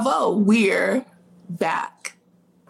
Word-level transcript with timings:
Bravo, 0.00 0.36
we're 0.36 1.04
back. 1.48 2.14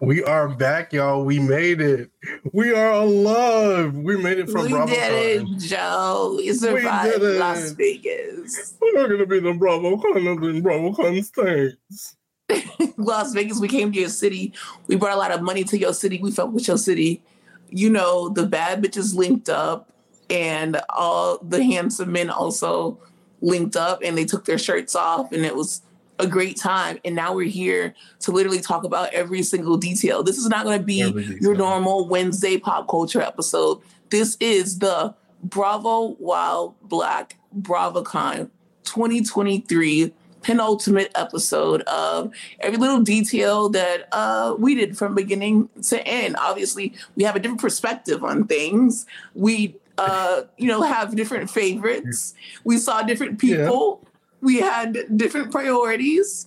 We 0.00 0.24
are 0.24 0.48
back, 0.48 0.94
y'all. 0.94 1.26
We 1.26 1.38
made 1.38 1.78
it. 1.78 2.10
We 2.54 2.72
are 2.72 2.92
alive. 2.92 3.94
We 3.94 4.16
made 4.16 4.38
it 4.38 4.48
from 4.48 4.62
we 4.62 4.70
Bravo. 4.70 4.86
did 4.86 5.42
Con. 5.42 5.54
it, 5.54 5.58
Joe. 5.58 6.34
We 6.38 6.54
survived 6.54 7.20
did 7.20 7.22
it. 7.22 7.38
Las 7.38 7.72
Vegas. 7.72 8.74
We're 8.80 8.92
not 8.94 9.10
gonna 9.10 9.26
be 9.26 9.40
the 9.40 9.52
Bravo 9.52 9.98
Con 9.98 10.26
in 10.26 10.62
Bravo 10.62 10.94
Con 10.94 11.22
states. 11.22 12.16
Las 12.96 13.34
Vegas, 13.34 13.60
we 13.60 13.68
came 13.68 13.92
to 13.92 14.00
your 14.00 14.08
city. 14.08 14.54
We 14.86 14.96
brought 14.96 15.14
a 15.14 15.18
lot 15.18 15.30
of 15.30 15.42
money 15.42 15.64
to 15.64 15.76
your 15.76 15.92
city. 15.92 16.18
We 16.22 16.30
felt 16.30 16.52
with 16.52 16.66
your 16.66 16.78
city. 16.78 17.22
You 17.68 17.90
know, 17.90 18.30
the 18.30 18.46
bad 18.46 18.82
bitches 18.82 19.14
linked 19.14 19.50
up 19.50 19.90
and 20.30 20.80
all 20.88 21.40
the 21.42 21.62
handsome 21.62 22.10
men 22.10 22.30
also 22.30 22.98
linked 23.42 23.76
up 23.76 24.00
and 24.02 24.16
they 24.16 24.24
took 24.24 24.46
their 24.46 24.58
shirts 24.58 24.96
off 24.96 25.30
and 25.32 25.44
it 25.44 25.54
was 25.54 25.82
a 26.18 26.26
great 26.26 26.56
time. 26.56 26.98
And 27.04 27.14
now 27.14 27.34
we're 27.34 27.48
here 27.48 27.94
to 28.20 28.32
literally 28.32 28.60
talk 28.60 28.84
about 28.84 29.12
every 29.12 29.42
single 29.42 29.76
detail. 29.76 30.22
This 30.22 30.38
is 30.38 30.48
not 30.48 30.64
going 30.64 30.78
to 30.78 30.84
be 30.84 31.38
your 31.40 31.54
normal 31.54 32.08
Wednesday 32.08 32.58
pop 32.58 32.88
culture 32.88 33.20
episode. 33.20 33.80
This 34.10 34.36
is 34.40 34.78
the 34.78 35.14
Bravo 35.42 36.16
Wild 36.18 36.74
Black 36.82 37.36
BravoCon 37.56 38.50
2023 38.84 40.12
penultimate 40.42 41.10
episode 41.14 41.82
of 41.82 42.32
every 42.60 42.78
little 42.78 43.02
detail 43.02 43.68
that 43.68 44.08
uh, 44.12 44.54
we 44.58 44.74
did 44.74 44.96
from 44.96 45.14
beginning 45.14 45.68
to 45.82 46.06
end. 46.06 46.36
Obviously, 46.38 46.94
we 47.16 47.24
have 47.24 47.36
a 47.36 47.38
different 47.38 47.60
perspective 47.60 48.24
on 48.24 48.46
things. 48.46 49.06
We, 49.34 49.76
uh, 49.98 50.42
you 50.56 50.68
know, 50.68 50.82
have 50.82 51.16
different 51.16 51.50
favorites. 51.50 52.34
We 52.64 52.78
saw 52.78 53.02
different 53.02 53.38
people. 53.38 54.02
We 54.40 54.58
had 54.60 55.16
different 55.16 55.50
priorities. 55.50 56.46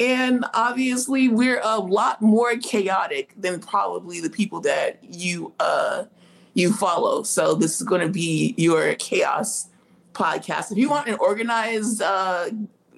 And 0.00 0.44
obviously, 0.54 1.28
we're 1.28 1.60
a 1.62 1.78
lot 1.78 2.22
more 2.22 2.56
chaotic 2.56 3.34
than 3.36 3.60
probably 3.60 4.20
the 4.20 4.30
people 4.30 4.60
that 4.60 5.02
you 5.02 5.52
uh, 5.58 6.04
you 6.54 6.72
follow. 6.72 7.22
So 7.24 7.54
this 7.54 7.80
is 7.80 7.86
going 7.86 8.02
to 8.02 8.08
be 8.08 8.54
your 8.56 8.94
chaos 8.94 9.68
podcast. 10.12 10.70
If 10.72 10.78
you 10.78 10.88
want 10.88 11.08
an 11.08 11.16
organized 11.20 12.02
uh, 12.02 12.50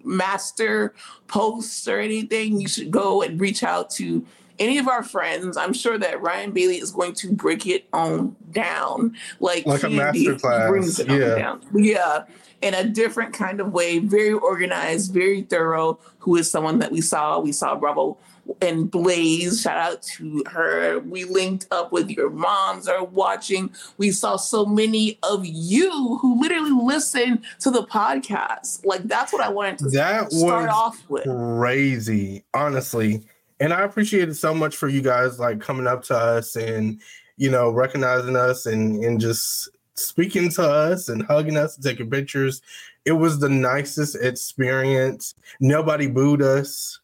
master 0.04 0.94
posts 1.26 1.86
or 1.88 2.00
anything, 2.00 2.60
you 2.60 2.68
should 2.68 2.90
go 2.90 3.22
and 3.22 3.40
reach 3.40 3.62
out 3.62 3.90
to 3.92 4.26
any 4.58 4.78
of 4.78 4.88
our 4.88 5.02
friends. 5.02 5.56
I'm 5.56 5.72
sure 5.72 5.98
that 5.98 6.20
Ryan 6.20 6.52
Bailey 6.52 6.76
is 6.76 6.90
going 6.90 7.14
to 7.14 7.32
break 7.32 7.66
it 7.66 7.86
on 7.92 8.36
down 8.52 9.16
like, 9.40 9.66
Like 9.66 9.82
a 9.82 10.68
brings 10.68 11.00
on 11.00 11.18
yeah. 11.18 11.34
down. 11.34 11.62
Yeah. 11.74 12.24
In 12.62 12.74
a 12.74 12.84
different 12.84 13.32
kind 13.32 13.58
of 13.60 13.72
way, 13.72 13.98
very 14.00 14.32
organized, 14.32 15.12
very 15.14 15.42
thorough. 15.42 15.98
Who 16.18 16.36
is 16.36 16.50
someone 16.50 16.78
that 16.80 16.92
we 16.92 17.00
saw? 17.00 17.38
We 17.40 17.52
saw 17.52 17.74
Bravo 17.74 18.18
and 18.60 18.90
Blaze. 18.90 19.62
Shout 19.62 19.76
out 19.78 20.02
to 20.02 20.42
her. 20.50 20.98
We 21.00 21.24
linked 21.24 21.66
up 21.70 21.90
with 21.92 22.10
your 22.10 22.28
moms 22.28 22.86
are 22.88 23.04
watching. 23.04 23.70
We 23.96 24.10
saw 24.10 24.36
so 24.36 24.66
many 24.66 25.18
of 25.22 25.46
you 25.46 26.18
who 26.20 26.40
literally 26.40 26.72
listen 26.72 27.42
to 27.60 27.70
the 27.70 27.84
podcast. 27.84 28.84
Like 28.84 29.04
that's 29.04 29.32
what 29.32 29.42
I 29.42 29.48
wanted 29.48 29.78
to 29.78 29.88
That 29.90 30.30
start 30.30 30.64
was 30.66 30.74
off 30.74 31.02
with. 31.08 31.24
crazy, 31.24 32.44
honestly. 32.52 33.22
And 33.60 33.72
I 33.72 33.82
appreciate 33.82 34.28
it 34.28 34.34
so 34.34 34.52
much 34.54 34.76
for 34.76 34.88
you 34.88 35.00
guys 35.02 35.38
like 35.38 35.60
coming 35.60 35.86
up 35.86 36.02
to 36.04 36.16
us 36.16 36.56
and 36.56 37.00
you 37.36 37.50
know 37.50 37.70
recognizing 37.70 38.36
us 38.36 38.66
and 38.66 39.02
and 39.04 39.18
just 39.20 39.68
speaking 40.00 40.50
to 40.52 40.62
us 40.62 41.08
and 41.08 41.22
hugging 41.22 41.56
us 41.56 41.76
and 41.76 41.84
taking 41.84 42.10
pictures. 42.10 42.62
It 43.04 43.12
was 43.12 43.38
the 43.38 43.48
nicest 43.48 44.16
experience. 44.16 45.34
Nobody 45.60 46.06
booed 46.06 46.42
us. 46.42 47.00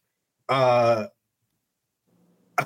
Uh 0.49 1.07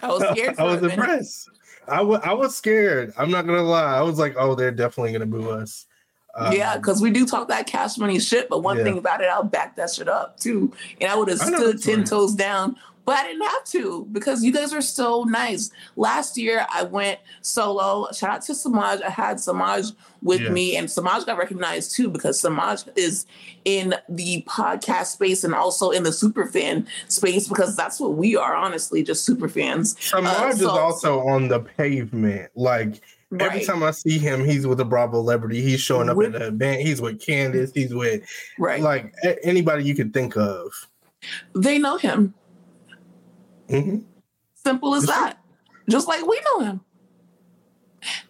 I 0.02 0.08
was 0.08 0.38
scared 0.38 0.56
I 0.60 0.64
was 0.64 0.84
impressed. 0.84 1.50
I 1.88 2.00
I 2.02 2.34
was 2.34 2.56
scared. 2.56 3.14
I'm 3.18 3.32
not 3.32 3.46
gonna 3.46 3.64
lie. 3.64 3.98
I 3.98 4.02
was 4.02 4.20
like, 4.20 4.36
oh, 4.38 4.56
they're 4.56 4.72
definitely 4.72 5.14
gonna 5.14 5.26
boo 5.26 5.50
us. 5.50 5.88
Um, 6.34 6.54
yeah, 6.54 6.78
because 6.78 7.02
we 7.02 7.12
do 7.12 7.26
talk 7.26 7.50
that 7.50 7.68
cash 7.68 7.98
money 7.98 8.18
shit, 8.20 8.48
but 8.48 8.60
one 8.60 8.78
Yeah. 8.78 8.86
thing 8.86 8.98
about 8.98 9.22
it, 9.22 9.26
I'll 9.26 9.44
back 9.44 9.76
that 9.76 9.90
shit 9.90 10.08
up 10.08 10.40
too. 10.40 10.72
And 11.02 11.12
I 11.12 11.16
would 11.16 11.28
have 11.28 11.40
stood 11.40 11.82
ten 11.82 12.00
right. 12.00 12.08
toes 12.08 12.34
down, 12.36 12.78
but 13.06 13.16
I 13.18 13.24
didn't 13.28 13.44
have 13.48 13.64
to 13.66 14.08
because 14.12 14.44
you 14.44 14.52
guys 14.54 14.74
are 14.74 14.82
so 14.82 15.24
nice. 15.24 15.72
Last 15.96 16.38
year 16.38 16.66
I 16.74 16.84
went 16.84 17.20
solo. 17.42 18.08
Shout 18.14 18.30
out 18.30 18.42
to 18.44 18.56
Samaj. 18.56 19.02
I 19.02 19.10
had 19.10 19.40
Samaj 19.40 19.86
with 20.22 20.42
Yeah. 20.42 20.50
me, 20.50 20.76
and 20.78 20.90
Samaj 20.90 21.26
got 21.26 21.38
recognized 21.38 21.96
too 21.96 22.10
because 22.10 22.40
Samaj 22.40 22.84
is 22.96 23.26
in 23.66 23.96
the 24.10 24.44
podcast 24.48 25.08
space 25.08 25.44
and 25.44 25.54
also 25.56 25.90
in 25.90 26.04
the 26.04 26.12
super 26.14 26.46
fan 26.46 26.88
space 27.08 27.48
because 27.48 27.76
that's 27.76 28.00
what 28.00 28.14
we 28.14 28.36
are, 28.36 28.54
honestly, 28.56 29.04
just 29.04 29.26
super 29.26 29.50
fans. 29.50 29.96
Samaj 30.00 30.36
Uh, 30.40 30.48
is 30.50 30.64
also 30.64 31.22
on 31.28 31.48
the 31.48 31.60
pavement. 31.60 32.52
Like 32.56 33.02
every 33.40 33.64
time 33.66 33.82
I 33.82 33.92
see 33.92 34.18
him, 34.20 34.46
he's 34.46 34.68
with 34.68 34.80
a 34.80 34.86
Bravo 34.86 35.18
celebrity. 35.22 35.62
He's 35.62 35.80
showing 35.80 36.10
up 36.10 36.18
With- 36.18 36.36
at 36.36 36.42
an 36.42 36.54
event. 36.56 36.82
He's 36.82 37.02
with 37.02 37.20
Candace. 37.20 37.72
He's 37.74 37.94
with 37.94 38.22
right. 38.60 38.82
like 38.82 39.14
anybody 39.44 39.86
you 39.86 39.96
could 39.96 40.14
think 40.14 40.36
of. 40.38 40.72
they 41.56 41.78
know 41.80 41.98
him. 41.98 42.34
Mhm. 43.72 44.04
Simple 44.54 44.96
as 44.96 45.06
that. 45.08 45.38
Just 45.90 46.08
like 46.08 46.26
we 46.26 46.40
know 46.46 46.66
him. 46.66 46.82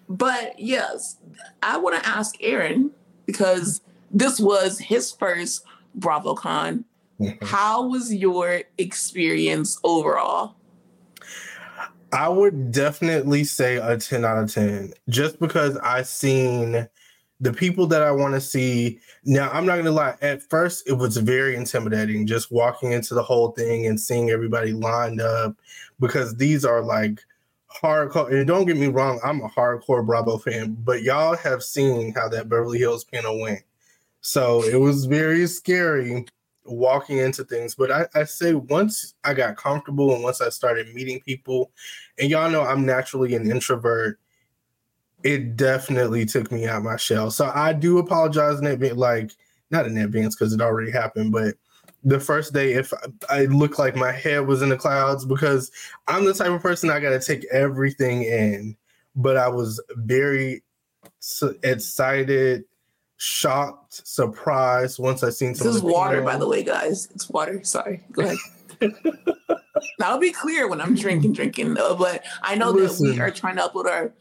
But 0.07 0.59
yes, 0.59 1.17
I 1.63 1.77
want 1.77 2.01
to 2.01 2.07
ask 2.07 2.35
Aaron 2.41 2.91
because 3.25 3.81
this 4.11 4.39
was 4.39 4.79
his 4.79 5.11
first 5.11 5.63
BravoCon. 5.97 6.83
Mhm. 7.19 7.43
How 7.43 7.87
was 7.87 8.13
your 8.13 8.63
experience 8.77 9.79
overall? 9.83 10.55
I 12.13 12.27
would 12.27 12.71
definitely 12.71 13.45
say 13.45 13.77
a 13.77 13.97
10 13.97 14.25
out 14.25 14.37
of 14.37 14.53
10 14.53 14.93
just 15.07 15.39
because 15.39 15.77
I 15.77 16.01
seen 16.01 16.87
the 17.41 17.51
people 17.51 17.87
that 17.87 18.03
I 18.03 18.11
want 18.11 18.35
to 18.35 18.41
see. 18.41 18.99
Now, 19.25 19.49
I'm 19.51 19.65
not 19.65 19.73
going 19.73 19.85
to 19.85 19.91
lie, 19.91 20.15
at 20.21 20.43
first 20.43 20.87
it 20.87 20.93
was 20.93 21.17
very 21.17 21.55
intimidating 21.55 22.27
just 22.27 22.51
walking 22.51 22.91
into 22.91 23.15
the 23.15 23.23
whole 23.23 23.51
thing 23.51 23.87
and 23.87 23.99
seeing 23.99 24.29
everybody 24.29 24.71
lined 24.71 25.19
up 25.19 25.55
because 25.99 26.35
these 26.35 26.63
are 26.63 26.81
like 26.81 27.19
hardcore. 27.81 28.31
And 28.31 28.47
don't 28.47 28.65
get 28.65 28.77
me 28.77 28.87
wrong, 28.87 29.19
I'm 29.23 29.41
a 29.41 29.49
hardcore 29.49 30.05
Bravo 30.05 30.37
fan, 30.37 30.77
but 30.83 31.01
y'all 31.01 31.35
have 31.35 31.63
seen 31.63 32.13
how 32.13 32.29
that 32.29 32.47
Beverly 32.47 32.77
Hills 32.77 33.03
panel 33.03 33.41
went. 33.41 33.61
So 34.21 34.63
it 34.63 34.79
was 34.79 35.05
very 35.05 35.47
scary 35.47 36.25
walking 36.65 37.17
into 37.17 37.43
things. 37.43 37.73
But 37.73 37.91
I, 37.91 38.05
I 38.13 38.23
say 38.25 38.53
once 38.53 39.15
I 39.23 39.33
got 39.33 39.57
comfortable 39.57 40.13
and 40.13 40.23
once 40.23 40.41
I 40.41 40.49
started 40.49 40.93
meeting 40.93 41.21
people, 41.21 41.71
and 42.19 42.29
y'all 42.29 42.51
know 42.51 42.61
I'm 42.61 42.85
naturally 42.85 43.33
an 43.33 43.49
introvert, 43.49 44.19
it 45.23 45.55
definitely 45.55 46.25
took 46.25 46.51
me 46.51 46.67
out 46.67 46.83
my 46.83 46.97
shell. 46.97 47.31
So 47.31 47.51
I 47.53 47.73
do 47.73 47.97
apologize 47.97 48.59
in 48.59 48.65
advance, 48.65 48.97
like 48.97 49.31
not 49.69 49.85
in 49.85 49.97
advance 49.97 50.35
because 50.35 50.53
it 50.53 50.61
already 50.61 50.91
happened, 50.91 51.31
but 51.31 51.55
the 52.03 52.19
first 52.19 52.53
day 52.53 52.73
if 52.73 52.93
I, 53.29 53.41
I 53.41 53.45
looked 53.45 53.77
like 53.77 53.95
my 53.95 54.11
head 54.11 54.47
was 54.47 54.61
in 54.61 54.69
the 54.69 54.77
clouds 54.77 55.25
because 55.25 55.71
I'm 56.07 56.25
the 56.25 56.33
type 56.33 56.49
of 56.51 56.61
person 56.61 56.89
I 56.89 56.99
got 56.99 57.11
to 57.11 57.19
take 57.19 57.45
everything 57.51 58.23
in. 58.23 58.75
But 59.15 59.37
I 59.37 59.49
was 59.49 59.81
very 59.95 60.63
s- 61.19 61.43
excited, 61.63 62.63
shocked, 63.17 64.07
surprised 64.07 64.99
once 64.99 65.21
I 65.21 65.29
seen 65.29 65.53
some. 65.53 65.67
This 65.67 65.75
is 65.75 65.83
water, 65.83 66.17
people. 66.17 66.31
by 66.31 66.37
the 66.37 66.47
way, 66.47 66.63
guys. 66.63 67.09
It's 67.13 67.29
water. 67.29 67.63
Sorry. 67.63 68.01
Go 68.13 68.23
ahead. 68.23 68.37
I'll 70.01 70.17
be 70.17 70.31
clear 70.31 70.67
when 70.67 70.81
I'm 70.81 70.95
drinking, 70.95 71.33
drinking 71.33 71.73
though. 71.73 71.95
But 71.95 72.23
I 72.41 72.55
know 72.55 72.71
that 72.71 72.99
we 72.99 73.19
are 73.19 73.31
trying 73.31 73.57
to 73.57 73.63
upload 73.63 73.85
our 73.85 74.11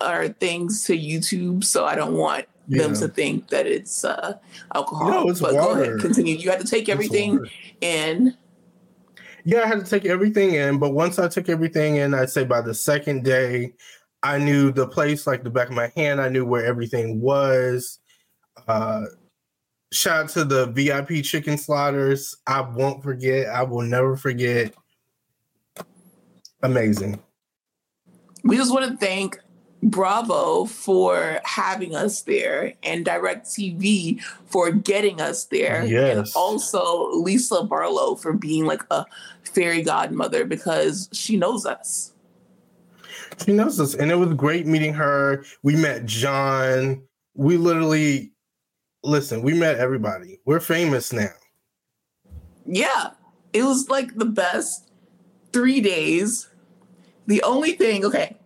our 0.00 0.28
things 0.28 0.84
to 0.84 0.96
YouTube, 0.96 1.64
so 1.64 1.84
I 1.84 1.94
don't 1.94 2.14
want 2.14 2.46
them 2.68 2.94
to 2.94 3.08
think 3.08 3.48
that 3.48 3.66
it's 3.66 4.04
uh, 4.04 4.34
alcohol. 4.74 5.10
No, 5.10 5.28
it's 5.28 5.40
but 5.40 5.52
go 5.52 5.72
ahead, 5.72 6.00
continue. 6.00 6.36
You 6.36 6.50
had 6.50 6.60
to 6.60 6.66
take 6.66 6.88
everything 6.88 7.44
in. 7.80 8.36
Yeah, 9.44 9.62
I 9.62 9.66
had 9.66 9.84
to 9.84 9.90
take 9.90 10.04
everything 10.04 10.54
in, 10.54 10.78
but 10.78 10.90
once 10.90 11.18
I 11.18 11.28
took 11.28 11.48
everything 11.48 11.96
in, 11.96 12.14
I'd 12.14 12.30
say 12.30 12.44
by 12.44 12.60
the 12.60 12.74
second 12.74 13.24
day, 13.24 13.72
I 14.22 14.38
knew 14.38 14.70
the 14.70 14.86
place 14.86 15.26
like 15.26 15.42
the 15.42 15.50
back 15.50 15.68
of 15.68 15.74
my 15.74 15.90
hand. 15.96 16.20
I 16.20 16.28
knew 16.28 16.44
where 16.44 16.64
everything 16.64 17.20
was. 17.20 17.98
Uh, 18.68 19.06
shout 19.92 20.24
out 20.24 20.30
to 20.30 20.44
the 20.44 20.66
VIP 20.66 21.24
chicken 21.24 21.56
sliders. 21.56 22.36
I 22.46 22.60
won't 22.60 23.02
forget. 23.02 23.48
I 23.48 23.62
will 23.62 23.82
never 23.82 24.16
forget. 24.16 24.74
Amazing. 26.62 27.18
We 28.44 28.56
just 28.56 28.72
want 28.72 28.90
to 28.90 28.96
thank 28.96 29.38
Bravo 29.82 30.66
for 30.66 31.40
having 31.44 31.94
us 31.94 32.22
there 32.22 32.74
and 32.82 33.04
DirecTV 33.04 34.22
for 34.46 34.70
getting 34.70 35.20
us 35.20 35.46
there. 35.46 35.82
And 35.82 36.28
also 36.34 37.10
Lisa 37.12 37.62
Barlow 37.64 38.14
for 38.14 38.32
being 38.32 38.66
like 38.66 38.82
a 38.90 39.06
fairy 39.42 39.82
godmother 39.82 40.44
because 40.44 41.08
she 41.12 41.36
knows 41.36 41.64
us. 41.64 42.12
She 43.44 43.52
knows 43.52 43.80
us, 43.80 43.94
and 43.94 44.10
it 44.10 44.16
was 44.16 44.34
great 44.34 44.66
meeting 44.66 44.92
her. 44.92 45.44
We 45.62 45.74
met 45.74 46.04
John. 46.04 47.02
We 47.34 47.56
literally 47.56 48.32
listen. 49.02 49.40
We 49.40 49.54
met 49.54 49.78
everybody. 49.78 50.40
We're 50.44 50.60
famous 50.60 51.10
now. 51.12 51.32
Yeah. 52.66 53.10
It 53.52 53.62
was 53.62 53.88
like 53.88 54.14
the 54.14 54.26
best 54.26 54.90
three 55.52 55.80
days. 55.80 56.48
The 57.26 57.42
only 57.42 57.72
thing, 57.72 58.04
okay, 58.04 58.36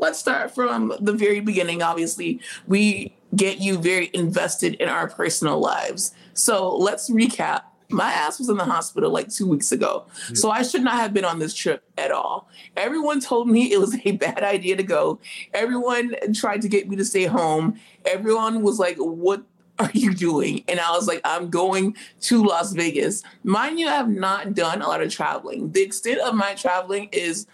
let's 0.00 0.18
start 0.18 0.50
from 0.54 0.94
the 1.00 1.12
very 1.12 1.40
beginning. 1.40 1.82
Obviously, 1.82 2.40
we 2.66 3.14
get 3.36 3.58
you 3.58 3.78
very 3.78 4.10
invested 4.12 4.74
in 4.74 4.88
our 4.88 5.08
personal 5.08 5.60
lives. 5.60 6.12
So 6.34 6.74
let's 6.76 7.10
recap. 7.10 7.62
My 7.90 8.10
ass 8.12 8.38
was 8.38 8.48
in 8.48 8.56
the 8.56 8.64
hospital 8.64 9.10
like 9.10 9.28
two 9.28 9.46
weeks 9.46 9.72
ago. 9.72 10.06
Yeah. 10.28 10.34
So 10.34 10.50
I 10.50 10.62
should 10.62 10.82
not 10.82 10.94
have 10.94 11.12
been 11.12 11.24
on 11.24 11.38
this 11.38 11.54
trip 11.54 11.82
at 11.98 12.10
all. 12.12 12.48
Everyone 12.76 13.20
told 13.20 13.48
me 13.48 13.72
it 13.72 13.80
was 13.80 13.96
a 14.04 14.12
bad 14.12 14.42
idea 14.42 14.76
to 14.76 14.82
go. 14.82 15.20
Everyone 15.52 16.14
tried 16.34 16.62
to 16.62 16.68
get 16.68 16.88
me 16.88 16.96
to 16.96 17.04
stay 17.04 17.24
home. 17.24 17.78
Everyone 18.04 18.62
was 18.62 18.78
like, 18.78 18.96
What 18.96 19.42
are 19.78 19.90
you 19.92 20.14
doing? 20.14 20.62
And 20.68 20.78
I 20.78 20.92
was 20.92 21.08
like, 21.08 21.20
I'm 21.24 21.50
going 21.50 21.96
to 22.22 22.44
Las 22.44 22.72
Vegas. 22.72 23.22
Mind 23.44 23.80
you, 23.80 23.88
I 23.88 23.92
have 23.92 24.08
not 24.08 24.54
done 24.54 24.82
a 24.82 24.88
lot 24.88 25.02
of 25.02 25.12
traveling. 25.12 25.72
The 25.72 25.82
extent 25.82 26.20
of 26.20 26.34
my 26.34 26.54
traveling 26.54 27.08
is 27.12 27.46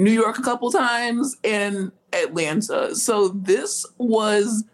New 0.00 0.10
York 0.10 0.38
a 0.38 0.42
couple 0.42 0.70
times 0.70 1.36
and 1.44 1.92
Atlanta. 2.14 2.94
So 2.96 3.28
this 3.28 3.84
was 3.98 4.64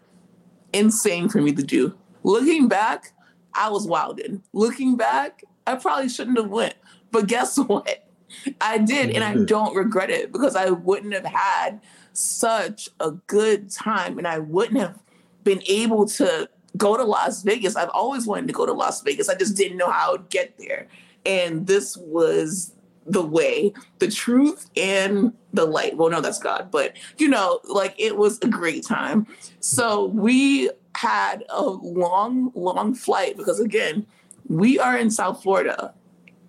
insane 0.71 1.27
for 1.27 1.41
me 1.41 1.51
to 1.51 1.63
do. 1.63 1.93
Looking 2.23 2.69
back, 2.69 3.11
I 3.53 3.69
was 3.69 3.85
wilding. 3.85 4.41
Looking 4.53 4.95
back, 4.95 5.43
I 5.65 5.75
probably 5.75 6.07
shouldn't 6.07 6.37
have 6.37 6.49
went. 6.49 6.75
But 7.11 7.27
guess 7.27 7.57
what? 7.67 8.07
I 8.61 8.77
did, 8.77 9.09
and 9.11 9.23
I 9.23 9.33
mm-hmm. 9.33 9.45
don't 9.45 9.75
regret 9.75 10.09
it 10.09 10.31
because 10.31 10.55
I 10.55 10.69
wouldn't 10.69 11.13
have 11.13 11.25
had 11.25 11.81
such 12.13 12.89
a 12.99 13.11
good 13.11 13.69
time 13.69 14.17
and 14.17 14.27
I 14.27 14.39
wouldn't 14.39 14.79
have 14.79 14.97
been 15.43 15.61
able 15.67 16.05
to 16.07 16.49
go 16.77 16.95
to 16.95 17.03
Las 17.03 17.43
Vegas. 17.43 17.75
I've 17.75 17.89
always 17.89 18.25
wanted 18.25 18.47
to 18.47 18.53
go 18.53 18.65
to 18.65 18.73
Las 18.73 19.01
Vegas. 19.01 19.27
I 19.27 19.35
just 19.35 19.57
didn't 19.57 19.77
know 19.77 19.91
how 19.91 20.09
I 20.09 20.11
would 20.13 20.29
get 20.29 20.57
there. 20.57 20.87
And 21.25 21.67
this 21.67 21.97
was 21.97 22.73
the 23.07 23.23
way, 23.23 23.73
the 23.99 24.09
truth, 24.09 24.69
and 24.75 25.33
the 25.53 25.65
light. 25.65 25.97
Well, 25.97 26.09
no, 26.09 26.21
that's 26.21 26.39
God, 26.39 26.69
but 26.71 26.95
you 27.17 27.27
know, 27.27 27.59
like 27.63 27.95
it 27.97 28.17
was 28.17 28.37
a 28.41 28.47
great 28.47 28.85
time. 28.85 29.25
So 29.59 30.05
we 30.07 30.69
had 30.95 31.43
a 31.49 31.63
long, 31.63 32.51
long 32.53 32.93
flight 32.93 33.37
because 33.37 33.59
again, 33.59 34.05
we 34.47 34.77
are 34.79 34.97
in 34.97 35.09
South 35.09 35.41
Florida. 35.41 35.93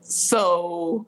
So 0.00 1.06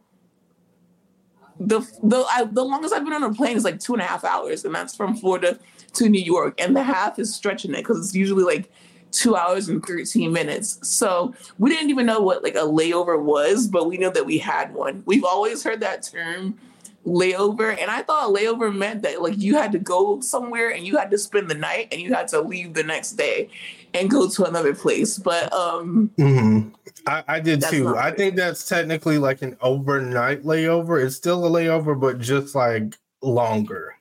the 1.59 1.81
the 2.03 2.25
I, 2.31 2.45
the 2.45 2.65
longest 2.65 2.95
I've 2.95 3.05
been 3.05 3.13
on 3.13 3.23
a 3.23 3.35
plane 3.35 3.57
is 3.57 3.65
like 3.65 3.81
two 3.81 3.93
and 3.93 4.03
a 4.03 4.07
half 4.07 4.25
hours, 4.25 4.65
and 4.65 4.75
that's 4.75 4.97
from 4.97 5.17
Florida 5.17 5.59
to 5.95 6.09
New 6.09 6.23
York, 6.23 6.55
and 6.61 6.77
the 6.77 6.83
half 6.83 7.19
is 7.19 7.35
stretching 7.35 7.75
it 7.75 7.79
because 7.79 7.99
it's 7.99 8.15
usually 8.15 8.45
like 8.45 8.71
two 9.13 9.37
hours 9.37 9.69
and 9.69 9.85
13 9.85 10.33
minutes. 10.33 10.79
So 10.83 11.35
we 11.59 11.71
didn't 11.71 11.91
even 11.91 12.07
know 12.07 12.21
what 12.21 12.43
like 12.43 12.55
a 12.55 12.59
layover 12.59 13.21
was, 13.21 13.67
but 13.67 13.87
we 13.87 13.99
know 13.99 14.11
that 14.11 14.27
we 14.27 14.39
had 14.39 14.75
one. 14.75 15.03
We've 15.07 15.25
always 15.25 15.63
heard 15.63 15.81
that 15.81 16.03
term 16.03 16.59
layover. 17.07 17.77
And 17.81 17.91
I 17.91 18.03
thought 18.03 18.35
layover 18.35 18.75
meant 18.75 19.03
that 19.03 19.23
like 19.23 19.39
you 19.39 19.57
had 19.57 19.73
to 19.73 19.79
go 19.79 20.21
somewhere 20.21 20.71
and 20.71 20.87
you 20.87 20.97
had 20.97 21.11
to 21.11 21.19
spend 21.19 21.51
the 21.51 21.55
night 21.55 21.89
and 21.93 22.01
you 22.01 22.13
had 22.13 22.29
to 22.29 22.41
leave 22.41 22.75
the 22.75 22.83
next 22.83 23.13
day 23.13 23.49
and 23.95 24.11
go 24.11 24.29
to 24.29 24.45
another 24.45 24.75
place. 24.75 25.19
But 25.19 25.53
um 25.53 26.11
mm-hmm. 26.19 26.69
I, 27.07 27.25
I, 27.27 27.41
did 27.41 27.63
too. 27.63 27.97
I 27.97 28.11
think 28.11 28.37
that's 28.37 28.69
technically 28.69 29.17
like 29.19 29.43
an 29.43 29.57
overnight 29.63 30.43
layover. 30.43 31.03
It's 31.03 31.17
still 31.17 31.47
a 31.47 31.51
layover, 31.51 31.99
but 31.99 32.19
just 32.19 32.55
like 32.55 32.99
longer. 33.23 33.97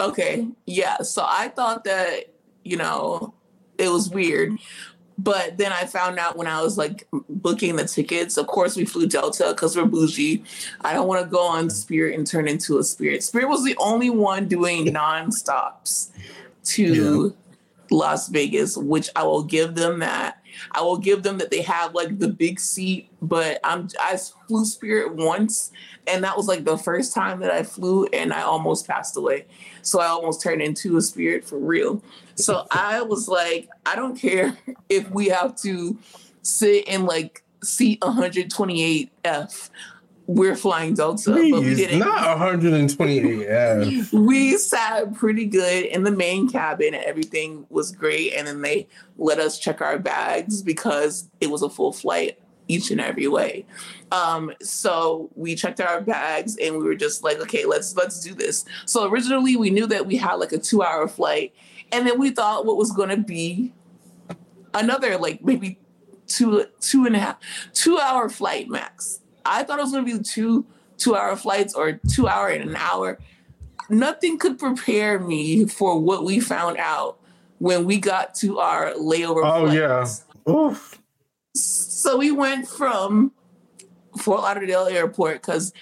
Okay. 0.00 0.46
Yeah. 0.66 0.98
So 0.98 1.24
I 1.26 1.48
thought 1.48 1.84
that, 1.84 2.34
you 2.64 2.76
know, 2.76 3.34
it 3.78 3.88
was 3.88 4.10
weird. 4.10 4.58
But 5.20 5.58
then 5.58 5.72
I 5.72 5.84
found 5.84 6.18
out 6.18 6.36
when 6.36 6.46
I 6.46 6.62
was 6.62 6.78
like 6.78 7.08
booking 7.28 7.74
the 7.74 7.84
tickets. 7.84 8.36
Of 8.36 8.46
course, 8.46 8.76
we 8.76 8.84
flew 8.84 9.06
Delta 9.06 9.48
because 9.48 9.76
we're 9.76 9.84
bougie. 9.84 10.44
I 10.82 10.92
don't 10.92 11.08
want 11.08 11.24
to 11.24 11.28
go 11.28 11.44
on 11.44 11.70
Spirit 11.70 12.16
and 12.16 12.24
turn 12.24 12.46
into 12.46 12.78
a 12.78 12.84
Spirit. 12.84 13.24
Spirit 13.24 13.48
was 13.48 13.64
the 13.64 13.76
only 13.78 14.10
one 14.10 14.46
doing 14.46 14.84
non-stops 14.92 16.12
to 16.64 17.34
yeah. 17.34 17.96
Las 17.96 18.28
Vegas, 18.28 18.76
which 18.76 19.10
I 19.16 19.24
will 19.24 19.42
give 19.42 19.74
them 19.74 19.98
that. 20.00 20.40
I 20.72 20.82
will 20.82 20.98
give 20.98 21.22
them 21.22 21.38
that 21.38 21.50
they 21.50 21.62
have 21.62 21.94
like 21.94 22.18
the 22.18 22.28
big 22.28 22.60
seat, 22.60 23.08
but 23.20 23.60
I'm 23.64 23.88
I 24.00 24.18
flew 24.46 24.64
Spirit 24.64 25.14
once, 25.14 25.72
and 26.06 26.24
that 26.24 26.36
was 26.36 26.46
like 26.46 26.64
the 26.64 26.78
first 26.78 27.14
time 27.14 27.40
that 27.40 27.50
I 27.50 27.62
flew, 27.62 28.06
and 28.06 28.32
I 28.32 28.42
almost 28.42 28.86
passed 28.86 29.16
away. 29.16 29.46
So 29.82 30.00
I 30.00 30.06
almost 30.06 30.42
turned 30.42 30.62
into 30.62 30.96
a 30.96 31.02
spirit 31.02 31.44
for 31.44 31.58
real. 31.58 32.02
So 32.34 32.66
I 32.70 33.02
was 33.02 33.28
like, 33.28 33.68
I 33.86 33.96
don't 33.96 34.16
care 34.16 34.56
if 34.88 35.10
we 35.10 35.28
have 35.28 35.56
to 35.62 35.98
sit 36.42 36.86
in 36.88 37.06
like 37.06 37.42
seat 37.62 38.00
128F. 38.00 39.70
We're 40.26 40.56
flying 40.56 40.92
Delta, 40.92 41.32
Please, 41.32 41.52
but 41.52 41.62
we 41.62 41.74
didn't. 41.74 42.00
Not 42.00 42.36
128F. 42.36 44.12
we 44.26 44.58
sat 44.58 45.14
pretty 45.14 45.46
good 45.46 45.86
in 45.86 46.02
the 46.02 46.10
main 46.10 46.50
cabin 46.50 46.92
and 46.92 47.02
everything 47.04 47.64
was 47.70 47.92
great. 47.92 48.34
And 48.34 48.46
then 48.46 48.60
they 48.60 48.88
let 49.16 49.38
us 49.38 49.58
check 49.58 49.80
our 49.80 49.98
bags 49.98 50.60
because 50.60 51.30
it 51.40 51.50
was 51.50 51.62
a 51.62 51.70
full 51.70 51.94
flight 51.94 52.38
each 52.68 52.90
and 52.90 53.00
every 53.00 53.26
way. 53.26 53.66
Um, 54.12 54.52
so 54.62 55.30
we 55.34 55.54
checked 55.54 55.80
our 55.80 56.00
bags 56.00 56.56
and 56.56 56.78
we 56.78 56.84
were 56.84 56.94
just 56.94 57.24
like, 57.24 57.40
okay, 57.40 57.64
let's 57.64 57.96
let's 57.96 58.20
do 58.20 58.34
this. 58.34 58.64
So 58.86 59.10
originally 59.10 59.56
we 59.56 59.70
knew 59.70 59.86
that 59.86 60.06
we 60.06 60.16
had 60.16 60.34
like 60.34 60.52
a 60.52 60.58
two 60.58 60.82
hour 60.82 61.08
flight, 61.08 61.54
and 61.90 62.06
then 62.06 62.18
we 62.18 62.30
thought 62.30 62.66
what 62.66 62.76
was 62.76 62.92
going 62.92 63.10
to 63.10 63.16
be 63.16 63.72
another 64.74 65.16
like 65.18 65.44
maybe 65.44 65.78
two 66.26 66.66
two 66.80 67.06
and 67.06 67.16
a 67.16 67.18
half 67.18 67.36
two 67.72 67.98
hour 67.98 68.28
flight 68.28 68.68
max. 68.68 69.20
I 69.44 69.62
thought 69.62 69.78
it 69.78 69.82
was 69.82 69.92
going 69.92 70.06
to 70.06 70.18
be 70.18 70.22
two 70.22 70.64
two 70.98 71.16
hour 71.16 71.36
flights 71.36 71.74
or 71.74 72.00
two 72.08 72.28
hour 72.28 72.48
and 72.48 72.70
an 72.70 72.76
hour. 72.76 73.18
Nothing 73.90 74.38
could 74.38 74.58
prepare 74.58 75.18
me 75.18 75.64
for 75.64 75.98
what 75.98 76.24
we 76.24 76.40
found 76.40 76.76
out 76.76 77.18
when 77.58 77.86
we 77.86 77.98
got 77.98 78.34
to 78.36 78.58
our 78.58 78.92
layover. 78.92 79.42
Oh 79.44 79.66
flights. 79.66 80.24
yeah. 80.46 80.52
Oof. 80.52 80.97
So 81.98 82.16
we 82.16 82.30
went 82.30 82.68
from 82.68 83.32
Fort 84.18 84.42
Lauderdale 84.42 84.86
Airport 84.86 85.42
because 85.42 85.72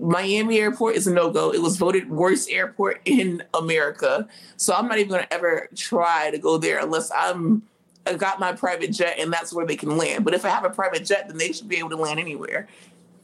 Miami 0.00 0.58
Airport 0.58 0.96
is 0.96 1.06
a 1.06 1.14
no 1.14 1.30
go. 1.30 1.54
It 1.54 1.62
was 1.62 1.76
voted 1.76 2.10
worst 2.10 2.50
airport 2.50 3.00
in 3.04 3.44
America. 3.54 4.26
So 4.56 4.74
I'm 4.74 4.88
not 4.88 4.98
even 4.98 5.10
going 5.10 5.22
to 5.22 5.32
ever 5.32 5.68
try 5.76 6.32
to 6.32 6.38
go 6.38 6.58
there 6.58 6.80
unless 6.80 7.12
I'm 7.14 7.62
I 8.04 8.14
got 8.14 8.40
my 8.40 8.52
private 8.52 8.90
jet 8.90 9.20
and 9.20 9.32
that's 9.32 9.52
where 9.52 9.64
they 9.64 9.76
can 9.76 9.96
land. 9.96 10.24
But 10.24 10.34
if 10.34 10.44
I 10.44 10.48
have 10.48 10.64
a 10.64 10.70
private 10.70 11.04
jet, 11.04 11.28
then 11.28 11.38
they 11.38 11.52
should 11.52 11.68
be 11.68 11.76
able 11.76 11.90
to 11.90 11.96
land 11.96 12.18
anywhere. 12.18 12.66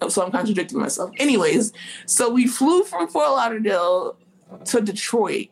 So 0.09 0.25
I'm 0.25 0.31
contradicting 0.31 0.79
myself. 0.79 1.11
Anyways, 1.17 1.73
so 2.07 2.31
we 2.31 2.47
flew 2.47 2.85
from 2.85 3.09
Fort 3.09 3.31
Lauderdale 3.31 4.17
to 4.67 4.81
Detroit 4.81 5.49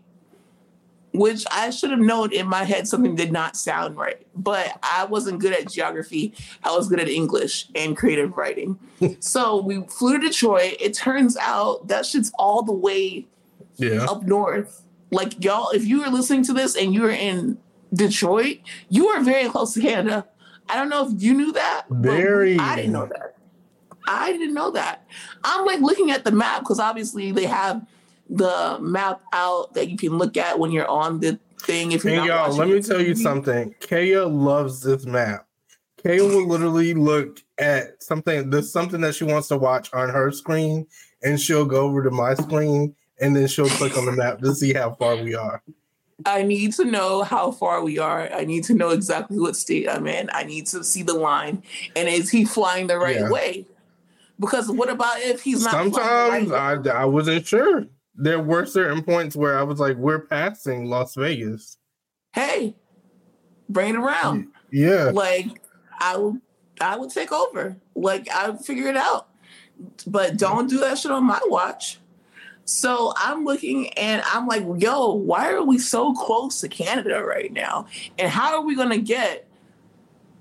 which 1.13 1.45
I 1.51 1.71
should 1.71 1.91
have 1.91 2.01
known 2.01 2.33
in 2.33 2.49
my 2.49 2.65
head 2.65 2.89
something 2.89 3.15
did 3.15 3.33
not 3.33 3.57
sound 3.57 3.97
right. 3.97 4.27
But 4.35 4.79
I 4.83 5.05
wasn't 5.05 5.41
good 5.41 5.53
at 5.53 5.71
geography. 5.71 6.35
I 6.65 6.75
was 6.75 6.89
good 6.89 7.01
at 7.01 7.09
English 7.09 7.69
and 7.75 7.97
creative 7.97 8.37
writing. 8.37 8.79
so 9.21 9.63
we 9.63 9.83
flew 9.85 10.19
to 10.19 10.27
Detroit. 10.27 10.77
It 10.81 10.95
turns 10.95 11.37
out 11.37 11.89
that 11.89 12.07
shit's 12.07 12.33
all 12.39 12.63
the 12.63 12.73
way 12.73 13.27
yeah. 13.77 14.05
up 14.05 14.23
north. 14.23 14.83
Like 15.11 15.45
y'all, 15.45 15.71
if 15.71 15.85
you 15.85 16.01
were 16.01 16.09
listening 16.09 16.45
to 16.45 16.55
this 16.55 16.77
and 16.77 16.95
you 16.95 17.03
were 17.03 17.11
in 17.11 17.59
Detroit, 17.93 18.59
you 18.89 19.09
are 19.09 19.23
very 19.23 19.49
close 19.49 19.75
to 19.75 19.81
Canada. 19.81 20.27
I 20.69 20.77
don't 20.77 20.89
know 20.89 21.07
if 21.07 21.23
you 21.23 21.35
knew 21.35 21.53
that. 21.53 21.85
Very. 21.91 22.59
I 22.59 22.77
didn't 22.77 22.93
know 22.93 23.07
that. 23.07 23.37
I 24.07 24.33
didn't 24.33 24.55
know 24.55 24.71
that. 24.71 25.07
I'm 25.45 25.67
like 25.67 25.81
looking 25.81 26.11
at 26.11 26.25
the 26.25 26.33
map 26.33 26.61
because 26.61 26.81
obviously 26.81 27.31
they 27.31 27.45
have 27.45 27.87
the 28.33 28.79
map 28.81 29.21
out 29.33 29.75
that 29.75 29.91
you 29.91 29.97
can 29.97 30.17
look 30.17 30.37
at 30.37 30.59
when 30.59 30.71
you're 30.71 30.89
on 30.89 31.21
the 31.21 31.39
thing. 31.61 31.93
If 31.93 32.05
and 32.05 32.25
y'all, 32.25 32.55
let 32.55 32.69
me 32.69 32.83
tell 32.83 33.01
you 33.01 33.15
something. 33.15 33.75
Kaya 33.81 34.27
loves 34.27 34.83
this 34.83 35.05
map. 35.05 35.47
Kaya 36.03 36.25
will 36.25 36.49
literally 36.49 36.95
look 36.95 37.41
at 37.59 38.03
something. 38.03 38.51
There's 38.51 38.73
something 38.73 39.03
that 39.03 39.15
she 39.15 39.25
wants 39.25 39.49
to 39.49 39.59
watch 39.59 39.93
on 39.93 40.09
her 40.09 40.33
screen, 40.33 40.87
and 41.23 41.39
she'll 41.39 41.67
go 41.67 41.83
over 41.83 42.03
to 42.03 42.11
my 42.11 42.35
screen, 42.35 42.95
and 43.21 43.37
then 43.37 43.47
she'll 43.47 43.69
click 43.69 43.97
on 43.97 44.07
the 44.07 44.13
map 44.13 44.41
to 44.41 44.55
see 44.55 44.73
how 44.73 44.93
far 44.93 45.17
we 45.17 45.35
are. 45.35 45.63
I 46.25 46.43
need 46.43 46.73
to 46.75 46.85
know 46.85 47.23
how 47.23 47.51
far 47.51 47.83
we 47.83 47.99
are. 47.99 48.33
I 48.33 48.45
need 48.45 48.65
to 48.65 48.75
know 48.75 48.91
exactly 48.91 49.39
what 49.39 49.57
state 49.57 49.89
I'm 49.89 50.07
in. 50.07 50.31
I 50.33 50.45
need 50.45 50.67
to 50.69 50.83
see 50.83 51.03
the 51.03 51.15
line, 51.15 51.63
and 51.95 52.09
is 52.09 52.31
he 52.31 52.47
flying 52.47 52.87
the 52.87 52.99
right 52.99 53.21
yeah. 53.21 53.31
way? 53.31 53.67
Because 54.41 54.71
what 54.71 54.89
about 54.89 55.21
if 55.21 55.43
he's 55.43 55.63
not? 55.65 55.73
Sometimes 55.73 56.49
right 56.49 56.87
I, 56.89 57.03
I 57.03 57.05
wasn't 57.05 57.47
sure 57.47 57.87
there 58.15 58.41
were 58.41 58.67
certain 58.67 59.03
points 59.03 59.37
where 59.37 59.59
I 59.59 59.63
was 59.63 59.81
like, 59.81 59.97
we're 59.97 60.27
passing 60.27 60.87
Las 60.87 61.15
Vegas. 61.15 61.79
Hey, 62.33 62.77
bring 63.69 63.95
it 63.95 63.99
around. 63.99 64.49
Yeah. 64.71 65.11
Like 65.13 65.47
I 66.01 66.17
would 66.17 66.41
I 66.81 66.97
would 66.97 67.11
take 67.11 67.33
over. 67.33 67.77
Like 67.95 68.29
I 68.31 68.51
would 68.51 68.65
figure 68.65 68.89
it 68.89 68.97
out. 68.97 69.29
But 70.07 70.37
don't 70.37 70.69
do 70.69 70.79
that 70.81 70.99
shit 70.99 71.11
on 71.11 71.25
my 71.25 71.41
watch. 71.47 71.99
So 72.65 73.13
I'm 73.17 73.45
looking 73.45 73.89
and 73.95 74.23
I'm 74.27 74.47
like, 74.47 74.65
yo, 74.79 75.15
why 75.15 75.51
are 75.51 75.65
we 75.65 75.79
so 75.79 76.13
close 76.13 76.61
to 76.61 76.69
Canada 76.69 77.23
right 77.23 77.53
now? 77.53 77.87
And 78.19 78.31
how 78.31 78.57
are 78.57 78.65
we 78.65 78.77
gonna 78.77 78.99
get 78.99 79.49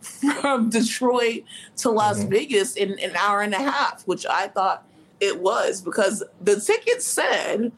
from 0.42 0.70
Detroit 0.70 1.44
to 1.78 1.90
Las 1.90 2.20
mm-hmm. 2.20 2.30
Vegas 2.30 2.76
in 2.76 3.00
an 3.00 3.16
hour 3.16 3.42
and 3.42 3.54
a 3.54 3.60
half, 3.60 4.04
which 4.08 4.26
I 4.26 4.48
thought 4.48 4.88
it 5.22 5.40
was 5.40 5.82
because 5.82 6.24
the 6.42 6.60
ticket 6.60 7.02
said 7.02 7.72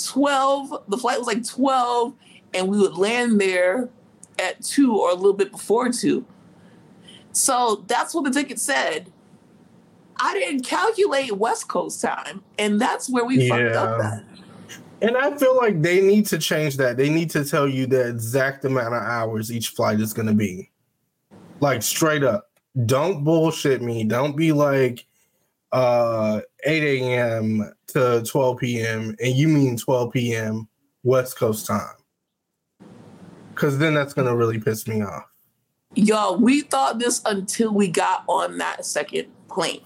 12, 0.00 0.84
the 0.88 0.98
flight 0.98 1.18
was 1.18 1.26
like 1.26 1.44
12, 1.44 2.14
and 2.54 2.68
we 2.68 2.78
would 2.78 2.96
land 2.96 3.40
there 3.40 3.88
at 4.38 4.62
2 4.62 4.96
or 4.96 5.10
a 5.10 5.14
little 5.14 5.32
bit 5.32 5.50
before 5.50 5.90
2. 5.90 6.24
So 7.32 7.82
that's 7.86 8.14
what 8.14 8.24
the 8.24 8.30
ticket 8.30 8.60
said. 8.60 9.10
I 10.20 10.34
didn't 10.34 10.64
calculate 10.64 11.32
West 11.32 11.66
Coast 11.66 12.02
time, 12.02 12.44
and 12.58 12.80
that's 12.80 13.08
where 13.08 13.24
we 13.24 13.42
yeah. 13.42 13.48
fucked 13.48 13.76
up 13.76 14.04
at. 14.04 14.24
And 15.00 15.16
I 15.16 15.36
feel 15.36 15.56
like 15.56 15.82
they 15.82 16.00
need 16.00 16.26
to 16.26 16.38
change 16.38 16.76
that. 16.76 16.96
They 16.96 17.08
need 17.08 17.30
to 17.30 17.44
tell 17.44 17.66
you 17.66 17.86
the 17.86 18.08
exact 18.08 18.64
amount 18.64 18.94
of 18.94 19.02
hours 19.02 19.50
each 19.50 19.70
flight 19.70 19.98
is 19.98 20.12
going 20.12 20.28
to 20.28 20.34
be. 20.34 20.70
Like 21.58 21.82
straight 21.82 22.22
up. 22.22 22.50
Don't 22.86 23.24
bullshit 23.24 23.82
me. 23.82 24.04
Don't 24.04 24.36
be 24.36 24.52
like 24.52 25.06
uh 25.72 26.40
8 26.64 27.00
a.m. 27.00 27.72
to 27.88 28.22
12 28.26 28.58
p.m. 28.58 29.16
and 29.22 29.34
you 29.34 29.48
mean 29.48 29.76
12 29.76 30.12
p.m. 30.12 30.68
West 31.02 31.36
Coast 31.36 31.66
time. 31.66 31.96
Cause 33.54 33.78
then 33.78 33.94
that's 33.94 34.14
gonna 34.14 34.34
really 34.34 34.58
piss 34.58 34.86
me 34.86 35.02
off. 35.02 35.24
Y'all, 35.94 36.36
we 36.36 36.62
thought 36.62 36.98
this 36.98 37.20
until 37.26 37.72
we 37.72 37.88
got 37.88 38.24
on 38.26 38.58
that 38.58 38.84
second 38.86 39.26
plane 39.48 39.82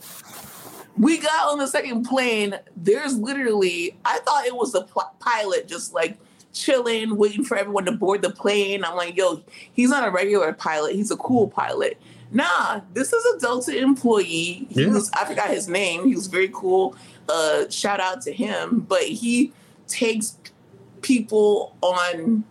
we 0.99 1.19
got 1.19 1.53
on 1.53 1.59
the 1.59 1.67
second 1.67 2.05
plane. 2.05 2.59
There's 2.77 3.17
literally, 3.19 3.97
I 4.05 4.19
thought 4.21 4.47
it 4.47 4.55
was 4.55 4.73
the 4.73 4.83
pilot 5.21 5.69
just 5.69 5.93
like 5.93 6.19
chilling, 6.53 7.17
waiting 7.17 7.45
for 7.45 7.57
everyone 7.57 7.85
to 7.85 7.93
board 7.93 8.23
the 8.23 8.31
plane. 8.31 8.85
I'm 8.85 8.97
like, 8.97 9.17
yo, 9.17 9.43
he's 9.73 9.91
not 9.91 10.09
a 10.09 10.11
regular 10.11 10.53
pilot. 10.53 10.95
He's 10.95 11.11
a 11.11 11.17
cool 11.17 11.49
pilot. 11.49 12.01
Nah, 12.31 12.81
this 12.93 13.13
is 13.13 13.25
a 13.35 13.39
Delta 13.41 13.77
employee. 13.77 14.67
He 14.71 14.83
yeah. 14.83 14.89
was, 14.89 15.11
I 15.13 15.25
forgot 15.25 15.49
his 15.49 15.69
name. 15.69 16.07
He 16.07 16.15
was 16.15 16.27
very 16.27 16.51
cool. 16.53 16.97
Uh, 17.29 17.69
shout 17.69 18.01
out 18.01 18.23
to 18.23 18.33
him. 18.33 18.81
But 18.81 19.03
he 19.03 19.53
takes 19.87 20.37
people 21.03 21.77
on 21.81 22.45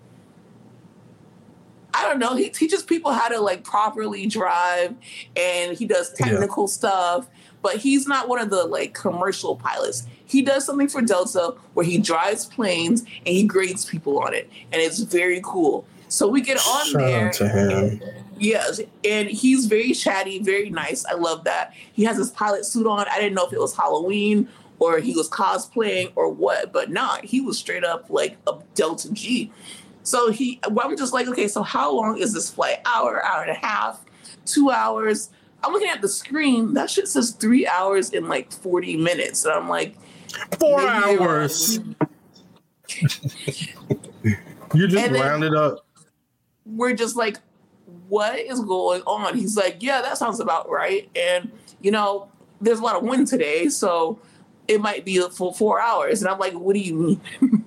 I 1.98 2.04
don't 2.04 2.20
know. 2.20 2.36
He 2.36 2.50
teaches 2.50 2.84
people 2.84 3.14
how 3.14 3.30
to 3.30 3.40
like 3.40 3.64
properly 3.64 4.28
drive 4.28 4.94
and 5.38 5.78
he 5.78 5.86
does 5.86 6.12
technical 6.12 6.64
yeah. 6.64 6.68
stuff 6.68 7.28
but 7.66 7.78
he's 7.78 8.06
not 8.06 8.30
one 8.30 8.40
of 8.40 8.52
the 8.52 8.64
like 8.64 8.94
commercial 8.94 9.56
pilots. 9.56 10.06
He 10.28 10.44
does 10.44 10.64
something 10.64 10.88
for 10.88 11.02
Delta 11.02 11.56
where 11.74 11.84
he 11.84 11.98
drives 11.98 12.46
planes 12.46 13.02
and 13.02 13.26
he 13.26 13.42
grades 13.42 13.86
people 13.86 14.20
on 14.20 14.36
it, 14.36 14.48
and 14.72 14.80
it's 14.80 15.00
very 15.00 15.42
cool. 15.44 15.84
So 16.08 16.28
we 16.28 16.42
get 16.42 16.58
on 16.58 16.86
Shout 16.88 17.02
there. 17.02 17.32
to 17.32 17.48
him. 17.48 18.02
Yes, 18.38 18.82
and 19.04 19.30
he's 19.30 19.66
very 19.66 19.94
chatty, 19.94 20.40
very 20.40 20.70
nice. 20.70 21.06
I 21.06 21.14
love 21.14 21.46
that. 21.46 21.74
He 21.94 22.04
has 22.04 22.18
his 22.18 22.32
pilot 22.32 22.66
suit 22.66 22.86
on. 22.86 23.06
I 23.10 23.18
didn't 23.20 23.34
know 23.34 23.46
if 23.46 23.54
it 23.54 23.60
was 23.60 23.76
Halloween 23.76 24.50
or 24.80 25.00
he 25.00 25.16
was 25.16 25.30
cosplaying 25.30 26.12
or 26.16 26.30
what, 26.30 26.74
but 26.74 26.90
not. 26.90 27.24
Nah, 27.24 27.28
he 27.28 27.42
was 27.42 27.58
straight 27.58 27.84
up 27.84 28.10
like 28.10 28.38
a 28.48 28.58
Delta 28.74 29.12
G. 29.14 29.52
So 30.04 30.32
he, 30.32 30.60
well, 30.70 30.88
I'm 30.88 30.98
just 30.98 31.14
like, 31.14 31.28
okay, 31.28 31.48
so 31.48 31.64
how 31.64 31.92
long 31.92 32.18
is 32.20 32.34
this 32.34 32.50
flight? 32.50 32.80
Hour, 32.86 33.24
hour 33.26 33.42
and 33.42 33.52
a 33.52 33.66
half, 33.66 34.04
two 34.46 34.70
hours. 34.70 35.30
I'm 35.64 35.74
looking 35.74 35.90
at 35.90 36.02
the 36.02 36.10
screen. 36.10 36.74
That 36.76 36.90
shit 36.90 37.08
says 37.08 37.32
three 37.32 37.66
hours 37.66 38.12
in 38.12 38.28
like 38.28 38.52
40 38.52 38.98
minutes. 38.98 39.46
And 39.46 39.54
I'm 39.54 39.68
like, 39.68 39.96
four 40.60 40.80
hours. 40.82 41.80
you 44.74 44.88
just 44.88 45.12
rounded 45.12 45.56
up. 45.56 45.85
We're 46.66 46.94
just 46.94 47.16
like, 47.16 47.38
what 48.08 48.40
is 48.40 48.60
going 48.60 49.02
on? 49.04 49.38
He's 49.38 49.56
like, 49.56 49.78
yeah, 49.80 50.02
that 50.02 50.18
sounds 50.18 50.40
about 50.40 50.70
right. 50.70 51.10
And, 51.16 51.52
you 51.82 51.92
know, 51.92 52.30
there's 52.62 52.80
a 52.80 52.84
lot 52.84 52.96
of 52.96 53.04
wind 53.04 53.28
today. 53.28 53.70
So 53.70 54.20
it 54.68 54.82
might 54.82 55.06
be 55.06 55.18
a 55.18 55.30
full 55.30 55.54
four 55.54 55.80
hours. 55.80 56.22
And 56.22 56.30
I'm 56.30 56.40
like, 56.40 56.54
what 56.54 56.74
do 56.74 56.80
you 56.80 56.94
mean? 56.94 57.22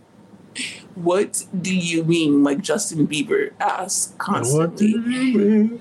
what 0.94 1.46
do 1.60 1.74
you 1.74 2.04
mean? 2.04 2.42
Like 2.42 2.60
Justin 2.60 3.06
Bieber 3.06 3.52
asks 3.60 4.14
constantly. 4.18 5.80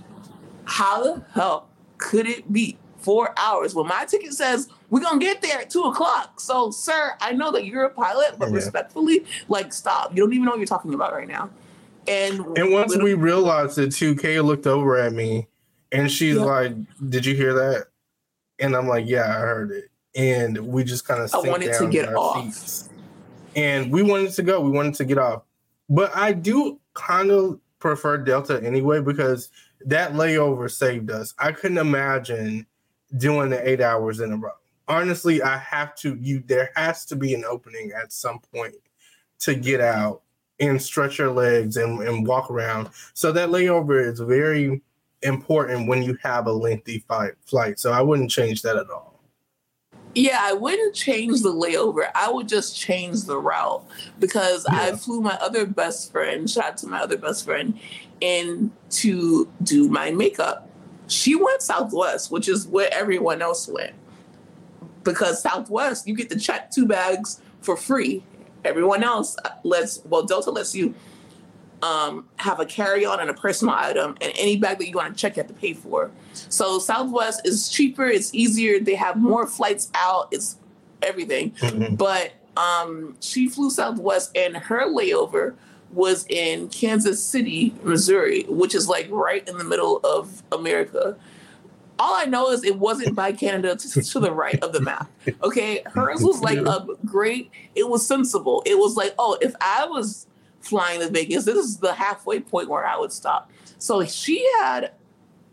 How 0.65 1.03
the 1.03 1.23
hell 1.33 1.69
could 1.97 2.27
it 2.27 2.51
be 2.51 2.77
four 2.97 3.33
hours 3.37 3.73
when 3.73 3.87
my 3.87 4.05
ticket 4.05 4.33
says 4.33 4.67
we're 4.89 4.99
gonna 4.99 5.19
get 5.19 5.41
there 5.41 5.61
at 5.61 5.69
two 5.69 5.83
o'clock? 5.83 6.39
So, 6.39 6.71
sir, 6.71 7.13
I 7.21 7.31
know 7.31 7.51
that 7.51 7.65
you're 7.65 7.85
a 7.85 7.89
pilot, 7.89 8.35
but 8.37 8.49
yeah. 8.49 8.55
respectfully, 8.55 9.25
like, 9.47 9.73
stop. 9.73 10.11
You 10.11 10.21
don't 10.23 10.33
even 10.33 10.45
know 10.45 10.51
what 10.51 10.59
you're 10.59 10.67
talking 10.67 10.93
about 10.93 11.13
right 11.13 11.27
now. 11.27 11.49
And 12.07 12.57
and 12.57 12.71
once 12.71 12.95
we 12.95 13.13
realized 13.13 13.77
it 13.77 13.91
too, 13.91 14.15
Kay 14.15 14.39
looked 14.39 14.67
over 14.67 14.97
at 14.97 15.13
me 15.13 15.47
and 15.91 16.11
she's 16.11 16.35
yeah. 16.35 16.43
like, 16.43 16.73
"Did 17.09 17.25
you 17.25 17.35
hear 17.35 17.53
that?" 17.53 17.87
And 18.59 18.75
I'm 18.75 18.87
like, 18.87 19.07
"Yeah, 19.07 19.25
I 19.25 19.39
heard 19.39 19.71
it." 19.71 19.89
And 20.15 20.57
we 20.57 20.83
just 20.83 21.07
kind 21.07 21.21
of 21.21 21.33
I 21.33 21.39
wanted 21.49 21.73
to 21.73 21.87
get 21.87 22.13
off. 22.13 22.53
Seats. 22.53 22.89
And 23.55 23.91
we 23.91 24.03
wanted 24.03 24.31
to 24.31 24.43
go. 24.43 24.61
We 24.61 24.71
wanted 24.71 24.95
to 24.95 25.05
get 25.05 25.17
off. 25.17 25.43
But 25.89 26.15
I 26.15 26.33
do 26.33 26.79
kind 26.93 27.31
of 27.31 27.59
prefer 27.79 28.17
Delta 28.17 28.61
anyway 28.63 29.01
because 29.01 29.49
that 29.85 30.13
layover 30.13 30.69
saved 30.69 31.11
us. 31.11 31.33
I 31.37 31.51
couldn't 31.51 31.77
imagine 31.77 32.65
doing 33.17 33.49
the 33.49 33.67
eight 33.67 33.81
hours 33.81 34.19
in 34.19 34.31
a 34.31 34.37
row. 34.37 34.51
Honestly, 34.87 35.41
I 35.41 35.57
have 35.57 35.95
to. 35.95 36.15
You 36.15 36.43
there 36.45 36.71
has 36.75 37.05
to 37.05 37.15
be 37.15 37.33
an 37.33 37.43
opening 37.45 37.91
at 37.91 38.11
some 38.11 38.39
point 38.39 38.75
to 39.39 39.55
get 39.55 39.81
out 39.81 40.21
and 40.59 40.81
stretch 40.81 41.19
your 41.19 41.31
legs 41.31 41.77
and, 41.77 42.01
and 42.01 42.25
walk 42.25 42.49
around. 42.49 42.89
So 43.13 43.31
that 43.31 43.49
layover 43.49 44.03
is 44.03 44.19
very 44.19 44.81
important 45.21 45.87
when 45.87 46.03
you 46.03 46.17
have 46.23 46.47
a 46.47 46.51
lengthy 46.51 46.99
fight, 46.99 47.33
flight. 47.45 47.79
So 47.79 47.91
I 47.91 48.01
wouldn't 48.01 48.31
change 48.31 48.61
that 48.63 48.75
at 48.75 48.89
all. 48.89 49.19
Yeah, 50.15 50.39
I 50.41 50.53
wouldn't 50.53 50.95
change 50.95 51.41
the 51.43 51.53
layover. 51.53 52.09
I 52.15 52.31
would 52.31 52.47
just 52.47 52.75
change 52.75 53.23
the 53.25 53.37
route 53.37 53.85
because 54.19 54.65
yeah. 54.71 54.79
I 54.79 54.95
flew 54.95 55.21
my 55.21 55.37
other 55.41 55.65
best 55.65 56.11
friend, 56.11 56.49
shout 56.49 56.65
out 56.65 56.77
to 56.77 56.87
my 56.87 57.01
other 57.01 57.17
best 57.17 57.45
friend, 57.45 57.79
in 58.19 58.71
to 58.89 59.47
do 59.61 59.89
my 59.89 60.09
makeup. 60.09 60.69
She 61.07 61.35
went 61.35 61.61
Southwest, 61.61 62.31
which 62.31 62.49
is 62.49 62.67
where 62.67 62.91
everyone 62.91 63.41
else 63.43 63.67
went. 63.67 63.93
Because 65.03 65.41
Southwest, 65.41 66.07
you 66.07 66.15
get 66.15 66.29
to 66.31 66.39
check 66.39 66.71
two 66.71 66.87
bags 66.87 67.39
for 67.61 67.77
free. 67.77 68.23
Everyone 68.65 69.03
else 69.03 69.37
lets, 69.63 70.01
well, 70.05 70.23
Delta 70.23 70.51
lets 70.51 70.75
you 70.75 70.93
um, 71.81 72.27
have 72.37 72.59
a 72.59 72.65
carry 72.65 73.05
on 73.05 73.19
and 73.19 73.29
a 73.29 73.33
personal 73.33 73.75
item, 73.75 74.17
and 74.21 74.33
any 74.37 74.57
bag 74.57 74.79
that 74.79 74.87
you 74.87 74.95
want 74.95 75.15
to 75.15 75.19
check, 75.19 75.37
you 75.37 75.43
have 75.43 75.47
to 75.47 75.53
pay 75.53 75.73
for. 75.73 76.11
So 76.33 76.79
Southwest 76.79 77.41
is 77.45 77.69
cheaper, 77.69 78.05
it's 78.05 78.33
easier, 78.33 78.79
they 78.79 78.95
have 78.95 79.17
more 79.17 79.45
flights 79.45 79.91
out, 79.93 80.27
it's 80.31 80.57
everything. 81.01 81.51
Mm-hmm. 81.51 81.95
But 81.95 82.33
um, 82.57 83.15
she 83.21 83.47
flew 83.47 83.69
Southwest, 83.69 84.35
and 84.35 84.57
her 84.57 84.87
layover 84.87 85.55
was 85.91 86.25
in 86.27 86.67
Kansas 86.69 87.23
City, 87.23 87.73
Missouri, 87.83 88.43
which 88.49 88.75
is 88.75 88.89
like 88.89 89.07
right 89.09 89.47
in 89.47 89.57
the 89.57 89.63
middle 89.63 89.99
of 90.03 90.43
America. 90.51 91.15
All 91.99 92.15
I 92.15 92.25
know 92.25 92.51
is 92.51 92.63
it 92.63 92.77
wasn't 92.77 93.15
by 93.15 93.31
Canada 93.31 93.75
to, 93.75 94.01
to 94.01 94.19
the 94.19 94.31
right 94.31 94.61
of 94.63 94.73
the 94.73 94.81
map. 94.81 95.09
Okay, 95.43 95.81
hers 95.85 96.21
was 96.21 96.41
like 96.41 96.59
a 96.59 96.85
great. 97.05 97.51
It 97.75 97.89
was 97.89 98.05
sensible. 98.05 98.63
It 98.65 98.77
was 98.77 98.95
like, 98.95 99.15
oh, 99.17 99.37
if 99.41 99.55
I 99.61 99.85
was 99.85 100.27
flying 100.61 100.99
to 100.99 101.09
Vegas, 101.09 101.45
this 101.45 101.57
is 101.57 101.77
the 101.77 101.93
halfway 101.93 102.39
point 102.39 102.69
where 102.69 102.85
I 102.85 102.97
would 102.97 103.11
stop. 103.11 103.49
So 103.79 104.03
she 104.05 104.47
had 104.59 104.91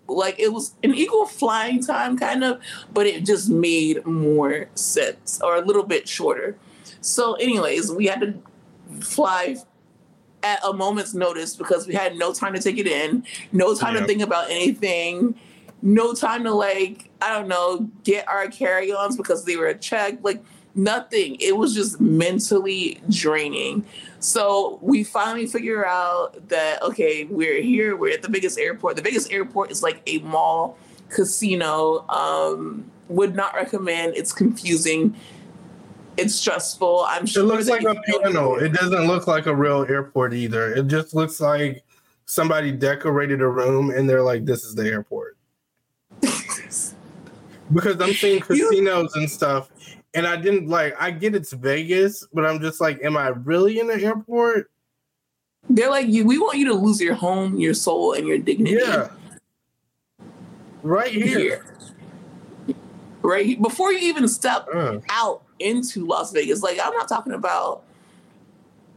like 0.07 0.39
it 0.39 0.53
was 0.53 0.75
an 0.83 0.95
equal 0.95 1.25
flying 1.25 1.83
time 1.83 2.19
kind 2.19 2.45
of 2.45 2.61
but 2.93 3.07
it 3.07 3.25
just 3.25 3.49
made 3.49 4.05
more 4.05 4.69
sense 4.75 5.41
or 5.43 5.57
a 5.57 5.63
little 5.63 5.83
bit 5.83 6.07
shorter 6.07 6.59
so 7.01 7.33
anyways 7.37 7.91
we 7.91 8.05
had 8.05 8.21
to 8.21 8.35
fly 9.01 9.57
at 10.45 10.61
a 10.63 10.73
moment's 10.73 11.15
notice 11.15 11.57
because 11.57 11.87
we 11.87 11.95
had 11.95 12.17
no 12.17 12.33
time 12.33 12.53
to 12.53 12.61
take 12.61 12.79
it 12.79 12.87
in, 12.87 13.25
no 13.51 13.75
time 13.75 13.95
to 13.95 14.05
think 14.07 14.21
about 14.21 14.51
anything, 14.51 15.35
no 15.85 16.15
time 16.15 16.43
to 16.45 16.53
like, 16.53 17.11
I 17.21 17.29
don't 17.29 17.47
know, 17.47 17.89
get 18.03 18.27
our 18.27 18.49
carry-ons 18.49 19.17
because 19.17 19.45
they 19.45 19.57
were 19.57 19.73
checked, 19.75 20.25
like 20.25 20.43
nothing. 20.75 21.37
It 21.41 21.57
was 21.57 21.75
just 21.75 22.01
mentally 22.01 23.01
draining. 23.11 23.85
So 24.19 24.79
we 24.83 25.05
finally 25.05 25.47
figure 25.47 25.87
out 25.87 26.49
that 26.49 26.83
okay, 26.83 27.25
we're 27.25 27.61
here, 27.61 27.97
we're 27.97 28.15
at 28.15 28.23
the 28.23 28.31
biggest 28.31 28.59
airport. 28.59 28.97
The 28.97 29.03
biggest 29.03 29.31
airport 29.31 29.71
is 29.71 29.83
like 29.83 30.03
a 30.07 30.19
mall 30.19 30.79
casino. 31.11 32.09
Um, 32.09 32.91
would 33.09 33.37
not 33.37 33.55
recommend. 33.55 34.17
It's 34.17 34.33
confusing 34.33 35.15
it's 36.17 36.35
stressful. 36.35 37.05
I'm 37.09 37.27
sure. 37.27 37.43
It 37.43 37.47
looks 37.47 37.69
like 37.69 37.83
a 37.83 37.95
piano. 37.95 38.55
It 38.55 38.73
doesn't 38.73 39.07
look 39.07 39.27
like 39.27 39.47
a 39.47 39.55
real 39.55 39.85
airport 39.89 40.33
either. 40.33 40.73
It 40.73 40.87
just 40.87 41.15
looks 41.15 41.41
like 41.41 41.85
somebody 42.27 42.73
decorated 42.73 43.41
a 43.41 43.49
room 43.49 43.91
and 43.91 44.09
they're 44.09 44.23
like, 44.23 44.45
"This 44.45 44.65
is 44.65 44.75
the 44.75 44.87
airport." 44.87 45.34
Because 47.73 48.01
I'm 48.01 48.13
seeing 48.15 48.41
casinos 48.43 49.15
and 49.15 49.31
stuff, 49.31 49.71
and 50.15 50.27
I 50.27 50.37
didn't 50.37 50.69
like. 50.69 50.95
I 51.01 51.11
get 51.11 51.35
it's 51.35 51.53
Vegas, 51.53 52.27
but 52.33 52.45
I'm 52.45 52.61
just 52.61 52.81
like, 52.81 53.03
am 53.03 53.17
I 53.17 53.29
really 53.29 53.81
in 53.81 53.87
the 53.87 54.03
airport? 54.03 54.71
They're 55.69 55.91
like, 55.91 56.09
you. 56.09 56.25
We 56.25 56.39
want 56.39 56.59
you 56.59 56.67
to 56.67 56.75
lose 56.75 57.01
your 57.01 57.15
home, 57.15 57.59
your 57.59 57.75
soul, 57.75 58.13
and 58.13 58.27
your 58.27 58.39
dignity. 58.39 58.79
Yeah. 58.85 59.09
right 60.83 61.13
here. 61.13 61.39
here. 61.39 61.67
Right 63.23 63.61
before 63.61 63.93
you 63.93 64.01
even 64.01 64.29
step 64.29 64.67
uh. 64.75 64.99
out 65.09 65.43
into 65.59 66.07
Las 66.07 66.33
Vegas. 66.33 66.63
Like 66.63 66.79
I'm 66.83 66.93
not 66.93 67.09
talking 67.09 67.33
about 67.33 67.83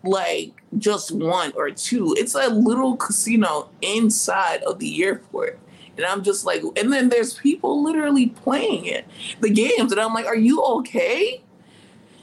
like 0.03 0.51
just 0.77 1.11
one 1.11 1.53
or 1.55 1.71
two. 1.71 2.15
It's 2.17 2.35
a 2.35 2.47
little 2.49 2.97
casino 2.97 3.69
inside 3.81 4.63
of 4.63 4.79
the 4.79 5.03
airport. 5.03 5.59
And 5.97 6.05
I'm 6.05 6.23
just 6.23 6.45
like, 6.45 6.63
and 6.75 6.93
then 6.93 7.09
there's 7.09 7.33
people 7.33 7.83
literally 7.83 8.27
playing 8.27 8.85
it, 8.85 9.05
the 9.41 9.49
games. 9.49 9.91
And 9.91 9.99
I'm 9.99 10.13
like, 10.13 10.25
are 10.25 10.35
you 10.35 10.61
okay? 10.61 11.41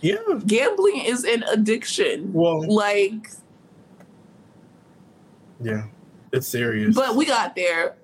Yeah. 0.00 0.16
Gambling 0.46 1.00
is 1.04 1.24
an 1.24 1.42
addiction. 1.44 2.32
Well, 2.32 2.62
like, 2.66 3.30
yeah, 5.60 5.84
it's 6.32 6.46
serious. 6.46 6.94
But 6.94 7.16
we 7.16 7.26
got 7.26 7.56
there. 7.56 7.96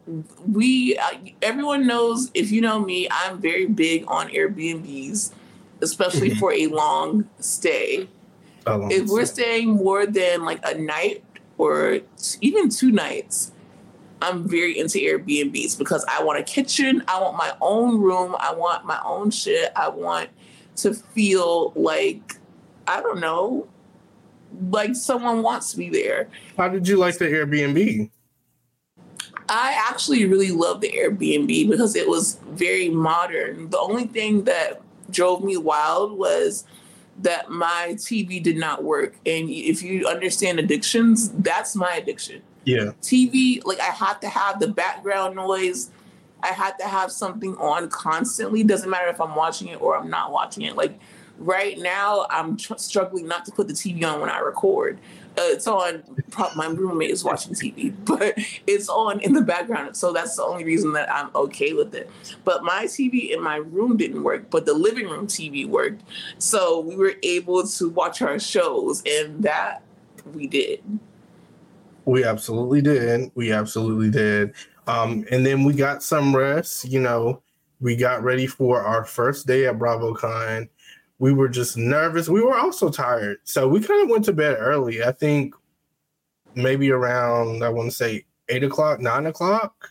We, 0.47 0.97
uh, 0.97 1.19
everyone 1.43 1.87
knows, 1.87 2.31
if 2.35 2.51
you 2.51 2.61
know 2.61 2.81
me, 2.81 3.09
I'm 3.11 3.41
very 3.41 3.67
big 3.67 4.05
on 4.09 4.29
Airbnbs, 4.29 5.33
especially 5.81 6.35
for 6.35 6.53
a 6.53 6.67
long 6.67 7.29
stay 7.39 8.09
if 8.67 9.09
we're 9.09 9.27
staying 9.27 9.71
more 9.71 10.07
than 10.07 10.45
like 10.45 10.61
a 10.65 10.75
night 10.79 11.25
or 11.59 12.01
even 12.41 12.69
two 12.69 12.91
nights, 12.91 13.53
I'm 14.23 14.47
very 14.47 14.79
into 14.79 14.99
Airbnbs 14.99 15.79
because 15.79 16.05
I 16.09 16.23
want 16.23 16.39
a 16.39 16.43
kitchen, 16.43 17.03
I 17.09 17.21
want 17.21 17.37
my 17.37 17.53
own 17.61 18.01
room, 18.01 18.37
I 18.39 18.53
want 18.53 18.85
my 18.85 19.01
own 19.05 19.31
shit, 19.31 19.73
I 19.75 19.89
want 19.89 20.31
to 20.77 20.95
feel 20.95 21.73
like 21.75 22.37
I 22.87 23.01
don't 23.01 23.21
know, 23.21 23.69
like 24.71 24.95
someone 24.95 25.43
wants 25.43 25.77
me 25.77 25.91
there. 25.91 26.29
How 26.57 26.69
did 26.69 26.87
you 26.87 26.97
like 26.97 27.19
the 27.19 27.27
Airbnb? 27.27 28.11
I 29.49 29.77
actually 29.89 30.27
really 30.27 30.51
love 30.53 30.81
the 30.81 30.93
Airbnb 30.93 31.69
because 31.71 31.97
it 31.97 32.09
was 32.09 32.39
very 32.51 32.89
modern. 32.89 33.71
The 33.71 33.79
only 33.79 34.05
thing 34.05 34.45
that 34.45 34.81
drove 35.11 35.43
me 35.43 35.57
wild 35.57 36.17
was 36.17 36.65
that 37.19 37.51
my 37.51 37.95
TV 37.97 38.43
did 38.43 38.57
not 38.57 38.85
work. 38.85 39.17
And 39.27 39.51
if 39.51 39.83
you 39.83 40.07
understand 40.07 40.59
addictions, 40.59 41.31
that's 41.31 41.75
my 41.75 41.95
addiction. 41.95 42.43
Yeah. 42.65 42.93
TV, 43.03 43.65
like 43.65 43.81
I 43.81 43.85
had 43.85 44.15
to 44.21 44.29
have 44.29 44.61
the 44.61 44.69
background 44.69 45.37
noise. 45.37 45.91
I 46.43 46.49
had 46.49 46.79
to 46.79 46.87
have 46.87 47.13
something 47.13 47.57
on 47.57 47.91
constantly. 47.91 48.63
Doesn't 48.63 48.89
matter 48.89 49.09
if 49.09 49.21
I'm 49.21 49.35
watching 49.35 49.69
it 49.69 49.81
or 49.81 49.97
I'm 49.97 50.09
not 50.09 50.33
watching 50.33 50.65
it. 50.65 50.77
Like 50.77 50.99
right 51.39 51.79
now, 51.79 52.27
I'm 52.31 52.57
tr- 52.57 52.77
struggling 52.77 53.27
not 53.27 53.45
to 53.47 53.53
put 53.53 53.69
the 53.69 53.75
TV 53.75 54.05
on 54.05 54.21
when 54.21 54.31
I 54.31 54.39
record 54.39 54.99
uh, 55.39 55.43
it's 55.45 55.67
on. 55.67 56.03
My 56.57 56.67
roommate 56.67 57.11
is 57.11 57.25
watching 57.25 57.55
TV, 57.55 57.95
but 58.05 58.35
it's 58.67 58.89
on 58.89 59.21
in 59.21 59.33
the 59.33 59.43
background. 59.43 59.97
So 59.97 60.13
that's 60.13 60.37
the 60.37 60.43
only 60.43 60.65
reason 60.65 60.93
that 60.95 61.13
I'm 61.13 61.31
okay 61.35 61.73
with 61.73 61.95
it. 61.95 62.11
But 62.45 62.65
my 62.65 62.85
TV 62.87 63.31
in 63.31 63.43
my 63.43 63.57
room 63.57 63.97
didn't 63.97 64.23
work, 64.23 64.51
but 64.51 64.67
the 64.67 64.75
living 64.75 65.09
room 65.09 65.27
TV 65.27 65.67
worked. 65.67 66.03
So 66.39 66.81
we 66.81 66.97
were 66.97 67.15
able 67.23 67.67
to 67.67 67.89
watch 67.89 68.23
our 68.23 68.39
shows, 68.39 69.03
and 69.07 69.43
that 69.43 69.83
we 70.35 70.47
did. 70.47 70.83
We 72.05 72.25
absolutely 72.25 72.83
did. 72.83 73.31
We 73.35 73.53
absolutely 73.53 74.11
did. 74.11 74.55
Um, 74.87 75.25
and 75.31 75.45
then 75.45 75.65
we 75.65 75.75
got 75.75 76.03
some 76.03 76.35
rest. 76.35 76.85
You 76.87 77.01
know, 77.01 77.43
we 77.81 77.97
got 77.97 78.23
ready 78.23 78.47
for 78.47 78.83
our 78.83 79.05
first 79.05 79.47
day 79.47 79.67
at 79.67 79.79
BravoCon 79.79 80.69
we 81.21 81.35
were 81.35 81.49
just 81.49 81.77
nervous. 81.77 82.29
We 82.29 82.41
were 82.41 82.59
also 82.59 82.91
tired. 82.91 83.39
So 83.45 83.69
we 83.69 83.81
kind 83.81 84.03
of 84.03 84.09
went 84.09 84.25
to 84.25 84.33
bed 84.33 84.57
early. 84.59 85.05
I 85.05 85.13
think 85.13 85.55
maybe 86.55 86.91
around, 86.91 87.63
I 87.63 87.69
want 87.69 87.91
to 87.91 87.97
say 87.97 88.25
eight 88.49 88.65
o'clock, 88.65 89.01
nine 89.01 89.27
o'clock. 89.27 89.91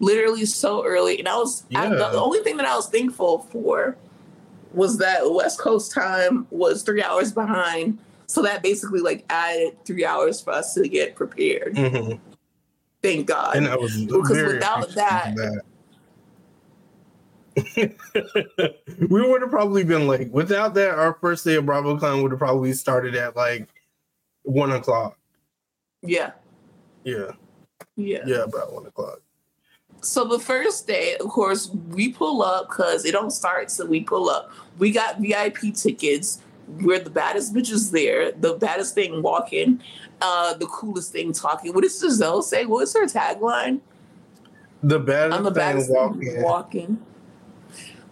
Literally 0.00 0.44
so 0.44 0.84
early. 0.84 1.18
And 1.18 1.28
I 1.28 1.36
was, 1.36 1.64
yeah. 1.70 1.80
I, 1.80 1.88
the 1.88 2.20
only 2.20 2.40
thing 2.40 2.58
that 2.58 2.66
I 2.66 2.76
was 2.76 2.88
thankful 2.88 3.48
for 3.50 3.96
was 4.74 4.98
that 4.98 5.22
West 5.32 5.58
Coast 5.58 5.92
time 5.92 6.46
was 6.50 6.82
three 6.82 7.02
hours 7.02 7.32
behind. 7.32 7.98
So 8.28 8.42
that 8.42 8.62
basically 8.62 9.00
like 9.00 9.24
added 9.30 9.84
three 9.84 10.04
hours 10.04 10.40
for 10.40 10.52
us 10.52 10.74
to 10.74 10.86
get 10.86 11.16
prepared. 11.16 11.74
Mm-hmm. 11.74 12.18
Thank 13.02 13.26
God. 13.26 13.56
And 13.56 13.66
I 13.66 13.76
was 13.76 13.96
because 14.04 14.30
without 14.30 14.90
that, 14.90 15.34
that 15.34 15.62
we 19.08 19.26
would 19.26 19.40
have 19.40 19.50
probably 19.50 19.82
been 19.82 20.06
like, 20.06 20.28
without 20.32 20.74
that, 20.74 20.90
our 20.90 21.14
first 21.14 21.44
day 21.44 21.54
of 21.54 21.64
BravoCon 21.64 22.22
would 22.22 22.32
have 22.32 22.38
probably 22.38 22.72
started 22.72 23.14
at 23.14 23.34
like 23.34 23.68
one 24.42 24.72
o'clock. 24.72 25.18
Yeah. 26.02 26.32
Yeah. 27.04 27.32
Yeah. 27.96 28.20
Yeah, 28.26 28.44
about 28.44 28.72
one 28.72 28.86
o'clock. 28.86 29.20
So 30.00 30.24
the 30.24 30.38
first 30.38 30.86
day, 30.86 31.16
of 31.16 31.28
course, 31.28 31.70
we 31.88 32.12
pull 32.12 32.42
up 32.42 32.68
because 32.68 33.04
it 33.04 33.12
don't 33.12 33.32
start 33.32 33.70
so 33.70 33.84
we 33.84 34.02
pull 34.02 34.28
up. 34.28 34.52
We 34.78 34.92
got 34.92 35.18
VIP 35.18 35.74
tickets. 35.74 36.40
We're 36.80 37.00
the 37.00 37.10
baddest 37.10 37.54
bitches 37.54 37.90
there, 37.92 38.32
the 38.32 38.54
baddest 38.54 38.94
thing 38.94 39.22
walking, 39.22 39.82
uh, 40.20 40.54
the 40.54 40.66
coolest 40.66 41.12
thing 41.12 41.32
talking. 41.32 41.72
What 41.72 41.82
does 41.82 42.02
Gizelle 42.02 42.42
say? 42.42 42.66
What 42.66 42.82
is 42.82 42.94
her 42.94 43.06
tagline? 43.06 43.80
The 44.82 44.98
baddest, 44.98 45.36
I'm 45.36 45.44
the 45.44 45.50
baddest 45.50 45.88
thing 45.88 45.96
walking. 45.96 46.42
walking 46.42 47.04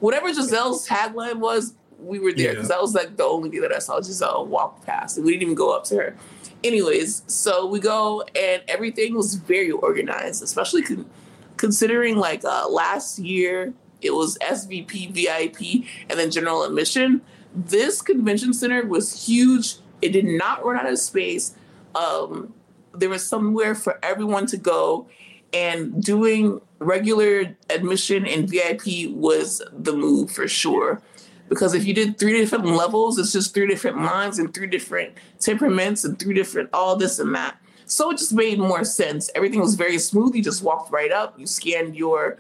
whatever 0.01 0.29
Gizelle's 0.29 0.87
tagline 0.87 1.37
was, 1.37 1.75
we 1.99 2.19
were 2.19 2.33
there 2.33 2.51
because 2.51 2.69
yeah. 2.69 2.77
that 2.77 2.83
was 2.83 2.95
like 2.95 3.17
the 3.17 3.25
only 3.25 3.49
day 3.51 3.59
that 3.61 3.73
I 3.73 3.79
saw 3.79 4.01
Gizelle 4.01 4.47
walk 4.47 4.85
past, 4.85 5.17
and 5.17 5.25
we 5.25 5.33
didn't 5.33 5.43
even 5.43 5.55
go 5.55 5.75
up 5.75 5.85
to 5.85 5.97
her. 5.97 6.17
Anyways, 6.63 7.23
so 7.27 7.67
we 7.67 7.81
go, 7.81 8.23
and 8.35 8.63
everything 8.69 9.15
was 9.15 9.35
very 9.35 9.71
organized, 9.71 10.43
especially 10.43 10.83
con- 10.83 11.09
considering 11.57 12.17
like 12.17 12.45
uh, 12.45 12.69
last 12.69 13.19
year 13.19 13.73
it 14.03 14.11
was 14.11 14.37
SVP, 14.39 15.11
VIP, 15.11 15.89
and 16.11 16.19
then 16.19 16.31
general 16.31 16.65
admission. 16.65 17.23
This 17.57 18.03
convention 18.03 18.53
center 18.53 18.85
was 18.85 19.27
huge. 19.27 19.77
It 20.03 20.11
did 20.11 20.27
not 20.27 20.63
run 20.63 20.77
out 20.77 20.93
of 20.93 20.99
space. 20.99 21.55
Um, 21.95 22.53
there 22.93 23.09
was 23.09 23.27
somewhere 23.27 23.75
for 23.75 23.99
everyone 24.03 24.47
to 24.49 24.59
go, 24.59 25.09
and 25.55 26.03
doing 26.03 26.61
regular 26.79 27.57
admission 27.71 28.27
and 28.27 28.49
VIP 28.49 29.11
was 29.11 29.63
the 29.73 29.95
move 29.95 30.31
for 30.31 30.47
sure. 30.47 31.01
Because 31.49 31.73
if 31.73 31.87
you 31.87 31.95
did 31.95 32.19
three 32.19 32.39
different 32.39 32.67
levels, 32.67 33.19
it's 33.19 33.33
just 33.33 33.55
three 33.55 33.67
different 33.67 33.97
minds 33.97 34.39
and 34.39 34.53
three 34.53 34.67
different 34.67 35.15
temperaments 35.39 36.05
and 36.05 36.19
three 36.19 36.35
different 36.35 36.69
all 36.75 36.97
this 36.97 37.19
and 37.19 37.35
that. 37.35 37.57
So 37.87 38.11
it 38.11 38.19
just 38.19 38.35
made 38.35 38.59
more 38.59 38.85
sense. 38.85 39.31
Everything 39.35 39.61
was 39.61 39.77
very 39.77 39.99
smooth. 39.99 40.35
You 40.35 40.43
just 40.43 40.63
walked 40.63 40.93
right 40.93 41.13
up. 41.13 41.39
You 41.39 41.47
scanned 41.47 41.97
your 41.97 42.37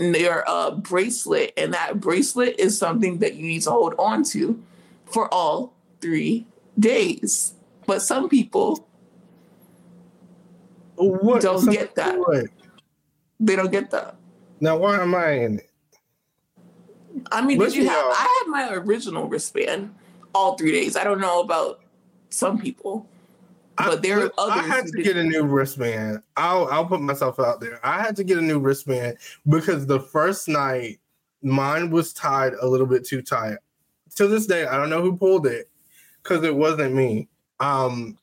your 0.00 0.44
uh, 0.48 0.72
bracelet, 0.72 1.52
and 1.56 1.74
that 1.74 2.00
bracelet 2.00 2.58
is 2.58 2.76
something 2.78 3.18
that 3.18 3.34
you 3.34 3.46
need 3.46 3.62
to 3.62 3.70
hold 3.70 3.94
on 3.98 4.24
to 4.24 4.60
for 5.04 5.32
all 5.32 5.74
three 6.00 6.46
days. 6.78 7.54
But 7.86 8.02
some 8.02 8.28
people 8.28 8.88
what? 10.96 11.42
don't 11.42 11.60
some 11.60 11.74
get 11.74 11.94
that. 11.96 12.18
What? 12.18 12.46
They 13.38 13.56
don't 13.56 13.70
get 13.70 13.90
that. 13.90 14.16
Now, 14.60 14.76
why 14.76 15.00
am 15.00 15.14
I 15.14 15.32
in 15.32 15.58
it? 15.58 15.70
I 17.32 17.42
mean, 17.42 17.58
did 17.58 17.74
you 17.74 17.88
have? 17.88 18.04
I 18.06 18.42
had 18.44 18.50
my 18.50 18.74
original 18.74 19.28
wristband 19.28 19.94
all 20.34 20.56
three 20.56 20.72
days. 20.72 20.96
I 20.96 21.04
don't 21.04 21.20
know 21.20 21.40
about 21.40 21.80
some 22.28 22.58
people, 22.60 23.08
but 23.86 23.98
I, 23.98 24.00
there 24.00 24.24
are 24.24 24.32
others. 24.38 24.64
I 24.64 24.66
had 24.66 24.86
to 24.86 25.02
get 25.02 25.16
a 25.16 25.24
new 25.24 25.44
wristband. 25.44 26.22
I'll 26.36 26.66
I'll 26.66 26.86
put 26.86 27.00
myself 27.00 27.38
out 27.38 27.60
there. 27.60 27.84
I 27.84 28.00
had 28.02 28.16
to 28.16 28.24
get 28.24 28.38
a 28.38 28.42
new 28.42 28.58
wristband 28.58 29.18
because 29.48 29.86
the 29.86 30.00
first 30.00 30.48
night 30.48 30.98
mine 31.42 31.90
was 31.90 32.12
tied 32.12 32.54
a 32.54 32.66
little 32.66 32.86
bit 32.86 33.04
too 33.04 33.22
tight. 33.22 33.58
To 34.16 34.26
this 34.26 34.46
day, 34.46 34.66
I 34.66 34.76
don't 34.76 34.90
know 34.90 35.02
who 35.02 35.16
pulled 35.16 35.46
it 35.46 35.70
because 36.22 36.44
it 36.44 36.54
wasn't 36.54 36.94
me. 36.94 37.28
Um, 37.60 38.18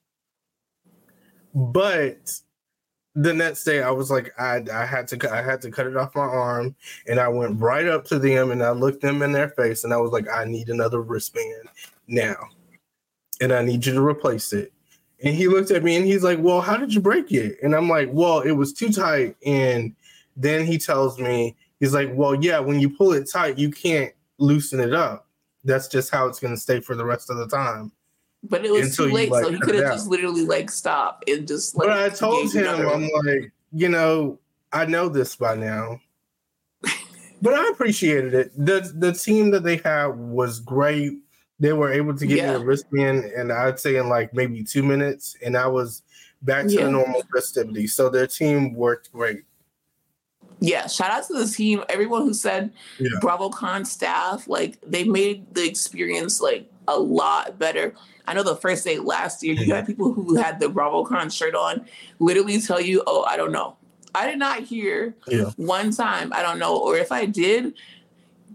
but 1.53 2.31
the 3.15 3.33
next 3.33 3.63
day 3.63 3.81
I 3.81 3.89
was 3.89 4.11
like 4.11 4.31
I 4.39 4.63
I 4.71 4.85
had 4.85 5.07
to 5.07 5.33
I 5.33 5.41
had 5.41 5.61
to 5.63 5.71
cut 5.71 5.87
it 5.87 5.97
off 5.97 6.13
my 6.13 6.21
arm 6.21 6.75
and 7.07 7.19
I 7.19 7.27
went 7.27 7.59
right 7.59 7.87
up 7.87 8.05
to 8.05 8.19
them 8.19 8.51
and 8.51 8.61
I 8.61 8.71
looked 8.71 9.01
them 9.01 9.23
in 9.23 9.31
their 9.31 9.49
face 9.49 9.83
and 9.83 9.91
I 9.91 9.97
was 9.97 10.11
like 10.11 10.27
I 10.31 10.45
need 10.45 10.69
another 10.69 11.01
wristband 11.01 11.69
now 12.07 12.35
and 13.41 13.51
I 13.51 13.63
need 13.63 13.85
you 13.85 13.93
to 13.93 14.05
replace 14.05 14.53
it. 14.53 14.71
And 15.23 15.33
he 15.33 15.47
looked 15.47 15.71
at 15.71 15.83
me 15.83 15.95
and 15.95 16.05
he's 16.05 16.23
like, 16.23 16.39
"Well, 16.39 16.61
how 16.61 16.77
did 16.77 16.93
you 16.93 17.01
break 17.01 17.31
it?" 17.31 17.57
And 17.63 17.75
I'm 17.75 17.89
like, 17.89 18.09
"Well, 18.11 18.41
it 18.41 18.51
was 18.51 18.71
too 18.71 18.91
tight." 18.91 19.35
And 19.45 19.95
then 20.35 20.65
he 20.65 20.77
tells 20.77 21.19
me 21.19 21.55
he's 21.79 21.93
like, 21.93 22.09
"Well, 22.13 22.35
yeah, 22.35 22.59
when 22.59 22.79
you 22.79 22.89
pull 22.89 23.13
it 23.13 23.29
tight, 23.29 23.57
you 23.57 23.71
can't 23.71 24.13
loosen 24.37 24.79
it 24.79 24.93
up. 24.93 25.27
That's 25.63 25.87
just 25.87 26.11
how 26.11 26.27
it's 26.27 26.39
going 26.39 26.53
to 26.53 26.59
stay 26.59 26.79
for 26.79 26.95
the 26.95 27.05
rest 27.05 27.29
of 27.29 27.37
the 27.37 27.47
time." 27.47 27.91
But 28.43 28.63
it 28.63 28.71
was 28.71 28.95
too 28.95 29.05
late, 29.05 29.31
like, 29.31 29.43
so 29.43 29.51
he 29.51 29.59
could 29.59 29.75
have 29.75 29.91
just 29.91 30.07
literally 30.07 30.45
like 30.45 30.69
stopped 30.69 31.27
and 31.29 31.47
just. 31.47 31.75
Like, 31.75 31.87
but 31.87 31.97
I 31.97 32.09
told 32.09 32.53
him, 32.53 32.67
I'm 32.67 33.09
like, 33.25 33.51
you 33.71 33.89
know, 33.89 34.39
I 34.71 34.85
know 34.85 35.09
this 35.09 35.35
by 35.35 35.55
now. 35.55 35.99
but 37.41 37.53
I 37.53 37.69
appreciated 37.69 38.33
it. 38.33 38.51
the 38.55 38.93
The 38.95 39.13
team 39.13 39.51
that 39.51 39.63
they 39.63 39.77
had 39.77 40.07
was 40.07 40.59
great. 40.59 41.13
They 41.59 41.73
were 41.73 41.91
able 41.91 42.15
to 42.15 42.27
get 42.27 42.37
yeah. 42.37 42.49
me 42.51 42.55
a 42.55 42.59
wristband, 42.65 43.25
and 43.25 43.51
I'd 43.51 43.79
say 43.79 43.95
in 43.95 44.09
like 44.09 44.33
maybe 44.33 44.63
two 44.63 44.83
minutes, 44.83 45.35
and 45.43 45.57
I 45.57 45.67
was 45.67 46.03
back 46.43 46.67
to 46.67 46.73
yeah. 46.73 46.85
the 46.85 46.91
normal 46.91 47.23
festivity. 47.33 47.87
So 47.87 48.09
their 48.09 48.27
team 48.27 48.73
worked 48.75 49.11
great. 49.11 49.43
yeah, 50.59 50.87
shout 50.87 51.11
out 51.11 51.27
to 51.27 51.33
the 51.33 51.47
team, 51.47 51.83
everyone 51.89 52.23
who 52.23 52.33
said 52.33 52.71
Yeah. 52.99 53.09
BravoCon 53.21 53.85
staff, 53.85 54.47
like 54.47 54.79
they 54.85 55.03
made 55.03 55.53
the 55.53 55.65
experience 55.67 56.41
like 56.41 56.69
a 56.87 56.97
lot 56.99 57.59
better. 57.59 57.93
I 58.27 58.33
know 58.33 58.43
the 58.43 58.55
first 58.55 58.83
day 58.83 58.99
last 58.99 59.43
year, 59.43 59.53
you 59.55 59.73
had 59.73 59.83
mm-hmm. 59.83 59.93
people 59.93 60.13
who 60.13 60.35
had 60.35 60.59
the 60.59 60.67
BravoCon 60.67 61.31
shirt 61.31 61.55
on 61.55 61.85
literally 62.19 62.59
tell 62.61 62.81
you, 62.81 63.03
"Oh, 63.07 63.23
I 63.23 63.37
don't 63.37 63.51
know." 63.51 63.77
I 64.15 64.25
did 64.25 64.39
not 64.39 64.63
hear 64.63 65.15
Yeah. 65.27 65.51
one 65.57 65.91
time, 65.91 66.33
I 66.33 66.41
don't 66.41 66.57
know, 66.59 66.75
or 66.77 66.97
if 66.97 67.11
I 67.11 67.25
did, 67.25 67.73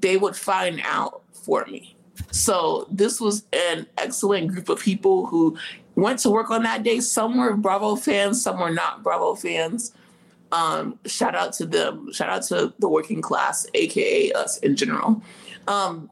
they 0.00 0.16
would 0.16 0.34
find 0.34 0.80
out 0.84 1.22
for 1.32 1.64
me. 1.66 1.91
So 2.30 2.86
this 2.90 3.20
was 3.20 3.44
an 3.52 3.86
excellent 3.98 4.48
group 4.48 4.68
of 4.68 4.80
people 4.80 5.26
who 5.26 5.56
went 5.94 6.18
to 6.20 6.30
work 6.30 6.50
on 6.50 6.62
that 6.62 6.82
day. 6.82 7.00
Some 7.00 7.38
were 7.38 7.56
Bravo 7.56 7.96
fans, 7.96 8.42
some 8.42 8.58
were 8.58 8.70
not 8.70 9.02
Bravo 9.02 9.34
fans. 9.34 9.92
Um, 10.50 10.98
shout 11.06 11.34
out 11.34 11.54
to 11.54 11.66
them. 11.66 12.12
Shout 12.12 12.28
out 12.28 12.42
to 12.44 12.74
the 12.78 12.88
working 12.88 13.22
class, 13.22 13.66
aka 13.74 14.32
us 14.32 14.58
in 14.58 14.76
general. 14.76 15.22
Um, 15.66 16.10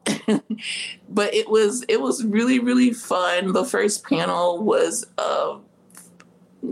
but 1.08 1.34
it 1.34 1.50
was 1.50 1.84
it 1.88 2.00
was 2.00 2.24
really 2.24 2.58
really 2.58 2.92
fun. 2.92 3.52
The 3.52 3.64
first 3.64 4.04
panel 4.04 4.62
was 4.62 5.06
uh, 5.18 5.58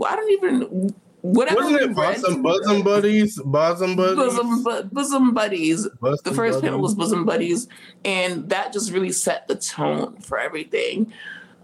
I 0.05 0.15
don't 0.15 0.31
even 0.31 0.95
whatever. 1.21 1.61
Wasn't 1.61 1.81
it 1.81 1.95
bosom, 1.95 2.41
bosom 2.41 2.83
buddies? 2.83 3.41
Bosom 3.41 3.95
buddies. 3.95 4.15
bosom, 4.15 4.63
bu- 4.63 4.83
bosom 4.83 5.33
buddies. 5.33 5.87
Bosom 5.99 6.19
the 6.23 6.33
first 6.33 6.61
panel 6.61 6.79
was 6.79 6.95
bosom 6.95 7.25
buddies 7.25 7.67
and 8.05 8.49
that 8.49 8.73
just 8.73 8.91
really 8.91 9.11
set 9.11 9.47
the 9.47 9.55
tone 9.55 10.17
for 10.21 10.39
everything. 10.39 11.11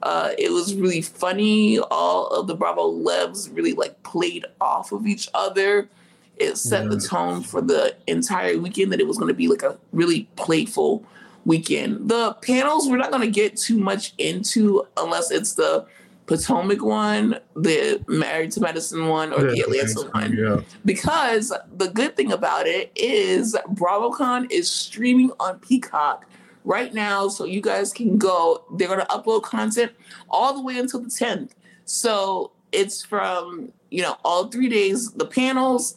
Uh, 0.03 0.31
it 0.37 0.51
was 0.51 0.75
really 0.75 1.01
funny. 1.01 1.79
All 1.79 2.27
of 2.27 2.47
the 2.47 2.55
bravo 2.55 2.85
lebs 2.85 3.49
really 3.49 3.73
like 3.73 4.01
played 4.03 4.45
off 4.61 4.91
of 4.91 5.07
each 5.07 5.29
other. 5.33 5.89
It 6.37 6.57
set 6.57 6.89
the 6.89 6.99
tone 6.99 7.41
for 7.41 7.61
the 7.61 7.95
entire 8.07 8.57
weekend 8.57 8.91
that 8.91 8.99
it 8.99 9.07
was 9.07 9.17
going 9.17 9.29
to 9.29 9.33
be 9.33 9.47
like 9.47 9.63
a 9.63 9.77
really 9.93 10.27
playful 10.35 11.03
weekend. 11.45 12.09
The 12.09 12.33
panels 12.41 12.89
we're 12.89 12.97
not 12.97 13.11
going 13.11 13.21
to 13.21 13.31
get 13.31 13.55
too 13.55 13.77
much 13.77 14.13
into 14.17 14.85
unless 14.97 15.31
it's 15.31 15.53
the 15.53 15.85
potomac 16.27 16.81
one 16.83 17.39
the 17.55 18.03
married 18.07 18.51
to 18.51 18.59
medicine 18.59 19.07
one 19.07 19.31
or 19.31 19.43
the 19.43 19.57
Yeah, 19.57 19.63
atlanta 19.65 20.09
one 20.11 20.33
Yeah. 20.35 20.61
because 20.85 21.53
the 21.77 21.87
good 21.89 22.15
thing 22.15 22.31
about 22.31 22.65
it 22.67 22.91
is 22.95 23.55
BravoCon 23.73 24.51
is 24.51 24.69
streaming 24.69 25.31
on 25.39 25.59
Peacock 25.59 26.25
right 26.63 26.93
now, 26.93 27.27
so 27.27 27.45
you 27.45 27.61
guys 27.61 27.93
can 27.93 28.17
go. 28.17 28.63
They're 28.75 28.87
going 28.87 28.99
to 29.01 29.05
upload 29.05 29.43
content 29.43 29.91
all 30.29 30.53
the 30.55 30.61
way 30.61 30.79
until 30.79 31.01
the 31.01 31.09
10th. 31.09 31.51
So 31.85 32.51
it's 32.71 33.03
from 33.03 33.71
you 33.91 34.01
know 34.01 34.17
all 34.25 34.47
three 34.47 34.67
days. 34.69 35.11
The 35.11 35.27
panels 35.27 35.95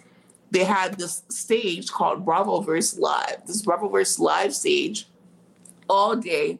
they 0.51 0.65
had 0.65 0.99
this 0.99 1.23
stage 1.29 1.91
called 1.91 2.25
Bravoverse 2.25 2.99
Live. 2.99 3.47
This 3.47 3.63
Bravoverse 3.63 4.19
Live 4.19 4.55
stage 4.55 5.09
all 5.89 6.17
day 6.17 6.59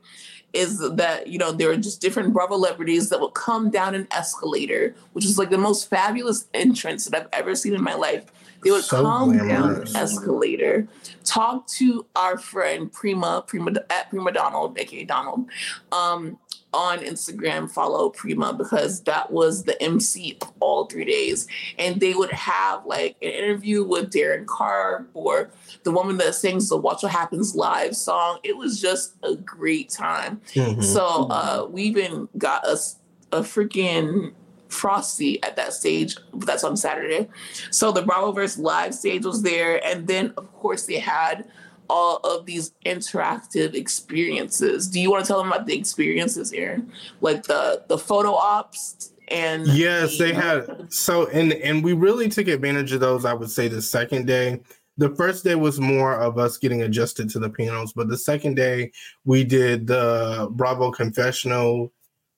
is 0.53 0.79
that 0.79 1.27
you 1.27 1.39
know 1.39 1.53
there 1.53 1.71
are 1.71 1.77
just 1.77 2.01
different 2.01 2.33
Bravo 2.33 2.55
celebrities 2.57 3.09
that 3.11 3.21
will 3.21 3.31
come 3.31 3.71
down 3.71 3.95
an 3.95 4.09
escalator, 4.11 4.95
which 5.13 5.25
is 5.25 5.39
like 5.39 5.51
the 5.51 5.59
most 5.59 5.89
fabulous 5.91 6.47
entrance 6.55 7.07
that 7.07 7.23
I've 7.33 7.41
ever 7.41 7.55
seen 7.55 7.75
in 7.75 7.83
my 7.83 7.95
life. 7.95 8.25
They 8.65 8.73
would 8.73 8.83
So 8.85 9.03
come 9.03 9.37
glamorous. 9.37 9.49
down 9.49 9.71
an 9.83 9.97
escalator, 9.97 10.89
talk 11.25 11.67
to 11.79 12.07
our 12.17 12.37
friend 12.39 12.93
Prima, 12.93 13.45
Prima 13.47 13.73
at 13.89 14.11
Prima 14.11 14.33
Donald, 14.33 14.77
aka 14.79 15.05
Donald, 15.05 15.47
um, 15.93 16.39
on 16.75 16.99
Instagram. 17.01 17.71
Follow 17.71 18.11
Prima 18.11 18.53
because 18.53 19.01
that 19.03 19.31
was 19.31 19.65
the 19.65 19.81
MC 19.83 20.37
of 20.43 20.53
all 20.61 20.85
three 20.87 21.05
days, 21.05 21.47
and 21.79 22.01
they 22.01 22.15
would 22.15 22.31
have 22.33 22.85
like 22.87 23.17
an 23.23 23.31
interview 23.31 23.83
with 23.85 24.13
Daryn 24.13 24.47
Carp 24.47 25.09
or 25.15 25.51
the 25.85 25.91
woman 25.91 26.19
that 26.19 26.35
sings 26.35 26.69
the 26.69 26.77
"Watch 26.77 27.03
What 27.03 27.13
Happens" 27.13 27.55
live 27.55 27.97
song. 27.97 28.39
It 28.45 28.57
was 28.57 28.81
just 28.81 29.15
a 29.23 29.35
great 29.37 29.89
time. 29.91 30.41
Mhm. 30.55 30.83
So 30.85 31.29
uh, 31.31 31.67
we 31.71 31.83
even 31.85 32.29
got 32.37 32.65
us 32.65 32.97
a 33.33 33.41
freaking 33.41 34.33
frosty 34.69 35.43
at 35.43 35.57
that 35.57 35.73
stage. 35.73 36.17
but 36.35 36.47
That's 36.47 36.65
on 36.65 36.77
Saturday. 36.77 37.29
So 37.71 37.91
the 37.91 38.03
Bravoverse 38.03 38.59
live 38.59 38.95
stage 38.95 39.25
was 39.25 39.43
there, 39.43 39.83
and 39.85 40.07
then 40.07 40.33
of 40.37 40.53
course 40.55 40.85
they 40.87 40.99
had 40.99 41.49
all 41.91 42.19
of 42.19 42.47
these 42.47 42.73
interactive 42.87 43.75
experiences. 43.75 44.89
Do 44.89 45.01
you 45.01 45.11
want 45.11 45.25
to 45.25 45.29
tell 45.29 45.39
them 45.39 45.53
about 45.53 45.67
the 45.67 45.77
experiences, 45.77 46.53
Aaron? 46.53 46.93
Like 47.21 47.45
the 47.45 47.85
the 47.89 47.99
photo 47.99 48.33
ops 48.35 49.13
and 49.29 49.67
Yes, 49.67 50.19
they 50.19 50.33
the- 50.33 50.41
had 50.41 50.93
so 50.93 51.27
and 51.29 51.53
and 51.55 51.83
we 51.85 51.93
really 51.93 52.29
took 52.29 52.49
advantage 52.49 52.93
of 52.93 53.01
those. 53.01 53.25
I 53.25 53.35
would 53.35 53.51
say 53.51 53.69
the 53.69 53.83
second 53.83 54.27
day. 54.27 54.61
The 54.99 55.15
first 55.15 55.45
day 55.45 55.55
was 55.55 55.79
more 55.79 56.15
of 56.19 56.39
us 56.39 56.57
getting 56.59 56.83
adjusted 56.83 57.31
to 57.31 57.39
the 57.39 57.49
panels, 57.49 57.93
but 57.93 58.09
the 58.09 58.19
second 58.19 58.57
day 58.57 58.91
we 59.25 59.45
did 59.45 59.87
the 59.87 60.49
Bravo 60.51 60.91
confessional, 60.91 61.93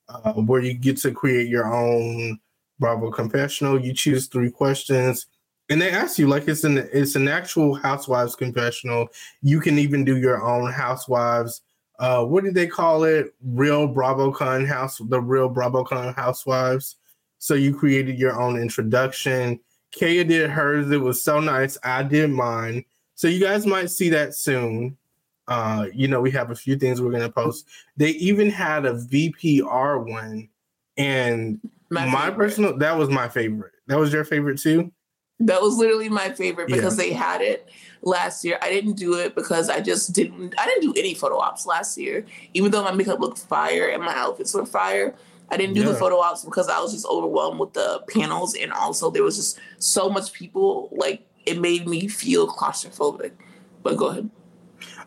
uh, 0.09 0.33
where 0.33 0.61
you 0.61 0.75
get 0.75 0.97
to 0.97 1.11
create 1.11 1.47
your 1.47 1.73
own 1.73 2.39
Bravo 2.79 3.09
confessional. 3.09 3.81
You 3.83 3.93
choose 3.95 4.27
three 4.27 4.51
questions, 4.51 5.25
and 5.71 5.81
they 5.81 5.89
ask 5.89 6.19
you 6.19 6.27
like 6.27 6.49
it's 6.49 6.65
an 6.65 6.89
it's 6.91 7.15
an 7.15 7.29
actual 7.29 7.73
housewives 7.73 8.35
confessional. 8.35 9.07
You 9.41 9.61
can 9.61 9.79
even 9.79 10.03
do 10.03 10.17
your 10.17 10.43
own 10.43 10.69
housewives. 10.69 11.61
Uh, 11.97 12.25
what 12.25 12.43
did 12.43 12.55
they 12.55 12.67
call 12.67 13.05
it? 13.05 13.33
Real 13.41 13.87
BravoCon 13.87 14.67
house, 14.67 14.97
the 14.97 15.21
real 15.21 15.49
BravoCon 15.49 16.13
housewives. 16.13 16.97
So 17.37 17.53
you 17.53 17.73
created 17.73 18.19
your 18.19 18.39
own 18.39 18.57
introduction. 18.59 19.61
Kaya 19.97 20.25
did 20.25 20.49
hers. 20.49 20.91
It 20.91 20.97
was 20.97 21.21
so 21.21 21.39
nice. 21.39 21.77
I 21.83 22.03
did 22.03 22.31
mine. 22.31 22.83
So 23.15 23.29
you 23.29 23.39
guys 23.39 23.65
might 23.65 23.89
see 23.89 24.09
that 24.09 24.35
soon. 24.35 24.97
Uh, 25.47 25.87
you 25.93 26.09
know, 26.09 26.19
we 26.19 26.31
have 26.31 26.51
a 26.51 26.55
few 26.55 26.75
things 26.75 27.01
we're 27.01 27.11
gonna 27.11 27.31
post. 27.31 27.65
They 27.95 28.09
even 28.11 28.49
had 28.49 28.85
a 28.85 28.93
VPR 28.93 30.05
one, 30.05 30.49
and 30.97 31.61
my, 31.89 32.11
favorite. 32.11 32.35
personal 32.35 32.77
that 32.77 32.97
was 32.97 33.07
my 33.09 33.29
favorite. 33.29 33.71
That 33.87 33.97
was 33.97 34.11
your 34.11 34.25
favorite 34.25 34.59
too. 34.59 34.91
That 35.45 35.61
was 35.61 35.75
literally 35.75 36.09
my 36.09 36.31
favorite 36.31 36.69
Yeah. 36.69 36.75
because 36.77 36.97
they 36.97 37.13
had 37.13 37.41
it 37.41 37.69
last 38.01 38.43
year. 38.45 38.57
I 38.61 38.69
didn't 38.69 38.93
do 38.93 39.15
it 39.15 39.35
because 39.35 39.69
I 39.69 39.79
just 39.79 40.13
didn't. 40.13 40.53
I 40.57 40.65
didn't 40.65 40.81
do 40.81 40.93
any 40.99 41.13
photo 41.13 41.37
ops 41.39 41.65
last 41.65 41.97
year, 41.97 42.25
even 42.53 42.71
though 42.71 42.83
my 42.83 42.91
makeup 42.91 43.19
looked 43.19 43.39
fire 43.39 43.87
and 43.87 44.03
my 44.03 44.13
outfits 44.15 44.53
were 44.53 44.65
fire. 44.65 45.15
I 45.49 45.57
didn't 45.57 45.75
do 45.75 45.83
the 45.83 45.93
photo 45.95 46.17
ops 46.19 46.45
because 46.45 46.69
I 46.69 46.79
was 46.79 46.93
just 46.93 47.05
overwhelmed 47.05 47.59
with 47.59 47.73
the 47.73 48.01
panels, 48.09 48.55
and 48.55 48.71
also 48.71 49.11
there 49.11 49.23
was 49.23 49.35
just 49.35 49.59
so 49.79 50.09
much 50.09 50.31
people. 50.31 50.89
Like 50.93 51.27
it 51.45 51.59
made 51.59 51.87
me 51.87 52.07
feel 52.07 52.47
claustrophobic. 52.47 53.31
But 53.83 53.97
go 53.97 54.07
ahead. 54.07 54.29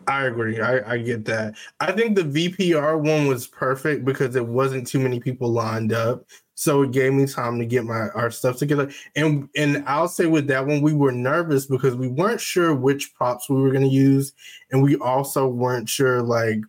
I 0.07 0.25
agree. 0.25 0.61
I, 0.61 0.93
I 0.93 0.97
get 0.99 1.25
that. 1.25 1.55
I 1.79 1.91
think 1.91 2.15
the 2.15 2.21
VPR 2.23 2.99
one 2.99 3.27
was 3.27 3.47
perfect 3.47 4.05
because 4.05 4.35
it 4.35 4.45
wasn't 4.45 4.85
too 4.85 4.99
many 4.99 5.19
people 5.19 5.49
lined 5.49 5.93
up. 5.93 6.25
So 6.55 6.83
it 6.83 6.91
gave 6.91 7.13
me 7.13 7.27
time 7.27 7.59
to 7.59 7.65
get 7.65 7.83
my 7.83 8.09
our 8.09 8.31
stuff 8.31 8.57
together. 8.57 8.89
And 9.15 9.49
and 9.55 9.83
I'll 9.87 10.07
say 10.07 10.25
with 10.25 10.47
that 10.47 10.65
one, 10.65 10.81
we 10.81 10.93
were 10.93 11.11
nervous 11.11 11.65
because 11.65 11.95
we 11.95 12.07
weren't 12.07 12.41
sure 12.41 12.73
which 12.73 13.13
props 13.13 13.49
we 13.49 13.61
were 13.61 13.71
gonna 13.71 13.87
use. 13.87 14.31
And 14.71 14.81
we 14.81 14.95
also 14.95 15.47
weren't 15.47 15.89
sure 15.89 16.21
like 16.21 16.59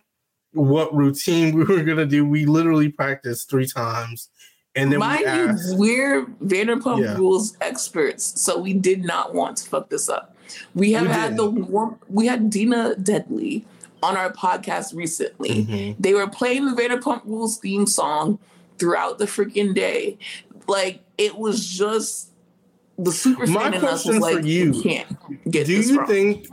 what 0.51 0.93
routine 0.93 1.55
we 1.57 1.63
were 1.63 1.83
gonna 1.83 2.05
do. 2.05 2.25
We 2.25 2.45
literally 2.45 2.89
practiced 2.89 3.49
three 3.49 3.65
times. 3.67 4.29
And 4.75 4.91
then 4.91 4.99
Mind 4.99 5.21
we 5.21 5.25
you, 5.25 5.47
asked, 5.47 5.77
we're 5.77 6.25
Vanderpump 6.43 7.01
Yeah. 7.03 7.15
Rules 7.17 7.57
experts, 7.61 8.39
so 8.39 8.59
we 8.59 8.73
did 8.73 9.03
not 9.03 9.33
want 9.33 9.57
to 9.57 9.69
fuck 9.69 9.89
this 9.89 10.07
up. 10.07 10.35
We 10.75 10.91
have 10.91 11.07
We 11.07 11.13
had 11.13 11.37
the 11.37 11.49
warm, 11.49 11.97
we 12.09 12.27
had 12.27 12.49
Dina 12.49 12.95
Dudley 12.95 13.65
on 14.03 14.15
our 14.15 14.31
podcast 14.31 14.93
recently. 14.93 15.65
Mhm. 15.65 15.95
They 15.99 16.13
were 16.13 16.27
playing 16.27 16.65
the 16.65 16.79
Vanderpump 16.79 17.25
Rules 17.25 17.57
theme 17.57 17.87
song 17.87 18.37
throughout 18.79 19.17
the 19.17 19.25
freaking 19.25 19.73
day. 19.73 20.17
Like 20.67 21.03
it 21.17 21.37
was 21.37 21.67
just 21.67 22.31
the 22.97 23.11
super 23.11 23.47
My 23.47 23.63
fan 23.63 23.73
in 23.75 23.85
us 23.85 24.05
was 24.05 24.17
question 24.17 24.21
for 24.21 24.35
like, 24.35 24.45
you, 24.45 24.73
you 24.73 24.81
can't 24.81 25.51
get 25.51 25.67
do 25.67 25.73
you 25.73 25.99
wrong. 25.99 26.07
think 26.07 26.47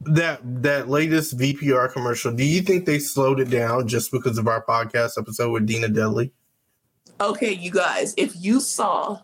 that 0.00 0.40
that 0.62 0.88
latest 0.88 1.38
VPR 1.38 1.92
commercial, 1.92 2.32
do 2.32 2.44
you 2.44 2.62
think 2.62 2.86
they 2.86 2.98
slowed 2.98 3.40
it 3.40 3.50
down 3.50 3.88
just 3.88 4.10
because 4.12 4.38
of 4.38 4.48
our 4.48 4.64
podcast 4.64 5.18
episode 5.18 5.50
with 5.50 5.66
Dina 5.66 5.88
Dudley? 5.88 6.32
Okay, 7.20 7.52
you 7.52 7.70
guys, 7.70 8.14
if 8.16 8.34
you 8.36 8.60
saw 8.60 9.20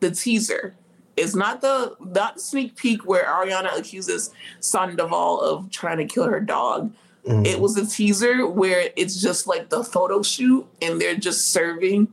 the 0.00 0.10
teaser, 0.10 0.74
it's 1.16 1.34
not 1.34 1.60
the 1.60 1.96
not 2.00 2.36
the 2.36 2.40
sneak 2.40 2.76
peek 2.76 3.06
where 3.06 3.24
Ariana 3.24 3.78
accuses 3.78 4.30
Sandoval 4.60 5.40
of 5.40 5.70
trying 5.70 5.98
to 5.98 6.06
kill 6.06 6.24
her 6.24 6.40
dog. 6.40 6.92
Mm. 7.26 7.46
It 7.46 7.60
was 7.60 7.76
a 7.76 7.86
teaser 7.86 8.46
where 8.46 8.90
it's 8.96 9.20
just 9.20 9.46
like 9.46 9.68
the 9.68 9.84
photo 9.84 10.22
shoot 10.22 10.66
and 10.80 11.00
they're 11.00 11.16
just 11.16 11.52
serving, 11.52 12.08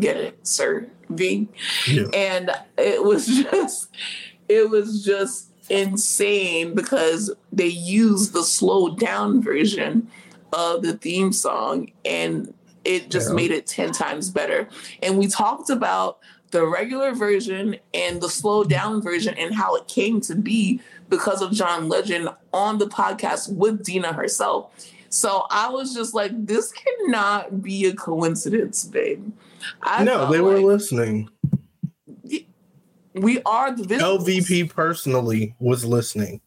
get 0.00 0.16
it, 0.16 0.46
serving. 0.46 1.48
Yeah. 1.86 2.04
And 2.14 2.50
it 2.78 3.04
was 3.04 3.26
just 3.50 3.90
it 4.48 4.70
was 4.70 5.04
just 5.04 5.50
insane 5.68 6.74
because 6.74 7.30
they 7.52 7.66
used 7.66 8.32
the 8.32 8.42
slowed 8.42 8.98
down 8.98 9.42
version 9.42 10.08
of 10.54 10.82
the 10.82 10.94
theme 10.96 11.32
song 11.32 11.90
and 12.06 12.54
it 12.84 13.10
just 13.10 13.28
Yeah. 13.28 13.34
made 13.34 13.50
it 13.50 13.66
10 13.66 13.92
times 13.92 14.30
better. 14.30 14.66
And 15.02 15.18
we 15.18 15.26
talked 15.26 15.68
about 15.68 16.20
the 16.50 16.66
regular 16.66 17.12
version 17.12 17.76
and 17.94 18.20
the 18.20 18.28
slow 18.28 18.64
down 18.64 19.02
version 19.02 19.34
and 19.34 19.54
how 19.54 19.76
it 19.76 19.86
came 19.88 20.20
to 20.22 20.34
be 20.34 20.80
because 21.08 21.42
of 21.42 21.52
John 21.52 21.88
Legend 21.88 22.28
on 22.52 22.78
the 22.78 22.86
podcast 22.86 23.52
with 23.52 23.84
Dina 23.84 24.12
herself. 24.12 24.70
So 25.10 25.46
I 25.50 25.70
was 25.70 25.94
just 25.94 26.14
like, 26.14 26.32
this 26.46 26.72
cannot 26.72 27.62
be 27.62 27.86
a 27.86 27.94
coincidence, 27.94 28.84
babe. 28.84 29.32
I 29.82 30.04
no, 30.04 30.30
they 30.30 30.40
were 30.40 30.60
listening. 30.60 31.28
We 33.14 33.42
are 33.42 33.74
the 33.74 33.82
visuals. 33.82 34.20
LVP 34.20 34.70
personally 34.70 35.54
was 35.58 35.84
listening. 35.84 36.40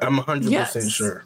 I'm 0.00 0.16
100% 0.16 0.50
yes. 0.50 0.90
sure. 0.90 1.24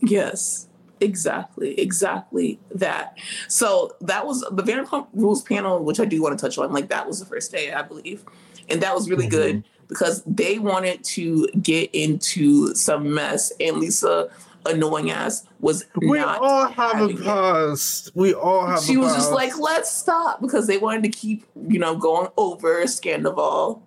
Yes, 0.00 0.67
exactly. 1.00 1.78
Exactly 1.78 2.58
that. 2.74 3.18
So 3.48 3.96
that 4.00 4.26
was 4.26 4.40
the 4.50 4.62
Vanderpump 4.62 5.08
Rules 5.12 5.42
panel, 5.42 5.84
which 5.84 6.00
I 6.00 6.04
do 6.04 6.22
want 6.22 6.38
to 6.38 6.42
touch 6.44 6.58
on. 6.58 6.72
Like, 6.72 6.88
that 6.88 7.06
was 7.06 7.20
the 7.20 7.26
first 7.26 7.52
day, 7.52 7.72
I 7.72 7.82
believe. 7.82 8.24
And 8.68 8.82
that 8.82 8.94
was 8.94 9.08
really 9.08 9.26
mm-hmm. 9.26 9.36
good 9.36 9.64
because 9.88 10.22
they 10.24 10.58
wanted 10.58 11.02
to 11.02 11.48
get 11.62 11.90
into 11.94 12.74
some 12.74 13.14
mess. 13.14 13.52
And 13.60 13.78
Lisa 13.78 14.30
annoying 14.66 15.10
ass 15.10 15.46
was 15.60 15.86
we 15.96 16.18
all 16.18 16.66
have 16.66 17.10
a 17.10 17.14
past. 17.16 18.08
It. 18.08 18.16
We 18.16 18.34
all 18.34 18.66
have. 18.66 18.82
She 18.82 18.96
was 18.96 19.12
past. 19.12 19.18
just 19.18 19.32
like, 19.32 19.58
let's 19.58 19.90
stop 19.90 20.40
because 20.40 20.66
they 20.66 20.78
wanted 20.78 21.02
to 21.04 21.08
keep 21.08 21.44
you 21.68 21.78
know 21.78 21.96
going 21.96 22.28
over 22.36 22.82
Scandoval. 22.84 23.82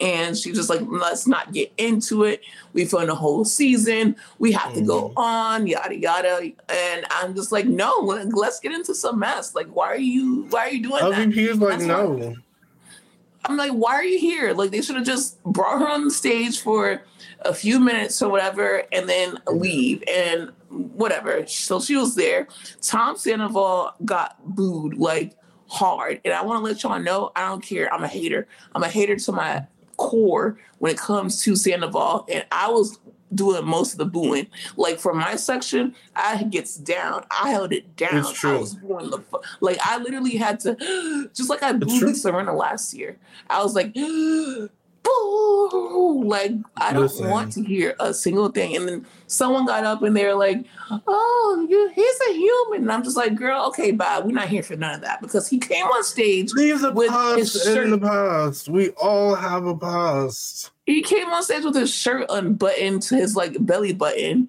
And 0.00 0.36
she 0.36 0.50
was 0.50 0.58
just 0.58 0.70
like, 0.70 0.82
let's 0.86 1.26
not 1.26 1.52
get 1.52 1.72
into 1.78 2.24
it. 2.24 2.42
We've 2.72 2.88
filmed 2.88 3.08
a 3.08 3.14
whole 3.14 3.44
season. 3.44 4.16
We 4.38 4.52
have 4.52 4.74
to 4.74 4.80
go 4.80 5.08
mm-hmm. 5.10 5.18
on, 5.18 5.66
yada 5.66 5.96
yada. 5.96 6.52
And 6.68 7.06
I'm 7.10 7.34
just 7.34 7.52
like, 7.52 7.66
no, 7.66 7.92
let's 8.00 8.60
get 8.60 8.72
into 8.72 8.94
some 8.94 9.18
mess. 9.18 9.54
Like, 9.54 9.68
why 9.68 9.86
are 9.88 9.96
you 9.96 10.46
why 10.50 10.66
are 10.66 10.70
you 10.70 10.82
doing 10.82 11.02
LVP 11.02 11.10
that? 11.10 11.28
LVP 11.28 11.36
is 11.36 11.58
like, 11.58 11.70
That's 11.70 11.84
no. 11.84 12.10
Why. 12.10 12.34
I'm 13.48 13.56
like, 13.56 13.70
why 13.70 13.94
are 13.94 14.04
you 14.04 14.18
here? 14.18 14.52
Like, 14.54 14.72
they 14.72 14.82
should 14.82 14.96
have 14.96 15.06
just 15.06 15.42
brought 15.44 15.78
her 15.78 15.88
on 15.88 16.04
the 16.04 16.10
stage 16.10 16.60
for 16.60 17.02
a 17.42 17.54
few 17.54 17.78
minutes 17.78 18.20
or 18.20 18.28
whatever 18.28 18.82
and 18.92 19.08
then 19.08 19.38
leave 19.46 20.02
and 20.08 20.50
whatever. 20.68 21.46
So 21.46 21.80
she 21.80 21.96
was 21.96 22.16
there. 22.16 22.48
Tom 22.80 23.16
Sandoval 23.16 23.94
got 24.04 24.36
booed 24.44 24.94
like 24.94 25.36
hard. 25.68 26.20
And 26.24 26.34
I 26.34 26.42
want 26.42 26.58
to 26.58 26.64
let 26.64 26.82
y'all 26.82 27.00
know 27.00 27.30
I 27.36 27.48
don't 27.48 27.62
care. 27.62 27.92
I'm 27.92 28.02
a 28.02 28.08
hater. 28.08 28.46
I'm 28.74 28.82
a 28.82 28.88
hater 28.88 29.16
to 29.16 29.32
my 29.32 29.66
core 29.96 30.58
when 30.78 30.92
it 30.92 30.98
comes 30.98 31.42
to 31.42 31.56
Sandoval. 31.56 32.26
And 32.30 32.44
I 32.52 32.68
was 32.70 32.98
doing 33.34 33.64
most 33.64 33.92
of 33.92 33.98
the 33.98 34.04
booing. 34.04 34.46
Like 34.76 34.98
for 34.98 35.14
my 35.14 35.36
section, 35.36 35.94
I 36.14 36.42
gets 36.44 36.76
down. 36.76 37.24
I 37.30 37.50
held 37.50 37.72
it 37.72 37.96
down. 37.96 38.18
It's 38.18 38.32
true. 38.32 38.56
I 38.56 38.58
was 38.58 38.74
booing 38.74 39.10
the 39.10 39.22
like 39.60 39.78
I 39.82 39.98
literally 39.98 40.36
had 40.36 40.60
to 40.60 41.30
just 41.34 41.50
like 41.50 41.62
I 41.62 41.72
booed 41.72 42.16
Serena 42.16 42.54
last 42.54 42.94
year. 42.94 43.18
I 43.48 43.62
was 43.62 43.74
like 43.74 43.94
boo 45.06 46.24
like 46.24 46.52
I 46.76 46.92
don't 46.92 47.02
Listen. 47.04 47.30
want 47.30 47.52
to 47.52 47.62
hear 47.62 47.94
a 48.00 48.12
single 48.12 48.48
thing. 48.48 48.76
And 48.76 48.88
then 48.88 49.06
someone 49.26 49.66
got 49.66 49.84
up 49.84 50.02
and 50.02 50.16
they're 50.16 50.34
like, 50.34 50.64
"Oh, 50.90 51.66
you, 51.68 51.90
he's 51.94 52.20
a 52.30 52.32
human." 52.34 52.82
And 52.82 52.92
I'm 52.92 53.02
just 53.04 53.16
like, 53.16 53.34
"Girl, 53.34 53.66
okay, 53.68 53.90
bye. 53.92 54.20
We're 54.20 54.32
not 54.32 54.48
here 54.48 54.62
for 54.62 54.76
none 54.76 54.94
of 54.94 55.00
that." 55.02 55.20
Because 55.20 55.48
he 55.48 55.58
came 55.58 55.84
on 55.86 56.04
stage 56.04 56.52
Leave 56.52 56.80
the 56.80 56.92
with 56.92 57.10
past 57.10 57.38
his 57.38 57.62
shirt. 57.62 57.84
in 57.84 57.90
the 57.90 57.98
past. 57.98 58.68
We 58.68 58.90
all 58.90 59.34
have 59.34 59.66
a 59.66 59.76
past. 59.76 60.70
He 60.86 61.02
came 61.02 61.28
on 61.28 61.42
stage 61.42 61.64
with 61.64 61.74
his 61.74 61.92
shirt 61.92 62.26
unbuttoned 62.28 63.02
to 63.02 63.16
his 63.16 63.34
like 63.36 63.56
belly 63.64 63.92
button. 63.92 64.48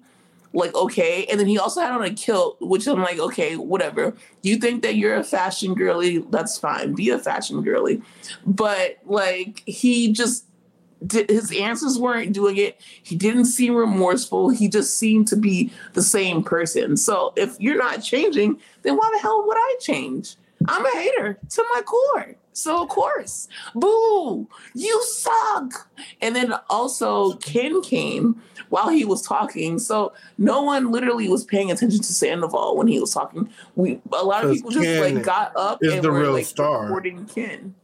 Like 0.54 0.74
okay, 0.74 1.26
and 1.26 1.38
then 1.38 1.46
he 1.46 1.58
also 1.58 1.80
had 1.80 1.92
on 1.92 2.02
a 2.02 2.10
kilt, 2.10 2.56
which 2.60 2.86
I'm 2.86 3.02
like, 3.02 3.18
okay, 3.18 3.56
whatever. 3.56 4.14
You 4.42 4.56
think 4.56 4.82
that 4.82 4.96
you're 4.96 5.16
a 5.16 5.24
fashion 5.24 5.74
girly? 5.74 6.18
That's 6.30 6.58
fine. 6.58 6.94
Be 6.94 7.10
a 7.10 7.18
fashion 7.18 7.62
girly, 7.62 8.00
but 8.46 8.96
like 9.04 9.62
he 9.66 10.12
just 10.12 10.46
his 11.12 11.52
answers 11.52 11.98
weren't 11.98 12.32
doing 12.32 12.56
it. 12.56 12.80
He 13.02 13.14
didn't 13.14 13.44
seem 13.44 13.74
remorseful. 13.74 14.48
He 14.50 14.68
just 14.68 14.96
seemed 14.96 15.28
to 15.28 15.36
be 15.36 15.72
the 15.92 16.02
same 16.02 16.42
person. 16.42 16.96
So 16.96 17.32
if 17.36 17.56
you're 17.60 17.76
not 17.76 18.02
changing, 18.02 18.58
then 18.82 18.96
why 18.96 19.08
the 19.14 19.20
hell 19.20 19.46
would 19.46 19.56
I 19.56 19.76
change? 19.80 20.36
I'm 20.66 20.84
a 20.84 20.90
hater 20.90 21.38
to 21.50 21.64
my 21.74 21.82
core. 21.82 22.34
So 22.58 22.82
of 22.82 22.88
course, 22.88 23.46
boo, 23.74 24.48
you 24.74 25.02
suck. 25.04 25.88
And 26.20 26.34
then 26.34 26.54
also 26.68 27.34
Ken 27.34 27.80
came 27.82 28.42
while 28.68 28.88
he 28.88 29.04
was 29.04 29.22
talking. 29.22 29.78
So 29.78 30.12
no 30.38 30.62
one 30.62 30.90
literally 30.90 31.28
was 31.28 31.44
paying 31.44 31.70
attention 31.70 32.00
to 32.00 32.12
Sandoval 32.12 32.76
when 32.76 32.88
he 32.88 32.98
was 32.98 33.14
talking. 33.14 33.48
We 33.76 34.00
a 34.12 34.24
lot 34.24 34.44
of 34.44 34.52
people 34.52 34.72
just 34.72 34.84
Ken 34.84 35.14
like 35.14 35.24
got 35.24 35.52
up 35.56 35.80
and 35.82 36.04
were 36.04 36.30
like 36.30 36.46
star. 36.46 36.82
recording 36.82 37.26
Ken. 37.26 37.74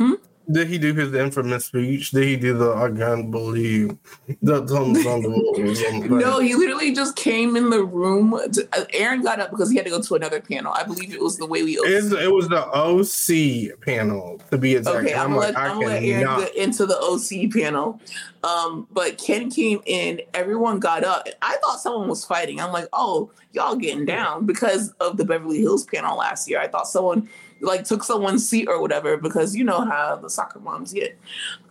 Hmm? 0.00 0.14
Did 0.50 0.68
he 0.68 0.78
do 0.78 0.94
his 0.94 1.12
infamous 1.12 1.66
speech? 1.66 2.12
Did 2.12 2.24
he 2.24 2.36
do 2.36 2.56
the 2.56 2.72
I 2.72 2.90
can't 2.90 3.30
believe 3.32 3.96
that 4.42 4.70
on 4.70 4.92
the 4.92 6.06
No, 6.08 6.38
he 6.38 6.54
literally 6.54 6.94
just 6.94 7.16
came 7.16 7.56
in 7.56 7.70
the 7.70 7.82
room. 7.82 8.30
To, 8.52 8.68
uh, 8.72 8.84
Aaron 8.92 9.22
got 9.22 9.40
up 9.40 9.50
because 9.50 9.70
he 9.70 9.76
had 9.76 9.86
to 9.86 9.90
go 9.90 10.00
to 10.00 10.14
another 10.14 10.40
panel. 10.40 10.72
I 10.72 10.84
believe 10.84 11.12
it 11.12 11.20
was 11.20 11.36
the 11.36 11.46
way 11.46 11.64
we. 11.64 11.72
It 11.74 12.32
was 12.32 12.48
the 12.48 12.64
OC 12.64 13.80
panel 13.80 14.40
to 14.50 14.58
be 14.58 14.76
exact. 14.76 14.98
Okay, 14.98 15.14
I'm, 15.14 15.32
I'm 15.32 15.36
like, 15.36 15.54
let, 15.54 15.70
I'm 15.70 15.80
let 15.80 16.02
Aaron 16.04 16.40
get 16.40 16.54
into 16.54 16.86
the 16.86 16.96
OC 16.96 17.52
panel. 17.52 18.00
Um, 18.44 18.86
but 18.92 19.18
Ken 19.18 19.50
came 19.50 19.80
in. 19.84 20.20
Everyone 20.32 20.78
got 20.78 21.02
up. 21.02 21.26
I 21.42 21.56
thought 21.64 21.80
someone 21.80 22.08
was 22.08 22.24
fighting. 22.24 22.60
I'm 22.60 22.72
like, 22.72 22.86
oh, 22.92 23.32
y'all 23.52 23.74
getting 23.74 24.04
down 24.04 24.46
because 24.46 24.90
of 25.00 25.16
the 25.16 25.24
Beverly 25.24 25.58
Hills 25.60 25.84
panel 25.84 26.16
last 26.16 26.48
year. 26.48 26.60
I 26.60 26.68
thought 26.68 26.86
someone 26.86 27.28
like 27.60 27.84
took 27.84 28.04
someone's 28.04 28.48
seat 28.48 28.68
or 28.68 28.80
whatever 28.80 29.16
because 29.16 29.56
you 29.56 29.64
know 29.64 29.84
how 29.84 30.16
the 30.16 30.30
soccer 30.30 30.58
moms 30.60 30.92
get. 30.92 31.18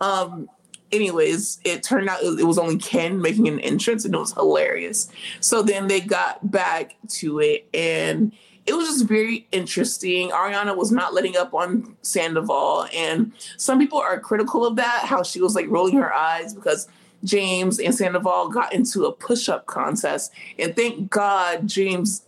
Um, 0.00 0.48
anyways, 0.92 1.60
it 1.64 1.82
turned 1.82 2.08
out 2.08 2.22
it 2.22 2.46
was 2.46 2.58
only 2.58 2.78
Ken 2.78 3.20
making 3.20 3.48
an 3.48 3.60
entrance 3.60 4.04
and 4.04 4.14
it 4.14 4.18
was 4.18 4.32
hilarious. 4.32 5.08
So 5.40 5.62
then 5.62 5.88
they 5.88 6.00
got 6.00 6.50
back 6.50 6.96
to 7.08 7.40
it 7.40 7.68
and 7.72 8.32
it 8.66 8.74
was 8.74 8.88
just 8.88 9.06
very 9.06 9.46
interesting. 9.52 10.30
Ariana 10.30 10.76
was 10.76 10.90
not 10.90 11.14
letting 11.14 11.36
up 11.36 11.54
on 11.54 11.96
Sandoval, 12.02 12.88
and 12.92 13.32
some 13.56 13.78
people 13.78 13.98
are 13.98 14.18
critical 14.18 14.66
of 14.66 14.74
that, 14.74 15.04
how 15.04 15.22
she 15.22 15.40
was 15.40 15.54
like 15.54 15.66
rolling 15.68 15.96
her 15.96 16.12
eyes 16.12 16.52
because 16.52 16.88
James 17.22 17.78
and 17.78 17.94
Sandoval 17.94 18.48
got 18.48 18.72
into 18.72 19.04
a 19.04 19.12
push 19.12 19.48
up 19.48 19.66
contest. 19.66 20.32
And 20.58 20.74
thank 20.74 21.10
God 21.10 21.68
James 21.68 22.22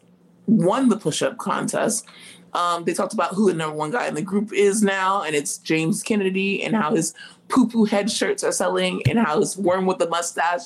won 0.46 0.88
the 0.88 0.96
push 0.96 1.22
up 1.22 1.38
contest 1.38 2.06
um, 2.54 2.84
they 2.84 2.94
talked 2.94 3.12
about 3.12 3.34
who 3.34 3.50
the 3.50 3.56
number 3.56 3.76
one 3.76 3.90
guy 3.90 4.06
in 4.06 4.14
the 4.14 4.22
group 4.22 4.52
is 4.52 4.82
now, 4.82 5.22
and 5.22 5.34
it's 5.34 5.58
James 5.58 6.02
Kennedy, 6.02 6.62
and 6.62 6.74
how 6.74 6.94
his 6.94 7.14
poo 7.48 7.68
poo 7.68 7.84
head 7.84 8.10
shirts 8.10 8.42
are 8.42 8.52
selling, 8.52 9.02
and 9.08 9.18
how 9.18 9.40
his 9.40 9.56
worm 9.56 9.86
with 9.86 9.98
the 9.98 10.08
mustache 10.08 10.62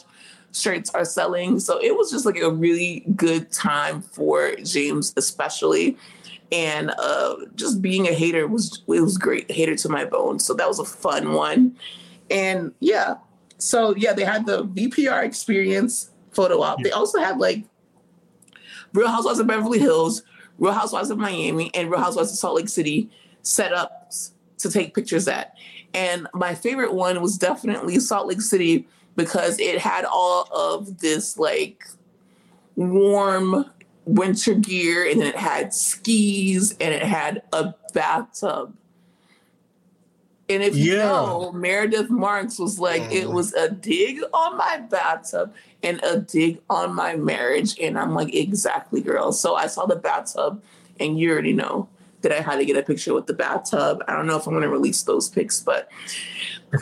shirts 0.53 0.91
are 0.91 1.05
selling. 1.05 1.59
So 1.59 1.83
it 1.83 1.97
was 1.97 2.11
just 2.11 2.27
like 2.27 2.39
a 2.39 2.51
really 2.51 3.05
good 3.17 3.51
time 3.51 4.03
for 4.03 4.55
James, 4.57 5.13
especially. 5.17 5.97
And 6.51 6.91
uh, 6.99 7.37
just 7.55 7.81
being 7.81 8.07
a 8.07 8.13
hater 8.13 8.47
was 8.47 8.83
it 8.87 9.01
was 9.01 9.17
great, 9.17 9.51
hater 9.51 9.75
to 9.77 9.89
my 9.89 10.05
bones. 10.05 10.45
So 10.45 10.55
that 10.55 10.69
was 10.69 10.79
a 10.79 10.85
fun 10.85 11.33
one. 11.33 11.77
And 12.31 12.73
yeah, 12.81 13.17
so 13.59 13.95
yeah, 13.97 14.13
they 14.13 14.25
had 14.25 14.47
the 14.47 14.67
VPR 14.67 15.25
experience 15.25 16.11
photo 16.33 16.61
op. 16.61 16.83
They 16.83 16.91
also 16.91 17.19
had 17.19 17.39
like 17.39 17.65
Real 18.93 19.09
Housewives 19.09 19.39
of 19.39 19.47
Beverly 19.47 19.79
Hills, 19.79 20.23
Real 20.59 20.73
Housewives 20.73 21.11
of 21.11 21.19
Miami 21.19 21.71
and 21.75 21.91
Real 21.91 22.01
Housewives 22.01 22.31
of 22.31 22.39
Salt 22.39 22.57
Lake 22.57 22.69
City 22.69 23.11
set 23.43 23.73
up 23.73 24.13
to 24.59 24.71
take 24.71 24.95
pictures 24.95 25.29
at. 25.29 25.55
And 25.95 26.27
my 26.33 26.55
favorite 26.55 26.95
one 26.95 27.21
was 27.21 27.37
definitely 27.37 27.99
Salt 28.01 28.29
Lake 28.29 28.41
City 28.41 28.87
because 29.17 29.59
it 29.59 29.79
had 29.79 30.05
all 30.05 30.49
of 30.53 30.99
this 30.99 31.37
like 31.37 31.85
warm 32.77 33.67
winter 34.05 34.55
gear 34.55 35.09
and 35.09 35.23
it 35.23 35.37
had 35.37 35.75
skis 35.75 36.73
and 36.81 36.95
it 36.95 37.03
had 37.03 37.43
a 37.53 37.75
bathtub. 37.93 38.75
And 40.53 40.63
if 40.63 40.77
you 40.77 40.97
yeah. 40.97 41.07
know, 41.07 41.53
Meredith 41.53 42.11
Marks 42.11 42.59
was 42.59 42.79
like, 42.79 43.03
mm. 43.03 43.13
it 43.13 43.31
was 43.31 43.53
a 43.55 43.71
dig 43.71 44.21
on 44.33 44.57
my 44.57 44.79
bathtub 44.79 45.55
and 45.83 46.01
a 46.03 46.19
dig 46.19 46.61
on 46.69 46.95
my 46.95 47.17
marriage. 47.17 47.79
And 47.81 47.99
I'm 47.99 48.15
like, 48.15 48.35
exactly, 48.35 49.01
girl. 49.01 49.33
So 49.33 49.55
I 49.55 49.67
saw 49.67 49.87
the 49.87 49.97
bathtub, 49.97 50.63
and 51.01 51.19
you 51.19 51.33
already 51.33 51.53
know 51.53 51.89
that 52.21 52.33
I 52.33 52.41
had 52.41 52.57
to 52.57 52.65
get 52.65 52.77
a 52.77 52.83
picture 52.83 53.15
with 53.15 53.27
the 53.27 53.35
bathtub. 53.35 54.03
I 54.07 54.15
don't 54.15 54.27
know 54.27 54.37
if 54.37 54.47
I'm 54.47 54.53
going 54.53 54.63
to 54.63 54.69
release 54.69 55.03
those 55.03 55.29
pics, 55.29 55.61
but 55.61 55.89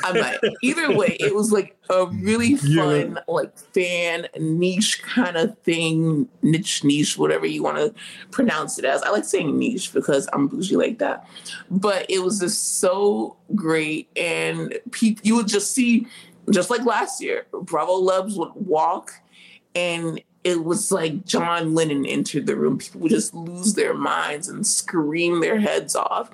I 0.04 0.12
might. 0.12 0.38
Either 0.62 0.94
way, 0.96 1.16
it 1.20 1.34
was 1.34 1.52
like 1.52 1.76
a 1.88 2.06
really 2.06 2.56
fun, 2.76 3.12
yeah. 3.12 3.20
like 3.28 3.56
fan 3.58 4.26
niche 4.38 5.02
kind 5.02 5.36
of 5.36 5.56
thing, 5.58 6.28
niche, 6.42 6.84
niche, 6.84 7.18
whatever 7.18 7.46
you 7.46 7.62
want 7.62 7.76
to 7.78 7.94
pronounce 8.30 8.78
it 8.78 8.84
as. 8.84 9.02
I 9.02 9.10
like 9.10 9.24
saying 9.24 9.58
niche 9.58 9.92
because 9.92 10.28
I'm 10.32 10.48
bougie 10.48 10.76
like 10.76 10.98
that. 10.98 11.28
But 11.70 12.06
it 12.08 12.22
was 12.22 12.40
just 12.40 12.78
so 12.78 13.36
great. 13.54 14.08
And 14.16 14.78
pe- 14.92 15.16
you 15.22 15.36
would 15.36 15.48
just 15.48 15.72
see 15.72 16.06
just 16.50 16.70
like 16.70 16.84
last 16.84 17.22
year, 17.22 17.46
Bravo 17.52 17.94
Loves 17.94 18.36
would 18.36 18.52
walk 18.54 19.12
and 19.74 20.20
it 20.42 20.64
was 20.64 20.90
like 20.90 21.24
John 21.26 21.74
Lennon 21.74 22.06
entered 22.06 22.46
the 22.46 22.56
room. 22.56 22.78
People 22.78 23.02
would 23.02 23.10
just 23.10 23.34
lose 23.34 23.74
their 23.74 23.94
minds 23.94 24.48
and 24.48 24.66
scream 24.66 25.40
their 25.40 25.60
heads 25.60 25.94
off. 25.94 26.30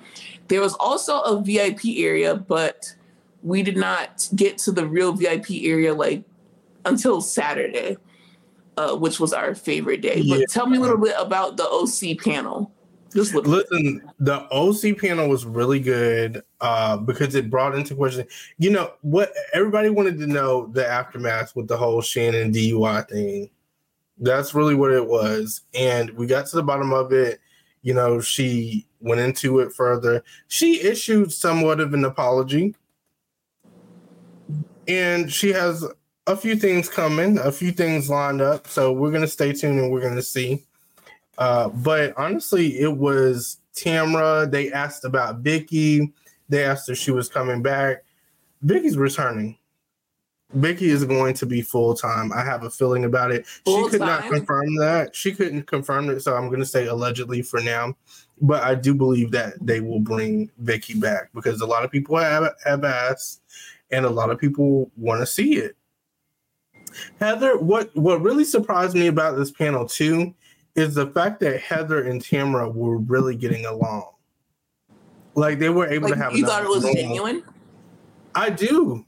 There 0.49 0.61
was 0.61 0.75
also 0.75 1.21
a 1.23 1.42
VIP 1.42 1.81
area, 1.97 2.37
but 2.37 2.95
we 3.42 3.62
did 3.62 3.77
not 3.77 4.29
get 4.35 4.59
to 4.59 4.72
the 4.72 4.87
real 4.87 5.12
VIP 5.12 5.46
area 5.62 5.94
like 5.94 6.25
until 6.85 7.20
Saturday, 7.20 7.96
uh, 8.77 8.96
which 8.96 9.20
was 9.20 9.33
our 9.33 9.55
favorite 9.55 10.01
day. 10.01 10.16
But 10.29 10.40
yeah. 10.40 10.46
tell 10.49 10.66
me 10.66 10.79
a 10.79 10.81
little 10.81 10.99
bit 10.99 11.14
about 11.18 11.57
the 11.57 11.64
OC 11.64 12.18
panel. 12.22 12.72
Just 13.14 13.35
listen, 13.35 14.03
the 14.18 14.46
OC 14.51 14.99
panel 14.99 15.29
was 15.29 15.46
really 15.46 15.81
good 15.81 16.42
uh, 16.61 16.99
because 16.99 17.35
it 17.35 17.49
brought 17.49 17.75
into 17.75 17.94
question, 17.94 18.27
you 18.59 18.70
know, 18.70 18.92
what 19.01 19.33
everybody 19.55 19.88
wanted 19.88 20.18
to 20.18 20.27
know 20.27 20.66
the 20.66 20.87
aftermath 20.87 21.57
with 21.57 21.68
the 21.68 21.77
whole 21.77 22.03
Shannon 22.03 22.53
DUI 22.53 23.09
thing. 23.09 23.49
That's 24.18 24.55
really 24.55 24.75
what 24.75 24.92
it 24.92 25.07
was. 25.07 25.62
And 25.75 26.11
we 26.11 26.27
got 26.27 26.46
to 26.46 26.57
the 26.57 26.62
bottom 26.62 26.92
of 26.92 27.12
it. 27.12 27.40
You 27.83 27.94
know, 27.94 28.20
she 28.20 28.87
went 29.01 29.20
into 29.20 29.61
it 29.61 29.72
further. 29.72 30.22
She 30.49 30.83
issued 30.83 31.33
somewhat 31.33 31.81
of 31.81 31.94
an 31.94 32.05
apology. 32.05 32.75
And 34.88 35.33
she 35.33 35.53
has 35.53 35.85
a 36.27 36.37
few 36.37 36.57
things 36.57 36.88
coming, 36.88 37.38
a 37.38 37.53
few 37.53 37.72
things 37.72 38.11
lined 38.11 38.40
up. 38.40 38.66
So 38.66 38.92
we're 38.92 39.11
going 39.11 39.22
to 39.22 39.29
stay 39.29 39.53
tuned 39.53 39.79
and 39.79 39.92
we're 39.92 40.01
going 40.01 40.16
to 40.16 40.22
see. 40.22 40.64
Uh, 41.38 41.68
but 41.68 42.14
honestly, 42.16 42.79
it 42.81 42.96
was 42.96 43.59
Tamra. 43.75 44.51
They 44.51 44.72
asked 44.72 45.05
about 45.05 45.38
Vicki. 45.38 46.12
They 46.49 46.64
asked 46.64 46.88
if 46.88 46.99
she 46.99 47.11
was 47.11 47.29
coming 47.29 47.62
back. 47.62 48.05
Vicki's 48.62 48.96
returning. 48.96 49.59
Vicki 50.53 50.88
is 50.88 51.05
going 51.05 51.35
to 51.35 51.46
be 51.46 51.61
full 51.61 51.94
time. 51.94 52.33
I 52.33 52.44
have 52.44 52.62
a 52.62 52.70
feeling 52.70 53.05
about 53.05 53.33
it. 53.33 53.46
Full 53.46 53.85
she 53.85 53.90
could 53.90 54.01
time. 54.01 54.09
not 54.09 54.33
confirm 54.33 54.77
that. 54.77 55.14
She 55.14 55.33
couldn't 55.33 55.64
confirm 55.64 56.09
it, 56.09 56.20
so 56.20 56.37
I'm 56.37 56.46
going 56.46 56.61
to 56.61 56.66
say 56.66 56.87
allegedly 56.87 57.42
for 57.42 57.61
now. 57.61 57.94
But 58.40 58.62
I 58.62 58.75
do 58.75 58.94
believe 58.94 59.33
that 59.33 59.55
they 59.61 59.81
will 59.81 59.99
bring 59.99 60.51
Vicki 60.59 60.94
back 60.94 61.31
because 61.35 61.61
a 61.61 61.66
lot 61.66 61.85
of 61.85 61.90
people 61.90 62.16
have 62.16 62.55
have 62.64 62.85
asked, 62.85 63.42
and 63.90 64.05
a 64.05 64.11
lot 64.11 64.31
of 64.31 64.38
people 64.38 64.90
want 64.96 65.20
to 65.20 65.27
see 65.27 65.57
it. 65.57 65.77
Heather, 67.20 67.59
what 67.59 67.94
what 67.96 68.22
really 68.22 68.44
surprised 68.44 68.96
me 68.96 69.07
about 69.07 69.37
this 69.37 69.51
panel 69.51 69.87
too 69.87 70.35
is 70.75 70.94
the 70.94 71.07
fact 71.09 71.40
that 71.40 71.61
Heather 71.61 72.05
and 72.05 72.20
Tamra 72.20 72.72
were 72.72 72.99
really 72.99 73.37
getting 73.37 73.66
along. 73.66 74.11
Like 75.35 75.59
they 75.59 75.68
were 75.68 75.87
able 75.87 76.09
like, 76.09 76.18
to 76.18 76.25
have. 76.25 76.37
You 76.37 76.46
thought 76.46 76.64
it 76.64 76.68
was 76.68 76.85
genuine. 76.85 77.42
I 78.35 78.51
do, 78.51 79.05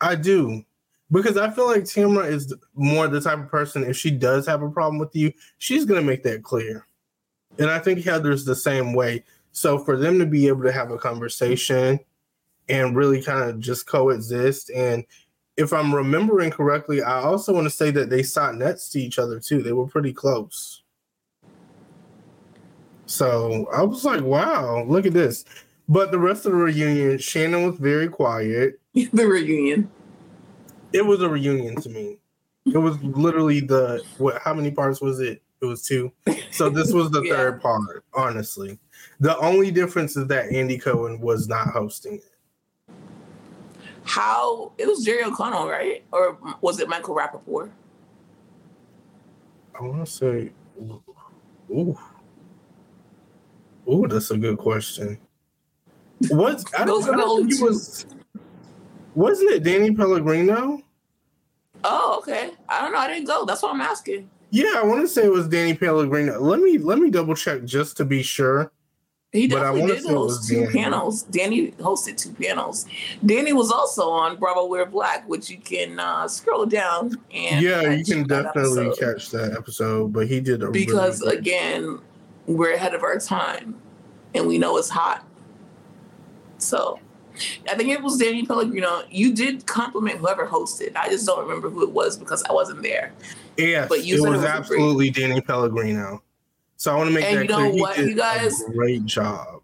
I 0.00 0.14
do 0.14 0.64
because 1.12 1.36
I 1.36 1.50
feel 1.50 1.66
like 1.66 1.84
Tamra 1.84 2.26
is 2.26 2.54
more 2.74 3.06
the 3.06 3.20
type 3.20 3.38
of 3.38 3.48
person 3.48 3.84
if 3.84 3.96
she 3.96 4.10
does 4.10 4.46
have 4.46 4.62
a 4.62 4.70
problem 4.70 4.98
with 4.98 5.14
you, 5.14 5.32
she's 5.58 5.84
gonna 5.84 6.02
make 6.02 6.22
that 6.24 6.42
clear. 6.42 6.86
And 7.58 7.70
I 7.70 7.78
think 7.78 8.02
Heather's 8.02 8.46
the 8.46 8.56
same 8.56 8.94
way. 8.94 9.24
So 9.52 9.78
for 9.78 9.96
them 9.98 10.18
to 10.18 10.26
be 10.26 10.48
able 10.48 10.62
to 10.62 10.72
have 10.72 10.90
a 10.90 10.96
conversation 10.96 12.00
and 12.68 12.96
really 12.96 13.22
kind 13.22 13.48
of 13.48 13.60
just 13.60 13.86
coexist, 13.86 14.70
and 14.70 15.04
if 15.56 15.72
I'm 15.72 15.94
remembering 15.94 16.50
correctly, 16.50 17.02
I 17.02 17.20
also 17.22 17.52
want 17.52 17.66
to 17.66 17.70
say 17.70 17.90
that 17.90 18.08
they 18.08 18.22
sat 18.22 18.54
next 18.54 18.88
to 18.90 19.00
each 19.00 19.18
other 19.18 19.38
too. 19.38 19.62
They 19.62 19.72
were 19.72 19.86
pretty 19.86 20.12
close. 20.12 20.82
So 23.04 23.68
I 23.74 23.82
was 23.82 24.04
like, 24.04 24.22
wow, 24.22 24.84
look 24.84 25.04
at 25.04 25.12
this. 25.12 25.44
But 25.88 26.10
the 26.10 26.18
rest 26.18 26.46
of 26.46 26.52
the 26.52 26.58
reunion, 26.58 27.18
Shannon 27.18 27.66
was 27.66 27.78
very 27.78 28.08
quiet. 28.08 28.80
the 28.94 29.26
reunion 29.26 29.90
it 30.92 31.04
was 31.04 31.22
a 31.22 31.28
reunion 31.28 31.80
to 31.82 31.88
me. 31.88 32.18
It 32.66 32.78
was 32.78 33.02
literally 33.02 33.60
the 33.60 34.02
what? 34.18 34.40
How 34.40 34.54
many 34.54 34.70
parts 34.70 35.00
was 35.00 35.20
it? 35.20 35.42
It 35.60 35.64
was 35.64 35.84
two. 35.84 36.12
So 36.50 36.68
this 36.68 36.92
was 36.92 37.10
the 37.10 37.22
yeah. 37.24 37.34
third 37.34 37.60
part. 37.60 38.04
Honestly, 38.14 38.78
the 39.20 39.36
only 39.38 39.70
difference 39.70 40.16
is 40.16 40.26
that 40.28 40.52
Andy 40.52 40.78
Cohen 40.78 41.20
was 41.20 41.48
not 41.48 41.68
hosting 41.68 42.16
it. 42.16 42.31
How 44.04 44.72
it 44.78 44.86
was 44.86 45.04
Jerry 45.04 45.24
O'Connell, 45.24 45.68
right? 45.68 46.04
Or 46.12 46.38
was 46.60 46.80
it 46.80 46.88
Michael 46.88 47.14
Rapaport? 47.14 47.70
I 49.78 49.82
want 49.82 50.04
to 50.04 50.12
say, 50.12 50.50
ooh, 51.70 51.98
ooh, 53.88 54.06
that's 54.08 54.30
a 54.30 54.36
good 54.36 54.58
question. 54.58 55.18
What? 56.28 56.62
I 56.78 56.84
don't, 56.84 57.08
I 57.08 57.16
don't 57.16 57.48
think 57.48 57.60
it 57.60 57.64
was. 57.64 58.06
Wasn't 59.14 59.50
it 59.50 59.62
Danny 59.62 59.92
Pellegrino? 59.94 60.82
Oh, 61.84 62.16
okay. 62.18 62.52
I 62.68 62.80
don't 62.80 62.92
know. 62.92 62.98
I 62.98 63.08
didn't 63.08 63.26
go. 63.26 63.44
That's 63.44 63.62
what 63.62 63.74
I'm 63.74 63.80
asking. 63.80 64.30
Yeah, 64.50 64.74
I 64.76 64.84
want 64.84 65.00
to 65.00 65.08
say 65.08 65.24
it 65.24 65.32
was 65.32 65.48
Danny 65.48 65.74
Pellegrino. 65.74 66.40
Let 66.40 66.60
me 66.60 66.78
let 66.78 66.98
me 66.98 67.10
double 67.10 67.34
check 67.34 67.64
just 67.64 67.96
to 67.96 68.04
be 68.04 68.22
sure. 68.22 68.70
He 69.32 69.46
definitely 69.46 69.86
did 69.86 70.04
host 70.04 70.46
two 70.46 70.66
Danny. 70.66 70.72
panels. 70.72 71.22
Danny 71.22 71.70
hosted 71.72 72.18
two 72.18 72.32
panels. 72.34 72.84
Danny 73.24 73.54
was 73.54 73.70
also 73.72 74.10
on 74.10 74.36
Bravo 74.36 74.66
While 74.66 74.84
Black, 74.84 75.26
which 75.26 75.48
you 75.48 75.56
can 75.56 75.98
uh, 75.98 76.28
scroll 76.28 76.66
down 76.66 77.16
and 77.32 77.64
yeah, 77.64 77.90
you 77.92 78.04
can 78.04 78.26
definitely 78.26 78.90
that 78.90 78.98
catch 78.98 79.30
that 79.30 79.52
episode. 79.52 80.12
But 80.12 80.28
he 80.28 80.40
did 80.40 80.62
a 80.62 80.70
because 80.70 81.22
really 81.22 81.38
again, 81.38 81.98
we're 82.46 82.74
ahead 82.74 82.94
of 82.94 83.02
our 83.02 83.18
time, 83.18 83.74
and 84.34 84.46
we 84.46 84.58
know 84.58 84.76
it's 84.76 84.90
hot. 84.90 85.24
So 86.58 87.00
I 87.70 87.74
think 87.74 87.88
it 87.88 88.02
was 88.02 88.18
Danny 88.18 88.44
Pellegrino. 88.44 89.02
You 89.10 89.34
did 89.34 89.66
compliment 89.66 90.18
whoever 90.18 90.46
hosted. 90.46 90.94
I 90.94 91.08
just 91.08 91.26
don't 91.26 91.40
remember 91.40 91.70
who 91.70 91.82
it 91.82 91.90
was 91.90 92.18
because 92.18 92.42
I 92.44 92.52
wasn't 92.52 92.82
there. 92.82 93.14
Yes, 93.56 93.88
but 93.88 94.04
you 94.04 94.16
it 94.16 94.20
was, 94.20 94.28
it 94.28 94.36
was 94.36 94.44
absolutely. 94.44 95.08
Danny 95.08 95.40
Pellegrino. 95.40 96.22
So 96.82 96.92
I 96.92 96.96
want 96.96 97.10
to 97.10 97.14
make 97.14 97.24
and 97.26 97.38
that 97.38 97.42
you 97.44 97.48
know 97.48 97.70
clear. 97.70 97.80
what, 97.80 97.98
you 97.98 98.16
guys, 98.16 98.60
great 98.72 99.04
job. 99.04 99.62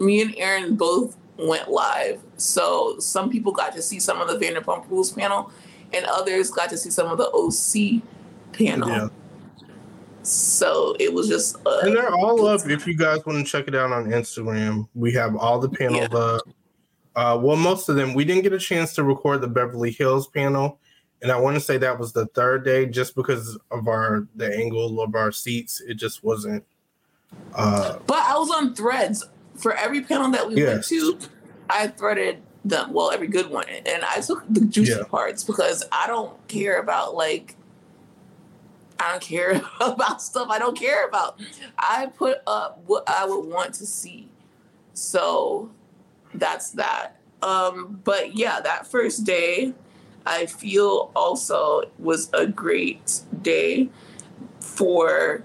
Me 0.00 0.20
and 0.20 0.34
Aaron 0.36 0.76
both 0.76 1.16
went 1.38 1.70
live, 1.70 2.20
so 2.36 2.98
some 2.98 3.30
people 3.30 3.52
got 3.52 3.72
to 3.72 3.80
see 3.80 3.98
some 3.98 4.20
of 4.20 4.28
the 4.28 4.34
Vanderpump 4.34 4.90
Rules 4.90 5.12
panel, 5.12 5.50
and 5.94 6.04
others 6.04 6.50
got 6.50 6.68
to 6.68 6.76
see 6.76 6.90
some 6.90 7.06
of 7.06 7.16
the 7.16 7.30
OC 7.30 8.02
panel. 8.52 8.90
Yeah. 8.90 9.08
So 10.22 10.94
it 11.00 11.10
was 11.10 11.26
just, 11.26 11.56
uh, 11.64 11.78
and 11.84 11.96
they're 11.96 12.14
all 12.14 12.46
up. 12.48 12.68
If 12.68 12.86
you 12.86 12.94
guys 12.94 13.24
want 13.24 13.42
to 13.42 13.50
check 13.50 13.66
it 13.66 13.74
out 13.74 13.90
on 13.90 14.10
Instagram, 14.10 14.88
we 14.94 15.14
have 15.14 15.36
all 15.36 15.58
the 15.58 15.70
panels 15.70 16.08
yeah. 16.12 16.18
up. 16.18 16.42
Uh, 17.16 17.40
well, 17.42 17.56
most 17.56 17.88
of 17.88 17.96
them. 17.96 18.12
We 18.12 18.26
didn't 18.26 18.42
get 18.42 18.52
a 18.52 18.58
chance 18.58 18.92
to 18.96 19.04
record 19.04 19.40
the 19.40 19.48
Beverly 19.48 19.90
Hills 19.90 20.28
panel, 20.28 20.79
and 21.22 21.30
I 21.30 21.38
want 21.38 21.54
to 21.56 21.60
say 21.60 21.76
that 21.78 21.98
was 21.98 22.12
the 22.12 22.26
third 22.26 22.64
day, 22.64 22.86
just 22.86 23.14
because 23.14 23.58
of 23.70 23.88
our 23.88 24.26
the 24.34 24.54
angle 24.54 25.00
of 25.00 25.14
our 25.14 25.32
seats. 25.32 25.80
It 25.80 25.94
just 25.94 26.24
wasn't. 26.24 26.64
Uh, 27.54 27.98
but 28.06 28.18
I 28.18 28.36
was 28.38 28.50
on 28.50 28.74
threads 28.74 29.26
for 29.56 29.74
every 29.74 30.00
panel 30.00 30.30
that 30.30 30.48
we 30.48 30.62
went 30.62 30.84
to. 30.84 31.18
I 31.68 31.88
threaded 31.88 32.42
them. 32.64 32.92
Well, 32.92 33.10
every 33.10 33.28
good 33.28 33.50
one, 33.50 33.66
and 33.68 34.04
I 34.04 34.20
took 34.20 34.44
the 34.48 34.62
juicy 34.62 34.92
yeah. 34.92 35.04
parts 35.04 35.44
because 35.44 35.84
I 35.92 36.06
don't 36.06 36.36
care 36.48 36.80
about 36.80 37.14
like. 37.14 37.56
I 38.98 39.12
don't 39.12 39.22
care 39.22 39.62
about 39.80 40.20
stuff 40.20 40.48
I 40.50 40.58
don't 40.58 40.78
care 40.78 41.06
about. 41.06 41.40
I 41.78 42.06
put 42.06 42.38
up 42.46 42.82
what 42.86 43.04
I 43.06 43.24
would 43.24 43.46
want 43.46 43.74
to 43.74 43.86
see. 43.86 44.28
So 44.94 45.70
that's 46.34 46.70
that. 46.72 47.16
Um, 47.42 48.00
but 48.04 48.36
yeah, 48.36 48.60
that 48.60 48.86
first 48.86 49.24
day, 49.24 49.72
I 50.26 50.46
feel 50.46 51.10
also 51.14 51.82
was 51.98 52.30
a 52.32 52.46
great 52.46 53.20
day 53.42 53.88
for, 54.60 55.42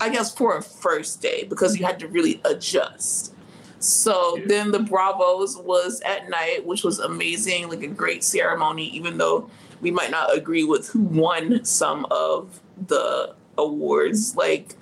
I 0.00 0.08
guess, 0.08 0.34
for 0.34 0.56
a 0.56 0.62
first 0.62 1.20
day 1.20 1.44
because 1.44 1.78
you 1.78 1.84
had 1.84 1.98
to 2.00 2.08
really 2.08 2.40
adjust. 2.44 3.34
So 3.80 4.36
yeah. 4.36 4.44
then 4.46 4.70
the 4.72 4.80
Bravos 4.80 5.56
was 5.56 6.00
at 6.02 6.28
night, 6.28 6.66
which 6.66 6.82
was 6.82 6.98
amazing, 6.98 7.68
like 7.68 7.82
a 7.82 7.88
great 7.88 8.24
ceremony, 8.24 8.88
even 8.88 9.18
though 9.18 9.50
we 9.80 9.90
might 9.90 10.10
not 10.10 10.36
agree 10.36 10.64
with 10.64 10.88
who 10.88 11.02
won 11.02 11.64
some 11.64 12.06
of 12.10 12.60
the 12.86 13.34
awards. 13.56 14.36
Like, 14.36 14.74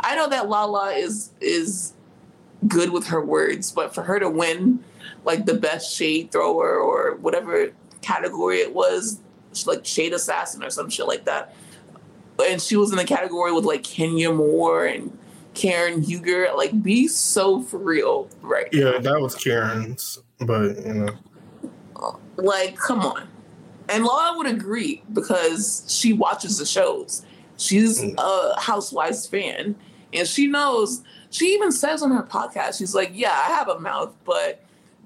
I 0.00 0.14
know 0.14 0.28
that 0.28 0.48
Lala 0.48 0.92
is 0.92 1.30
is 1.40 1.94
good 2.68 2.90
with 2.90 3.06
her 3.08 3.24
words, 3.24 3.72
but 3.72 3.94
for 3.94 4.02
her 4.02 4.18
to 4.18 4.28
win 4.28 4.84
like 5.24 5.46
the 5.46 5.54
best 5.54 5.94
shade 5.94 6.30
thrower 6.30 6.78
or 6.78 7.16
whatever 7.16 7.72
category 8.02 8.58
it 8.58 8.74
was, 8.74 9.20
like 9.66 9.86
shade 9.86 10.12
assassin 10.12 10.62
or 10.62 10.68
some 10.68 10.90
shit 10.90 11.06
like 11.06 11.24
that. 11.24 11.54
And 12.46 12.60
she 12.60 12.76
was 12.76 12.90
in 12.90 12.98
the 12.98 13.04
category 13.04 13.52
with 13.52 13.64
like 13.64 13.82
Kenya 13.82 14.30
Moore 14.30 14.84
and 14.84 15.16
Karen 15.54 16.02
Huger. 16.02 16.48
Like, 16.54 16.82
be 16.82 17.08
so 17.08 17.62
for 17.62 17.78
real, 17.78 18.28
right? 18.42 18.68
Yeah, 18.72 18.90
now. 18.90 18.98
that 18.98 19.20
was 19.20 19.34
Karen's, 19.34 20.18
but 20.40 20.76
you 20.84 20.94
know, 20.94 22.20
like, 22.36 22.76
come 22.76 23.00
on. 23.00 23.28
And 23.88 24.04
Laura 24.04 24.36
would 24.36 24.46
agree 24.46 25.02
because 25.12 25.84
she 25.88 26.12
watches 26.12 26.58
the 26.58 26.66
shows. 26.66 27.24
She's 27.56 28.02
mm. 28.02 28.14
a 28.18 28.60
Housewives 28.60 29.26
fan, 29.26 29.74
and 30.12 30.28
she 30.28 30.46
knows 30.46 31.02
she 31.30 31.54
even 31.54 31.72
says 31.72 32.02
on 32.02 32.10
her 32.12 32.22
podcast, 32.22 32.78
she's 32.78 32.94
like, 32.94 33.10
Yeah, 33.12 33.32
I 33.32 33.52
have 33.52 33.68
a 33.68 33.78
mouth, 33.78 34.14
but 34.24 34.62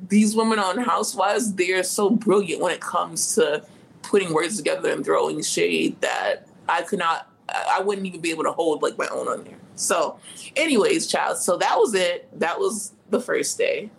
these 0.08 0.34
women 0.34 0.58
on 0.58 0.78
Housewives, 0.78 1.54
they're 1.54 1.82
so 1.82 2.10
brilliant 2.10 2.62
when 2.62 2.72
it 2.72 2.80
comes 2.80 3.34
to 3.34 3.64
putting 4.02 4.32
words 4.32 4.56
together 4.56 4.90
and 4.90 5.04
throwing 5.04 5.42
shade 5.42 6.00
that 6.00 6.46
I 6.68 6.82
could 6.82 6.98
not. 6.98 7.26
I 7.48 7.80
wouldn't 7.80 8.06
even 8.06 8.20
be 8.20 8.30
able 8.30 8.44
to 8.44 8.52
hold 8.52 8.82
like 8.82 8.96
my 8.96 9.08
own 9.08 9.26
on 9.26 9.44
there. 9.44 9.58
So, 9.74 10.18
anyways, 10.54 11.08
child. 11.08 11.38
So 11.38 11.56
that 11.56 11.76
was 11.76 11.94
it. 11.94 12.28
That 12.38 12.60
was 12.60 12.92
the 13.10 13.20
first 13.20 13.58
day. 13.58 13.90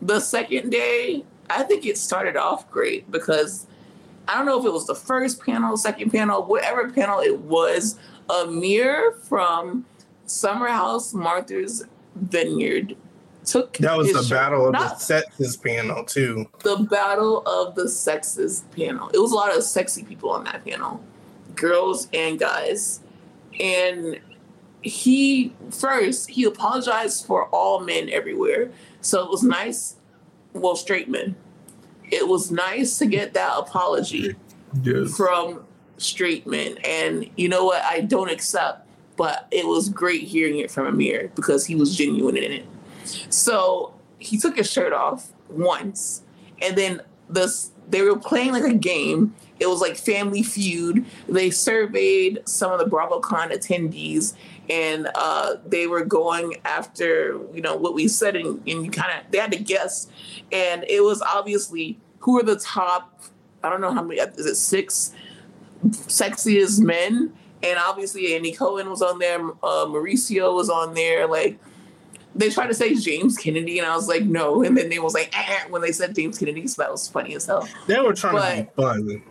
The 0.00 0.20
second 0.20 0.70
day, 0.70 1.24
I 1.50 1.64
think 1.64 1.86
it 1.86 1.98
started 1.98 2.36
off 2.36 2.70
great 2.70 3.10
because 3.10 3.66
I 4.28 4.36
don't 4.36 4.46
know 4.46 4.60
if 4.60 4.64
it 4.64 4.72
was 4.72 4.86
the 4.86 4.94
first 4.94 5.42
panel, 5.44 5.76
second 5.76 6.10
panel, 6.10 6.44
whatever 6.44 6.90
panel 6.90 7.20
it 7.20 7.40
was. 7.40 7.98
Amir 8.30 9.12
from 9.12 9.84
Summer 10.26 10.68
House 10.68 11.12
Martha's 11.12 11.84
Vineyard 12.14 12.96
took 13.44 13.76
that 13.78 13.96
was 13.96 14.12
the 14.12 14.22
shirt, 14.22 14.38
battle 14.38 14.66
of 14.66 14.72
the 14.72 14.94
sexes 14.96 15.56
panel 15.56 16.04
too. 16.04 16.48
The 16.60 16.76
battle 16.90 17.42
of 17.46 17.74
the 17.74 17.88
sexes 17.88 18.64
panel. 18.74 19.10
It 19.10 19.18
was 19.18 19.32
a 19.32 19.34
lot 19.34 19.56
of 19.56 19.62
sexy 19.62 20.04
people 20.04 20.30
on 20.30 20.44
that 20.44 20.64
panel, 20.64 21.02
girls 21.54 22.08
and 22.12 22.38
guys, 22.38 23.00
and 23.60 24.20
he 24.82 25.52
first 25.70 26.30
he 26.30 26.44
apologized 26.44 27.26
for 27.26 27.46
all 27.46 27.80
men 27.80 28.08
everywhere. 28.10 28.70
So 29.00 29.22
it 29.24 29.30
was 29.30 29.42
nice. 29.42 29.96
Well, 30.52 30.76
straight 30.76 31.08
men. 31.08 31.34
It 32.10 32.28
was 32.28 32.50
nice 32.50 32.98
to 32.98 33.06
get 33.06 33.34
that 33.34 33.56
apology 33.58 34.36
yes. 34.82 35.16
from 35.16 35.64
straight 35.96 36.46
men, 36.46 36.78
and 36.84 37.28
you 37.36 37.48
know 37.48 37.64
what? 37.64 37.82
I 37.82 38.00
don't 38.00 38.30
accept, 38.30 38.86
but 39.16 39.48
it 39.50 39.66
was 39.66 39.88
great 39.88 40.22
hearing 40.22 40.58
it 40.58 40.70
from 40.70 40.86
Amir 40.86 41.30
because 41.34 41.64
he 41.66 41.74
was 41.74 41.96
genuine 41.96 42.36
in 42.36 42.52
it. 42.52 42.66
So 43.30 43.94
he 44.18 44.38
took 44.38 44.56
his 44.56 44.70
shirt 44.70 44.92
off 44.92 45.32
once, 45.48 46.22
and 46.60 46.76
then 46.76 47.02
this 47.28 47.70
they 47.88 48.02
were 48.02 48.18
playing 48.18 48.52
like 48.52 48.64
a 48.64 48.74
game. 48.74 49.34
It 49.60 49.66
was 49.68 49.80
like 49.80 49.96
Family 49.96 50.42
Feud. 50.42 51.04
They 51.28 51.50
surveyed 51.50 52.40
some 52.48 52.72
of 52.72 52.78
the 52.78 52.86
BravoCon 52.86 53.52
attendees, 53.52 54.34
and 54.68 55.08
uh, 55.14 55.56
they 55.66 55.86
were 55.86 56.04
going 56.04 56.56
after 56.64 57.40
you 57.52 57.60
know 57.60 57.76
what 57.76 57.94
we 57.94 58.08
said, 58.08 58.36
and, 58.36 58.60
and 58.66 58.84
you 58.84 58.90
kind 58.90 59.12
of 59.18 59.30
they 59.30 59.38
had 59.38 59.52
to 59.52 59.58
guess, 59.58 60.08
and 60.50 60.84
it 60.88 61.02
was 61.02 61.22
obviously 61.22 61.98
who 62.20 62.38
are 62.38 62.42
the 62.42 62.56
top. 62.56 63.22
I 63.62 63.70
don't 63.70 63.80
know 63.80 63.92
how 63.92 64.02
many. 64.02 64.20
Is 64.20 64.46
it 64.46 64.56
six 64.56 65.12
sexiest 65.86 66.80
men? 66.80 67.32
And 67.62 67.78
obviously 67.78 68.34
Andy 68.34 68.52
Cohen 68.52 68.90
was 68.90 69.00
on 69.00 69.18
there. 69.18 69.40
Uh, 69.40 69.86
Mauricio 69.86 70.54
was 70.54 70.68
on 70.68 70.92
there. 70.92 71.26
Like 71.26 71.58
they 72.34 72.50
tried 72.50 72.66
to 72.66 72.74
say 72.74 72.94
James 72.94 73.36
Kennedy, 73.36 73.78
and 73.78 73.86
I 73.86 73.94
was 73.94 74.08
like, 74.08 74.24
no. 74.24 74.62
And 74.62 74.76
then 74.76 74.88
they 74.88 74.98
was 74.98 75.14
like, 75.14 75.36
eh, 75.36 75.64
when 75.68 75.82
they 75.82 75.92
said 75.92 76.14
James 76.14 76.38
Kennedy, 76.38 76.66
so 76.66 76.82
that 76.82 76.90
was 76.90 77.08
funny 77.08 77.34
as 77.34 77.46
hell. 77.46 77.68
They 77.86 78.00
were 78.00 78.14
trying 78.14 78.34
but 78.34 78.54
to 78.56 78.62
be 78.64 78.82
fun. 78.82 79.22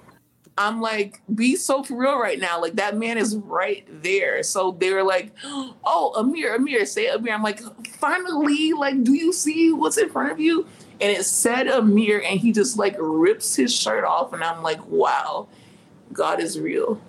I'm 0.58 0.82
like, 0.82 1.22
be 1.34 1.56
so 1.56 1.84
for 1.84 1.96
real 1.96 2.20
right 2.20 2.40
now. 2.40 2.62
Like 2.62 2.76
that 2.76 2.96
man 2.96 3.18
is 3.18 3.36
right 3.36 3.88
there. 4.04 4.44
So 4.44 4.76
they 4.78 4.94
were 4.94 5.04
like, 5.04 5.32
oh, 5.44 6.14
Amir, 6.16 6.56
Amir, 6.56 6.86
say 6.86 7.08
Amir. 7.08 7.34
I'm 7.34 7.42
like, 7.42 7.62
finally, 7.88 8.74
like, 8.74 9.04
do 9.04 9.14
you 9.14 9.34
see 9.34 9.74
what's 9.74 9.98
in 9.98 10.10
front 10.10 10.32
of 10.32 10.40
you? 10.40 10.68
And 11.02 11.12
it 11.12 11.26
said 11.26 11.68
Amir, 11.68 12.22
and 12.24 12.40
he 12.40 12.52
just 12.52 12.78
like 12.78 12.96
rips 13.00 13.56
his 13.56 13.76
shirt 13.76 14.04
off, 14.04 14.32
and 14.32 14.44
I'm 14.44 14.62
like, 14.62 14.86
wow, 14.86 15.48
God 16.14 16.40
is 16.40 16.60
real. 16.60 17.02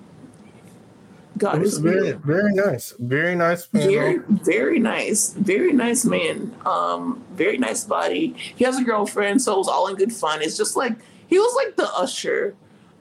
God 1.37 1.63
is 1.63 1.79
very, 1.79 2.13
real. 2.13 2.19
very 2.19 2.53
nice, 2.55 2.95
very 2.99 3.35
nice. 3.35 3.67
Panel. 3.67 3.89
Very, 3.89 4.19
very 4.29 4.79
nice, 4.79 5.33
very 5.33 5.73
nice 5.73 6.05
man. 6.05 6.55
Um, 6.65 7.25
very 7.33 7.59
nice 7.59 7.85
body. 7.85 8.35
He 8.57 8.65
has 8.65 8.79
a 8.79 8.85
girlfriend, 8.85 9.43
so 9.43 9.55
it 9.55 9.59
was 9.59 9.69
all 9.69 9.89
in 9.89 9.97
good 9.97 10.13
fun. 10.13 10.43
It's 10.43 10.57
just 10.57 10.77
like 10.77 10.93
he 11.27 11.39
was 11.39 11.55
like 11.57 11.77
the 11.77 11.93
usher 11.95 12.55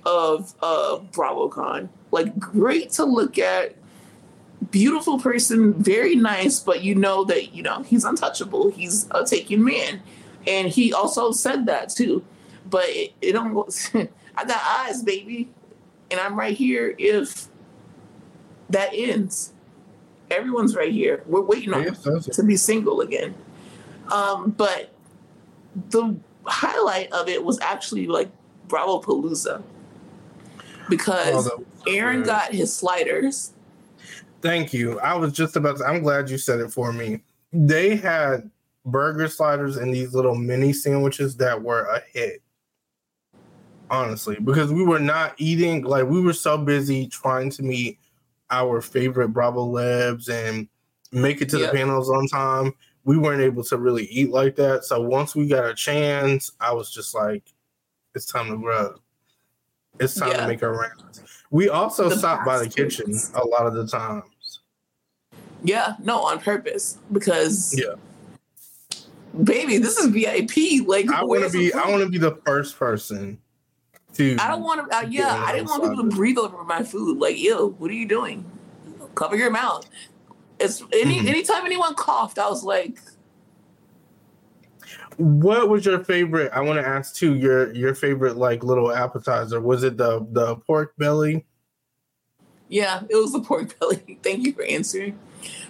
of 0.06 0.54
uh 0.62 1.00
BravoCon. 1.12 1.90
Like 2.12 2.38
great 2.40 2.92
to 2.92 3.06
look 3.06 3.38
at, 3.38 3.76
beautiful 4.72 5.20
person, 5.20 5.74
very 5.74 6.16
nice, 6.16 6.60
but 6.60 6.84
you 6.84 6.96
know 6.96 7.24
that 7.26 7.54
you 7.54 7.62
know 7.62 7.84
he's 7.84 8.04
untouchable. 8.04 8.72
He's 8.72 9.08
a 9.12 9.24
taken 9.26 9.64
man, 9.64 10.02
and 10.48 10.68
he 10.68 10.92
also 10.92 11.32
said 11.32 11.68
that 11.68 11.90
too. 11.90 12.26
But 12.68 12.86
it, 12.88 13.14
it 13.22 13.34
don't. 13.34 13.56
I 14.36 14.46
got 14.46 14.62
eyes, 14.66 15.04
baby, 15.04 15.52
and 16.10 16.20
I'm 16.20 16.38
right 16.38 16.58
here 16.58 16.96
if 16.98 17.48
that 18.70 18.90
ends. 18.94 19.54
Everyone's 20.32 20.76
right 20.76 20.92
here. 20.92 21.24
We're 21.28 21.42
waiting 21.42 21.74
on 21.74 21.94
to 21.94 22.44
be 22.44 22.58
single 22.58 23.02
again. 23.02 23.36
Um, 24.12 24.52
but 24.52 24.94
the 25.90 26.16
highlight 26.46 27.12
of 27.12 27.28
it 27.28 27.44
was 27.44 27.60
actually 27.60 28.08
like 28.08 28.30
Bravo 28.68 29.02
Palooza 29.02 29.62
because 30.90 31.48
oh, 31.48 31.64
Aaron 31.88 32.24
got 32.24 32.54
his 32.54 32.76
sliders. 32.76 33.52
Thank 34.42 34.74
you. 34.74 35.00
I 35.00 35.16
was 35.16 35.32
just 35.32 35.56
about 35.56 35.78
to, 35.78 35.86
I'm 35.86 36.02
glad 36.02 36.30
you 36.30 36.38
said 36.38 36.60
it 36.60 36.72
for 36.72 36.92
me. 36.92 37.22
They 37.54 37.96
had 37.96 38.50
burger 38.86 39.28
sliders 39.28 39.78
and 39.78 39.94
these 39.94 40.14
little 40.14 40.36
mini 40.36 40.74
sandwiches 40.74 41.38
that 41.38 41.62
were 41.62 41.84
a 41.86 42.02
hit. 42.12 42.42
Honestly, 43.90 44.38
because 44.44 44.72
we 44.72 44.84
were 44.84 45.00
not 45.00 45.36
eating, 45.38 45.84
like, 45.84 46.06
we 46.08 46.20
were 46.20 46.34
so 46.34 46.58
busy 46.58 47.08
trying 47.08 47.50
to 47.52 47.64
meet 47.64 48.00
our 48.54 48.82
favorite 48.82 49.34
Bravolebs 49.34 50.30
and 50.30 50.68
make 51.12 51.42
it 51.42 51.50
to 51.50 51.60
yep. 51.60 51.72
the 51.72 51.78
panels 51.78 52.10
on 52.10 52.28
time. 52.28 52.74
We 53.04 53.18
weren't 53.18 53.42
able 53.42 53.64
to 53.66 53.78
really 53.78 54.06
eat 54.06 54.30
like 54.30 54.56
that. 54.58 54.86
So 54.86 55.02
once 55.02 55.36
we 55.36 55.48
got 55.48 55.70
a 55.70 55.74
chance, 55.74 56.52
I 56.60 56.72
was 56.72 56.92
just 56.92 57.14
like, 57.16 57.44
it's 58.16 58.26
time 58.26 58.50
to 58.50 58.58
grow. 58.58 58.96
It's 60.00 60.16
time 60.16 60.32
yeah. 60.32 60.42
to 60.42 60.48
make 60.48 60.64
our 60.64 60.72
rounds. 60.72 61.22
We 61.52 61.70
also 61.70 62.10
the 62.10 62.18
stopped 62.18 62.46
by 62.46 62.60
the 62.60 62.70
kitchen 62.70 63.14
a 63.36 63.46
lot 63.46 63.66
of 63.66 63.74
the 63.74 63.88
times. 63.88 64.62
Yeah, 65.64 65.96
no, 66.00 66.24
on 66.24 66.40
purpose 66.40 66.98
because 67.12 67.80
yeah, 67.80 67.96
baby, 69.44 69.78
this 69.78 69.98
is 69.98 70.08
VIP. 70.08 70.88
Like 70.88 71.10
I 71.10 71.24
want 71.24 71.44
to 71.44 71.50
be, 71.50 71.74
I 71.74 71.90
want 71.90 72.04
to 72.04 72.10
be 72.10 72.18
the 72.18 72.36
first 72.46 72.78
person 72.78 73.40
to. 74.14 74.38
I 74.40 74.48
don't 74.48 74.64
want 74.64 74.90
to. 74.90 74.98
Uh, 74.98 75.02
yeah, 75.10 75.44
I 75.46 75.54
didn't 75.54 75.68
want 75.70 75.84
people 75.84 76.10
to 76.10 76.16
breathe 76.16 76.38
over 76.38 76.64
my 76.64 76.84
food. 76.84 77.20
Like, 77.20 77.38
ew, 77.38 77.76
what 77.78 77.92
are 77.92 77.96
you 77.96 78.08
doing? 78.08 78.50
Cover 79.16 79.36
your 79.36 79.52
mouth. 79.52 79.90
It's 80.60 80.82
any 80.94 81.18
mm-hmm. 81.18 81.28
anytime 81.28 81.66
anyone 81.66 81.96
coughed, 81.96 82.40
I 82.40 82.50
was 82.50 82.64
like. 82.64 83.00
What 85.18 85.70
was 85.70 85.86
your 85.86 86.04
favorite? 86.04 86.52
I 86.54 86.62
want 86.62 86.80
to 86.80 86.88
ask 86.88 87.16
too. 87.16 87.36
Your 87.36 87.74
your 87.74 87.94
favorite 87.94 88.38
like 88.38 88.64
little 88.64 88.92
appetizer 88.92 89.62
was 89.62 89.84
it 89.84 89.98
the 89.98 90.26
the 90.32 90.56
pork 90.56 90.94
belly? 90.98 91.46
Yeah, 92.70 93.04
it 93.10 93.16
was 93.16 93.34
the 93.34 93.42
pork 93.42 93.78
belly. 93.80 94.20
Thank 94.24 94.46
you 94.46 94.54
for 94.54 94.64
answering, 94.64 95.20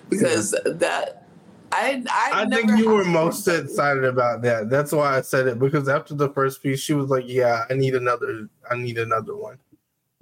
because 0.10 0.56
yeah. 0.66 0.74
that 0.76 1.23
I 1.74 2.04
I, 2.10 2.44
I 2.44 2.46
think 2.50 2.78
you 2.78 2.90
were 2.90 3.04
most 3.04 3.48
excited 3.48 4.04
about 4.04 4.44
that. 4.44 4.70
That's 4.70 4.92
why 4.92 5.18
I 5.18 5.22
said 5.22 5.48
it 5.48 5.58
because 5.58 5.90
after 5.90 6.14
the 6.14 6.30
first 6.30 6.62
piece, 6.62 6.80
she 6.80 6.94
was 6.94 7.10
like, 7.10 7.26
"Yeah, 7.28 7.66
I 7.70 7.74
need 7.74 7.96
another. 7.96 8.48
I 8.70 8.76
need 8.76 8.98
another 8.98 9.36
one." 9.36 9.58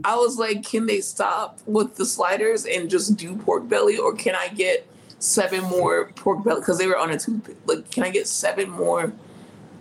I 0.06 0.16
was 0.16 0.38
like, 0.38 0.64
"Can 0.64 0.86
they 0.86 1.02
stop 1.02 1.60
with 1.66 1.96
the 1.96 2.06
sliders 2.06 2.66
and 2.66 2.90
just 2.90 3.18
do 3.18 3.36
pork 3.36 3.68
belly, 3.68 3.98
or 3.98 4.16
can 4.16 4.34
I 4.34 4.48
get 4.48 4.88
seven 5.20 5.64
more 5.66 6.12
pork 6.16 6.44
belly? 6.44 6.62
Because 6.62 6.78
they 6.78 6.88
were 6.88 6.98
on 6.98 7.12
a 7.12 7.20
two. 7.20 7.42
Like, 7.66 7.92
can 7.92 8.04
I 8.04 8.10
get 8.10 8.28
seven 8.28 8.70
more 8.70 9.12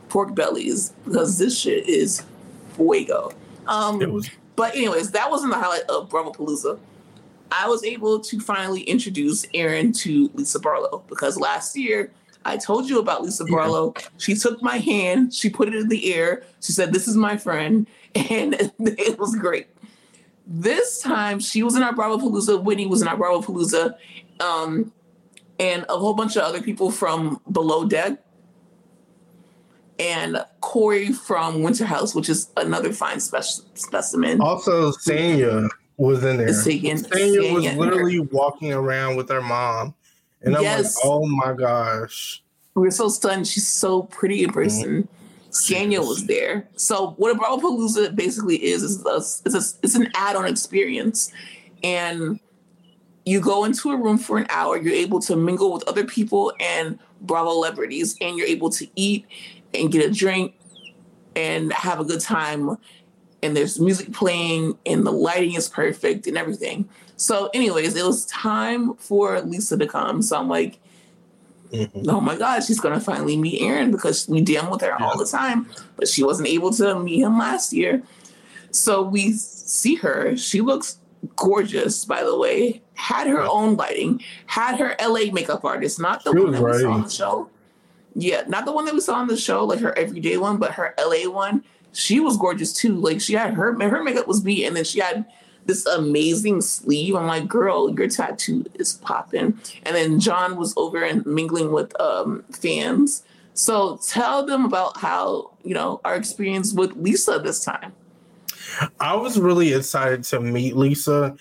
pork 0.09 0.35
bellies? 0.35 0.93
Because 1.05 1.39
this 1.39 1.59
shit 1.59 1.89
is 1.89 2.25
fuego." 2.75 3.33
Um, 3.69 3.99
was. 4.13 4.29
But 4.57 4.75
anyways, 4.75 5.13
that 5.13 5.31
wasn't 5.31 5.53
the 5.53 5.59
highlight 5.59 5.85
of 5.89 6.11
Bravo 6.11 6.33
Palooza. 6.33 6.79
I 7.53 7.69
was 7.69 7.85
able 7.85 8.21
to 8.21 8.41
finally 8.41 8.83
introduce 8.83 9.47
Aaron 9.55 9.93
to 9.95 10.31
Lisa 10.35 10.61
Barlow 10.61 11.03
because 11.09 11.39
last 11.39 11.77
year 11.77 12.13
I 12.45 12.57
told 12.57 12.89
you 12.89 12.99
about 12.99 13.23
Lisa 13.23 13.45
Barlow. 13.45 13.95
She 14.19 14.35
took 14.35 14.63
my 14.63 14.79
hand, 14.79 15.35
she 15.35 15.51
put 15.51 15.69
it 15.69 15.75
in 15.75 15.89
the 15.89 16.15
air, 16.15 16.43
she 16.61 16.73
said, 16.73 16.93
This 16.93 17.07
is 17.09 17.17
my 17.17 17.37
friend, 17.37 17.87
and 18.15 18.55
it 18.79 19.19
was 19.19 19.35
great. 19.37 19.67
This 20.47 21.01
time 21.01 21.39
she 21.39 21.63
was 21.63 21.77
in 21.77 21.83
our 21.83 21.95
Bravo 21.95 22.19
Palooza, 22.19 22.63
Whitney 22.63 22.87
was 22.87 23.03
in 23.03 23.09
our 23.09 23.17
Bravo 23.17 23.41
Palooza, 23.41 23.95
um, 24.41 24.93
and 25.59 25.85
a 25.89 25.99
whole 25.99 26.15
bunch 26.15 26.37
of 26.37 26.43
other 26.43 26.63
people 26.63 26.91
from 26.91 27.41
Below 27.51 27.87
Deck. 27.87 28.23
And 29.99 30.43
Corey 30.63 31.13
from 31.13 31.63
Winter 31.63 31.85
House, 31.85 32.15
which 32.15 32.31
is 32.31 32.49
another 32.57 32.91
fine 32.91 33.21
spe- 33.21 33.61
specimen. 33.75 34.41
Also, 34.41 34.93
Sanya 34.93 35.69
was 36.01 36.25
in 36.25 36.39
there. 36.39 36.49
Sanya 36.49 37.53
was 37.53 37.77
literally 37.77 38.17
her. 38.17 38.23
walking 38.33 38.73
around 38.73 39.17
with 39.17 39.29
her 39.29 39.43
mom. 39.43 39.95
And 40.41 40.57
I'm 40.57 40.63
yes. 40.63 40.97
like, 40.97 41.05
oh 41.05 41.27
my 41.27 41.53
gosh. 41.53 42.43
We 42.75 42.83
were 42.83 42.91
so 42.91 43.11
stunned. 43.11 43.47
She's 43.47 43.67
so 43.67 44.05
pretty 44.05 44.43
in 44.43 44.51
person. 44.51 45.09
Mm-hmm. 45.51 46.07
was 46.07 46.25
there. 46.27 46.67
So 46.77 47.11
what 47.19 47.33
a 47.33 47.35
Bravo 47.35 47.59
Palooza 47.59 48.17
basically 48.17 48.65
is 48.65 48.83
is 48.83 49.05
a, 49.05 49.17
it's, 49.17 49.55
a, 49.55 49.79
it's 49.83 49.95
an 49.95 50.09
add-on 50.15 50.47
experience, 50.47 51.33
and 51.83 52.41
you 53.27 53.41
go 53.41 53.65
into 53.65 53.91
a 53.91 53.97
room 53.97 54.17
for 54.17 54.39
an 54.39 54.47
hour. 54.49 54.79
You're 54.79 54.95
able 54.95 55.21
to 55.21 55.37
mingle 55.37 55.73
with 55.73 55.87
other 55.87 56.05
people 56.05 56.55
and 56.61 56.99
Bravo 57.21 57.51
celebrities, 57.51 58.17
and 58.23 58.39
you're 58.39 58.47
able 58.47 58.71
to 58.71 58.87
eat 58.97 59.27
and 59.75 59.93
get 59.93 60.09
a 60.09 60.11
drink 60.11 60.55
and 61.37 61.73
have 61.75 62.01
a 62.01 62.05
good 62.05 62.21
time 62.21 62.79
and 63.43 63.57
there's 63.57 63.81
music 63.81 64.13
playing 64.13 64.79
and 64.87 65.07
the 65.07 65.13
lighting 65.13 65.55
is 65.55 65.69
perfect 65.69 66.27
and 66.27 66.37
everything. 66.37 66.89
So, 67.17 67.51
anyways, 67.53 67.97
it 67.97 68.05
was 68.05 68.25
time 68.27 68.95
for 68.95 69.41
Lisa 69.43 69.77
to 69.77 69.87
come. 69.87 70.23
So 70.23 70.39
I'm 70.39 70.49
like, 70.49 70.79
mm-hmm. 71.73 72.09
oh 72.09 72.21
my 72.21 72.37
God, 72.37 72.61
she's 72.61 72.81
gonna 72.81 73.01
finally 73.01 73.37
meet 73.37 73.61
Aaron 73.61 73.91
because 73.91 74.29
we 74.29 74.43
DM 74.43 74.71
with 74.71 74.81
her 74.83 74.97
yeah. 74.99 75.05
all 75.05 75.19
the 75.19 75.27
time, 75.27 75.69
but 75.97 76.09
she 76.09 76.23
wasn't 76.23 76.49
able 76.49 76.73
to 76.73 76.99
meet 76.99 77.21
him 77.21 77.39
last 77.39 77.73
year. 77.73 78.03
So 78.71 79.03
we 79.03 79.33
see 79.33 79.97
her. 79.97 80.37
She 80.37 80.61
looks 80.61 80.99
gorgeous, 81.37 82.05
by 82.05 82.23
the 82.23 82.39
way. 82.39 82.83
Had 82.95 83.27
her 83.27 83.43
own 83.43 83.77
lighting, 83.77 84.23
had 84.47 84.79
her 84.79 84.95
LA 85.01 85.33
makeup 85.33 85.65
artist, 85.65 85.99
not 85.99 86.23
the 86.25 86.33
she 86.33 86.39
one 86.39 86.53
that 86.53 86.63
right. 86.63 86.75
we 86.77 86.83
saw 86.83 86.93
on 86.93 87.03
the 87.03 87.11
show. 87.11 87.51
Yeah, 88.15 88.43
not 88.47 88.65
the 88.65 88.73
one 88.73 88.85
that 88.87 88.95
we 88.95 89.01
saw 89.01 89.15
on 89.15 89.29
the 89.29 89.37
show, 89.37 89.65
like 89.65 89.81
her 89.81 89.97
everyday 89.97 90.37
one, 90.37 90.59
but 90.59 90.73
her 90.73 90.95
LA 90.99 91.31
one 91.31 91.65
she 91.93 92.21
was 92.21 92.37
gorgeous 92.37 92.73
too. 92.73 92.95
Like 92.95 93.21
she 93.21 93.35
had 93.35 93.55
her 93.55 93.73
her 93.81 94.03
makeup 94.03 94.29
was 94.29 94.41
beat, 94.41 94.65
and 94.67 94.77
then 94.77 94.85
she 94.85 95.01
had 95.01 95.25
this 95.67 95.87
amazing 95.87 96.61
sleeve. 96.61 97.15
I'm 97.15 97.27
like, 97.27 97.49
girl, 97.49 97.91
your 97.91 98.09
tattoo 98.09 98.65
is 98.75 98.95
popping. 98.95 99.59
And 99.85 99.97
then 99.97 100.21
John 100.21 100.57
was 100.57 100.75
over 100.77 101.03
and 101.03 101.25
mingling 101.27 101.73
with 101.73 101.99
um, 102.01 102.45
fans. 102.51 103.23
So 103.55 103.99
tell 104.07 104.47
them 104.47 104.65
about 104.65 104.97
how 104.97 105.53
you 105.65 105.75
know 105.75 106.01
our 106.05 106.17
experience 106.17 106.73
with 106.73 106.97
Lisa 106.97 107.39
this 107.39 107.65
time. 107.65 107.93
I 109.01 109.15
was 109.17 109.39
really 109.39 109.73
excited 109.75 110.25
to 110.25 110.41
meet 110.41 110.77
Lisa. 110.77 111.37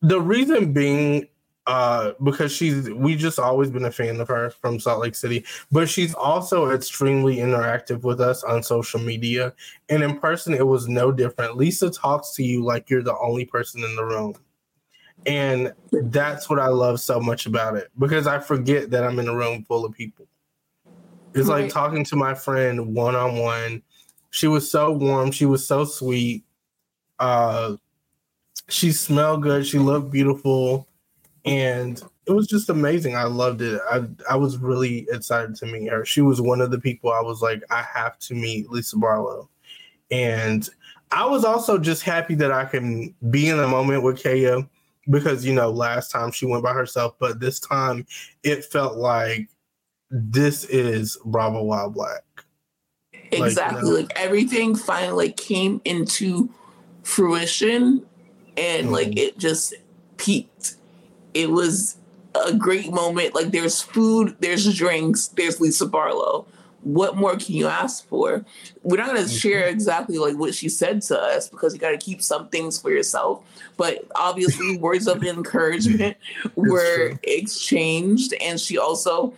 The 0.00 0.20
reason 0.20 0.72
being 0.72 1.26
uh 1.66 2.12
because 2.22 2.52
she's 2.52 2.90
we 2.90 3.16
just 3.16 3.38
always 3.38 3.70
been 3.70 3.86
a 3.86 3.90
fan 3.90 4.20
of 4.20 4.28
her 4.28 4.50
from 4.50 4.78
Salt 4.78 5.00
Lake 5.00 5.14
City, 5.14 5.44
but 5.72 5.88
she's 5.88 6.14
also 6.14 6.70
extremely 6.70 7.36
interactive 7.36 8.02
with 8.02 8.20
us 8.20 8.44
on 8.44 8.62
social 8.62 9.00
media. 9.00 9.52
And 9.88 10.02
in 10.02 10.18
person 10.18 10.52
it 10.52 10.66
was 10.66 10.88
no 10.88 11.10
different. 11.10 11.56
Lisa 11.56 11.90
talks 11.90 12.32
to 12.34 12.44
you 12.44 12.62
like 12.62 12.90
you're 12.90 13.02
the 13.02 13.16
only 13.18 13.46
person 13.46 13.82
in 13.82 13.96
the 13.96 14.04
room. 14.04 14.34
And 15.26 15.72
that's 15.90 16.50
what 16.50 16.58
I 16.58 16.68
love 16.68 17.00
so 17.00 17.18
much 17.18 17.46
about 17.46 17.76
it 17.76 17.90
because 17.98 18.26
I 18.26 18.40
forget 18.40 18.90
that 18.90 19.04
I'm 19.04 19.18
in 19.18 19.28
a 19.28 19.34
room 19.34 19.64
full 19.64 19.86
of 19.86 19.92
people. 19.94 20.26
It's 21.34 21.48
right. 21.48 21.62
like 21.62 21.72
talking 21.72 22.04
to 22.04 22.16
my 22.16 22.34
friend 22.34 22.94
one 22.94 23.16
on 23.16 23.38
one. 23.38 23.82
She 24.30 24.48
was 24.48 24.70
so 24.70 24.92
warm, 24.92 25.30
she 25.30 25.46
was 25.46 25.66
so 25.66 25.86
sweet. 25.86 26.44
Uh 27.18 27.76
she 28.68 28.92
smelled 28.92 29.42
good, 29.42 29.66
she 29.66 29.78
looked 29.78 30.10
beautiful 30.10 30.88
and 31.44 32.02
it 32.26 32.32
was 32.32 32.46
just 32.46 32.70
amazing. 32.70 33.16
I 33.16 33.24
loved 33.24 33.60
it. 33.60 33.80
I 33.90 34.04
I 34.30 34.36
was 34.36 34.56
really 34.56 35.06
excited 35.10 35.54
to 35.56 35.66
meet 35.66 35.90
her. 35.90 36.04
She 36.04 36.22
was 36.22 36.40
one 36.40 36.60
of 36.60 36.70
the 36.70 36.80
people 36.80 37.12
I 37.12 37.20
was 37.20 37.42
like, 37.42 37.62
I 37.70 37.82
have 37.82 38.18
to 38.20 38.34
meet 38.34 38.70
Lisa 38.70 38.96
Barlow, 38.96 39.48
and 40.10 40.68
I 41.10 41.26
was 41.26 41.44
also 41.44 41.78
just 41.78 42.02
happy 42.02 42.34
that 42.36 42.50
I 42.50 42.64
can 42.64 43.14
be 43.30 43.48
in 43.48 43.58
the 43.58 43.68
moment 43.68 44.02
with 44.02 44.22
Kaya 44.22 44.66
because 45.10 45.44
you 45.44 45.52
know 45.52 45.70
last 45.70 46.10
time 46.10 46.30
she 46.32 46.46
went 46.46 46.64
by 46.64 46.72
herself, 46.72 47.14
but 47.18 47.40
this 47.40 47.60
time 47.60 48.06
it 48.42 48.64
felt 48.64 48.96
like 48.96 49.48
this 50.10 50.64
is 50.64 51.18
Bravo 51.26 51.62
While 51.62 51.90
Black. 51.90 52.22
Exactly, 53.32 53.76
like, 53.76 53.84
you 53.84 53.90
know? 53.90 53.96
like 53.96 54.12
everything 54.16 54.74
finally 54.74 55.32
came 55.32 55.82
into 55.84 56.48
fruition, 57.02 58.06
and 58.56 58.84
mm-hmm. 58.84 58.92
like 58.92 59.18
it 59.18 59.36
just 59.36 59.74
peaked 60.16 60.76
it 61.34 61.50
was 61.50 61.96
a 62.34 62.54
great 62.54 62.92
moment. 62.92 63.34
Like 63.34 63.50
there's 63.50 63.82
food, 63.82 64.36
there's 64.40 64.72
drinks, 64.76 65.28
there's 65.28 65.60
Lisa 65.60 65.86
Barlow. 65.86 66.46
What 66.82 67.16
more 67.16 67.36
can 67.36 67.54
you 67.54 67.66
ask 67.66 68.06
for? 68.08 68.44
We're 68.82 68.98
not 68.98 69.16
to 69.16 69.26
share 69.26 69.62
mm-hmm. 69.62 69.74
exactly 69.74 70.18
like 70.18 70.36
what 70.36 70.54
she 70.54 70.68
said 70.68 71.00
to 71.02 71.18
us 71.18 71.48
because 71.48 71.72
you 71.72 71.80
got 71.80 71.92
to 71.92 71.96
keep 71.96 72.20
some 72.20 72.48
things 72.48 72.78
for 72.78 72.90
yourself. 72.90 73.42
But 73.76 74.06
obviously, 74.14 74.76
words 74.78 75.08
of 75.08 75.24
encouragement 75.24 76.16
were 76.56 77.18
exchanged, 77.22 78.34
and 78.40 78.60
she 78.60 78.76
also 78.76 79.32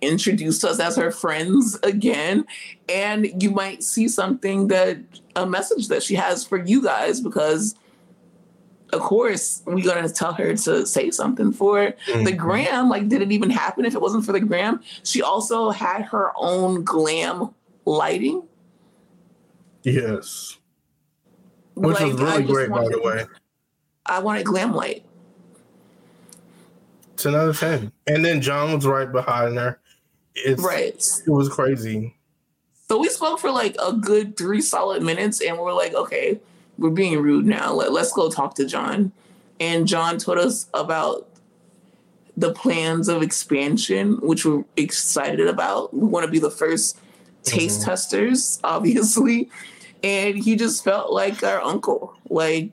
introduced 0.00 0.64
us 0.64 0.78
as 0.78 0.96
her 0.96 1.10
friends 1.10 1.78
again. 1.82 2.44
And 2.88 3.42
you 3.42 3.50
might 3.50 3.82
see 3.82 4.06
something 4.08 4.68
that 4.68 4.98
a 5.34 5.46
message 5.46 5.88
that 5.88 6.02
she 6.02 6.14
has 6.14 6.44
for 6.44 6.58
you 6.58 6.82
guys 6.82 7.20
because 7.20 7.74
of 8.92 9.00
course 9.00 9.62
we're 9.66 9.84
gonna 9.84 10.08
tell 10.08 10.32
her 10.34 10.54
to 10.54 10.86
say 10.86 11.10
something 11.10 11.52
for 11.52 11.94
mm-hmm. 12.06 12.24
the 12.24 12.32
gram. 12.32 12.88
Like, 12.88 13.08
did 13.08 13.22
it 13.22 13.32
even 13.32 13.50
happen 13.50 13.84
if 13.84 13.94
it 13.94 14.00
wasn't 14.00 14.24
for 14.24 14.32
the 14.32 14.40
gram? 14.40 14.80
She 15.02 15.22
also 15.22 15.70
had 15.70 16.02
her 16.02 16.32
own 16.36 16.84
glam 16.84 17.54
lighting. 17.84 18.42
Yes. 19.82 20.58
Which 21.74 21.98
like, 21.98 22.12
was 22.12 22.20
really 22.20 22.44
great, 22.44 22.70
wanted, 22.70 22.90
by 22.90 22.96
the 22.96 23.02
way. 23.02 23.26
I 24.06 24.18
wanted 24.18 24.44
glam 24.44 24.74
light. 24.74 25.04
It's 27.14 27.24
another 27.24 27.52
10. 27.52 27.92
And 28.06 28.24
then 28.24 28.40
John 28.40 28.74
was 28.74 28.86
right 28.86 29.10
behind 29.10 29.56
her. 29.56 29.78
It's 30.34 30.62
right. 30.62 30.94
It 31.26 31.30
was 31.30 31.48
crazy. 31.48 32.16
So 32.88 32.98
we 32.98 33.08
spoke 33.08 33.38
for 33.38 33.50
like 33.50 33.76
a 33.82 33.92
good 33.92 34.36
three 34.36 34.60
solid 34.60 35.02
minutes 35.02 35.40
and 35.40 35.58
we're 35.58 35.72
like, 35.72 35.94
okay, 35.94 36.40
we're 36.78 36.90
being 36.90 37.20
rude 37.20 37.46
now. 37.46 37.72
Let, 37.72 37.92
let's 37.92 38.12
go 38.12 38.30
talk 38.30 38.54
to 38.56 38.66
John. 38.66 39.12
And 39.60 39.86
John 39.86 40.18
told 40.18 40.38
us 40.38 40.66
about 40.74 41.28
the 42.36 42.52
plans 42.52 43.08
of 43.08 43.22
expansion, 43.22 44.18
which 44.22 44.44
we're 44.44 44.64
excited 44.76 45.46
about. 45.46 45.94
We 45.94 46.06
want 46.06 46.24
to 46.26 46.32
be 46.32 46.38
the 46.38 46.50
first 46.50 46.98
taste 47.42 47.80
mm-hmm. 47.80 47.90
testers, 47.90 48.58
obviously. 48.64 49.50
And 50.02 50.36
he 50.36 50.56
just 50.56 50.82
felt 50.82 51.12
like 51.12 51.42
our 51.42 51.60
uncle. 51.60 52.14
Like 52.28 52.72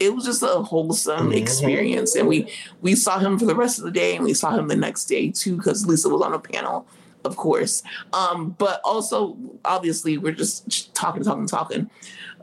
it 0.00 0.14
was 0.14 0.24
just 0.24 0.42
a 0.42 0.46
wholesome 0.46 1.26
mm-hmm. 1.26 1.32
experience. 1.32 2.16
And 2.16 2.26
we 2.26 2.50
we 2.80 2.94
saw 2.94 3.18
him 3.18 3.38
for 3.38 3.44
the 3.44 3.54
rest 3.54 3.78
of 3.78 3.84
the 3.84 3.90
day 3.90 4.16
and 4.16 4.24
we 4.24 4.34
saw 4.34 4.56
him 4.56 4.68
the 4.68 4.76
next 4.76 5.04
day 5.04 5.30
too, 5.30 5.56
because 5.56 5.86
Lisa 5.86 6.08
was 6.08 6.22
on 6.22 6.32
a 6.32 6.38
panel, 6.38 6.86
of 7.24 7.36
course. 7.36 7.82
Um, 8.12 8.56
but 8.58 8.80
also 8.84 9.36
obviously 9.64 10.18
we're 10.18 10.32
just 10.32 10.94
talking, 10.94 11.22
talking, 11.22 11.46
talking. 11.46 11.90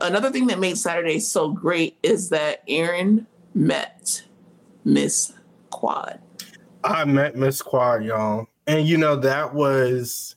Another 0.00 0.30
thing 0.30 0.46
that 0.48 0.58
made 0.58 0.78
Saturday 0.78 1.18
so 1.18 1.50
great 1.50 1.96
is 2.02 2.28
that 2.30 2.62
Aaron 2.68 3.26
met 3.54 4.22
Miss 4.84 5.32
Quad. 5.70 6.20
I 6.84 7.04
met 7.04 7.36
Miss 7.36 7.60
Quad, 7.60 8.04
y'all. 8.04 8.46
And 8.66 8.86
you 8.86 8.96
know, 8.96 9.16
that 9.16 9.54
was 9.54 10.36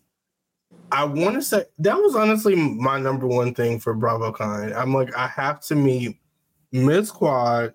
I 0.92 1.06
want 1.06 1.36
to 1.36 1.42
say 1.42 1.66
that 1.80 1.96
was 1.96 2.16
honestly 2.16 2.56
my 2.56 3.00
number 3.00 3.26
one 3.26 3.54
thing 3.54 3.80
for 3.80 3.96
BravoCon. 3.96 4.76
I'm 4.76 4.94
like, 4.94 5.16
I 5.16 5.28
have 5.28 5.62
to 5.68 5.76
meet 5.76 6.18
Miss 6.72 7.12
Quad. 7.12 7.74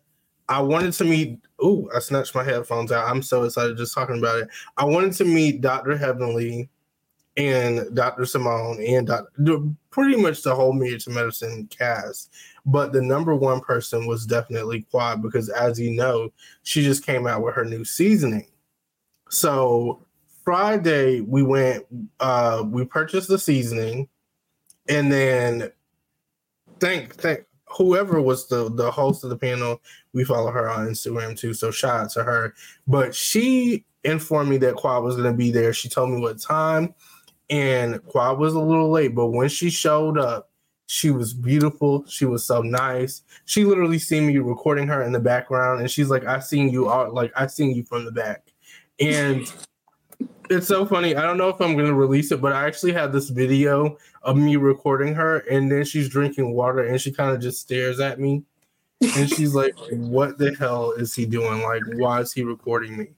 I 0.48 0.60
wanted 0.60 0.92
to 0.94 1.04
meet. 1.04 1.38
Oh, 1.58 1.88
I 1.94 2.00
snatched 2.00 2.34
my 2.34 2.44
headphones 2.44 2.92
out. 2.92 3.08
I'm 3.08 3.22
so 3.22 3.44
excited 3.44 3.76
just 3.76 3.94
talking 3.94 4.18
about 4.18 4.40
it. 4.40 4.48
I 4.76 4.84
wanted 4.84 5.12
to 5.14 5.24
meet 5.24 5.62
Dr. 5.62 5.96
Heavenly 5.96 6.68
and 7.36 7.94
Dr. 7.94 8.24
Simone 8.24 8.82
and 8.82 9.06
Dr. 9.06 9.60
pretty 9.90 10.16
much 10.16 10.42
the 10.42 10.54
whole 10.54 10.72
Married 10.72 11.00
to 11.00 11.10
Medicine 11.10 11.66
cast. 11.68 12.32
But 12.64 12.92
the 12.92 13.02
number 13.02 13.34
one 13.34 13.60
person 13.60 14.06
was 14.06 14.26
definitely 14.26 14.82
Quad 14.90 15.22
because, 15.22 15.48
as 15.48 15.78
you 15.78 15.92
know, 15.92 16.32
she 16.62 16.82
just 16.82 17.04
came 17.04 17.26
out 17.26 17.42
with 17.42 17.54
her 17.54 17.64
new 17.64 17.84
seasoning. 17.84 18.48
So 19.28 20.04
Friday 20.44 21.20
we 21.20 21.42
went, 21.42 21.84
uh, 22.20 22.64
we 22.66 22.84
purchased 22.84 23.28
the 23.28 23.38
seasoning, 23.38 24.08
and 24.88 25.10
then 25.12 25.70
thank 26.80 27.14
thank 27.14 27.44
whoever 27.68 28.20
was 28.20 28.48
the 28.48 28.70
the 28.70 28.90
host 28.90 29.24
of 29.24 29.30
the 29.30 29.36
panel. 29.36 29.80
We 30.12 30.24
follow 30.24 30.50
her 30.50 30.68
on 30.68 30.86
Instagram 30.88 31.38
too, 31.38 31.54
so 31.54 31.70
shout 31.70 32.00
out 32.00 32.10
to 32.10 32.24
her. 32.24 32.54
But 32.86 33.14
she 33.14 33.84
informed 34.04 34.50
me 34.50 34.56
that 34.58 34.76
Quad 34.76 35.02
was 35.02 35.16
going 35.16 35.30
to 35.30 35.36
be 35.36 35.50
there. 35.50 35.72
She 35.72 35.88
told 35.88 36.10
me 36.10 36.20
what 36.20 36.40
time 36.40 36.94
and 37.50 38.04
Quad 38.06 38.38
was 38.38 38.54
a 38.54 38.60
little 38.60 38.90
late, 38.90 39.14
but 39.14 39.28
when 39.28 39.48
she 39.48 39.70
showed 39.70 40.18
up, 40.18 40.50
she 40.86 41.10
was 41.10 41.34
beautiful. 41.34 42.04
She 42.06 42.24
was 42.24 42.44
so 42.44 42.62
nice. 42.62 43.22
She 43.44 43.64
literally 43.64 43.98
seen 43.98 44.26
me 44.26 44.38
recording 44.38 44.86
her 44.88 45.02
in 45.02 45.12
the 45.12 45.20
background, 45.20 45.80
and 45.80 45.90
she's 45.90 46.08
like, 46.08 46.24
"I 46.24 46.38
seen 46.38 46.70
you 46.70 46.88
all, 46.88 47.12
like 47.12 47.32
I 47.36 47.46
seen 47.48 47.74
you 47.74 47.82
from 47.84 48.04
the 48.04 48.12
back." 48.12 48.52
And 49.00 49.52
it's 50.50 50.68
so 50.68 50.86
funny. 50.86 51.16
I 51.16 51.22
don't 51.22 51.38
know 51.38 51.48
if 51.48 51.60
I'm 51.60 51.76
gonna 51.76 51.94
release 51.94 52.30
it, 52.30 52.40
but 52.40 52.52
I 52.52 52.66
actually 52.66 52.92
had 52.92 53.12
this 53.12 53.30
video 53.30 53.96
of 54.26 54.36
me 54.36 54.56
recording 54.56 55.14
her, 55.14 55.38
and 55.50 55.72
then 55.72 55.84
she's 55.84 56.08
drinking 56.08 56.52
water, 56.52 56.80
and 56.80 57.00
she 57.00 57.12
kind 57.12 57.34
of 57.34 57.40
just 57.40 57.60
stares 57.60 58.00
at 58.00 58.20
me, 58.20 58.44
and 59.16 59.30
she's 59.30 59.54
like, 59.54 59.74
"What 59.92 60.36
the 60.36 60.54
hell 60.54 60.92
is 60.92 61.14
he 61.14 61.24
doing? 61.24 61.62
Like, 61.62 61.82
why 61.94 62.20
is 62.20 62.32
he 62.32 62.42
recording 62.42 62.98
me?" 62.98 63.08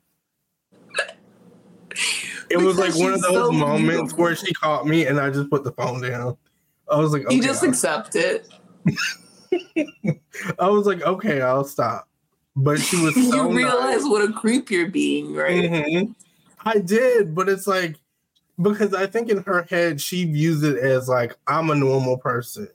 it 2.51 2.57
was 2.57 2.79
like 2.79 2.95
one 2.97 3.13
of 3.13 3.21
those 3.21 3.33
so 3.33 3.53
moments 3.53 3.89
beautiful. 3.89 4.19
where 4.19 4.37
she 4.37 4.53
caught 4.55 4.87
me 4.87 5.07
and 5.07 5.21
I 5.21 5.31
just 5.31 5.51
put 5.51 5.65
the 5.65 5.73
phone 5.73 6.01
down. 6.01 6.37
I 6.91 6.97
was 6.97 7.13
like, 7.13 7.27
okay, 7.27 7.35
you 7.35 7.43
just 7.43 7.63
I'll 7.63 7.69
accept 7.71 8.17
it. 8.17 8.49
I 10.59 10.69
was 10.69 10.87
like, 10.87 11.03
okay, 11.03 11.41
I'll 11.43 11.65
stop. 11.65 12.09
But 12.57 12.81
she 12.81 12.97
was. 13.03 13.15
So 13.31 13.51
you 13.51 13.57
realize 13.57 14.03
nice. 14.03 14.11
what 14.11 14.29
a 14.29 14.33
creep 14.33 14.71
you're 14.71 14.89
being, 14.89 15.35
right? 15.35 15.65
Mm-hmm. 15.65 16.13
I 16.65 16.79
did, 16.79 17.35
but 17.35 17.49
it's 17.49 17.67
like 17.67 17.97
because 18.61 18.95
I 18.95 19.07
think 19.07 19.29
in 19.29 19.43
her 19.45 19.63
head 19.63 20.01
she 20.01 20.25
views 20.25 20.63
it 20.63 20.77
as 20.79 21.09
like 21.09 21.37
I'm 21.47 21.71
a 21.71 21.75
normal 21.75 22.19
person. 22.19 22.69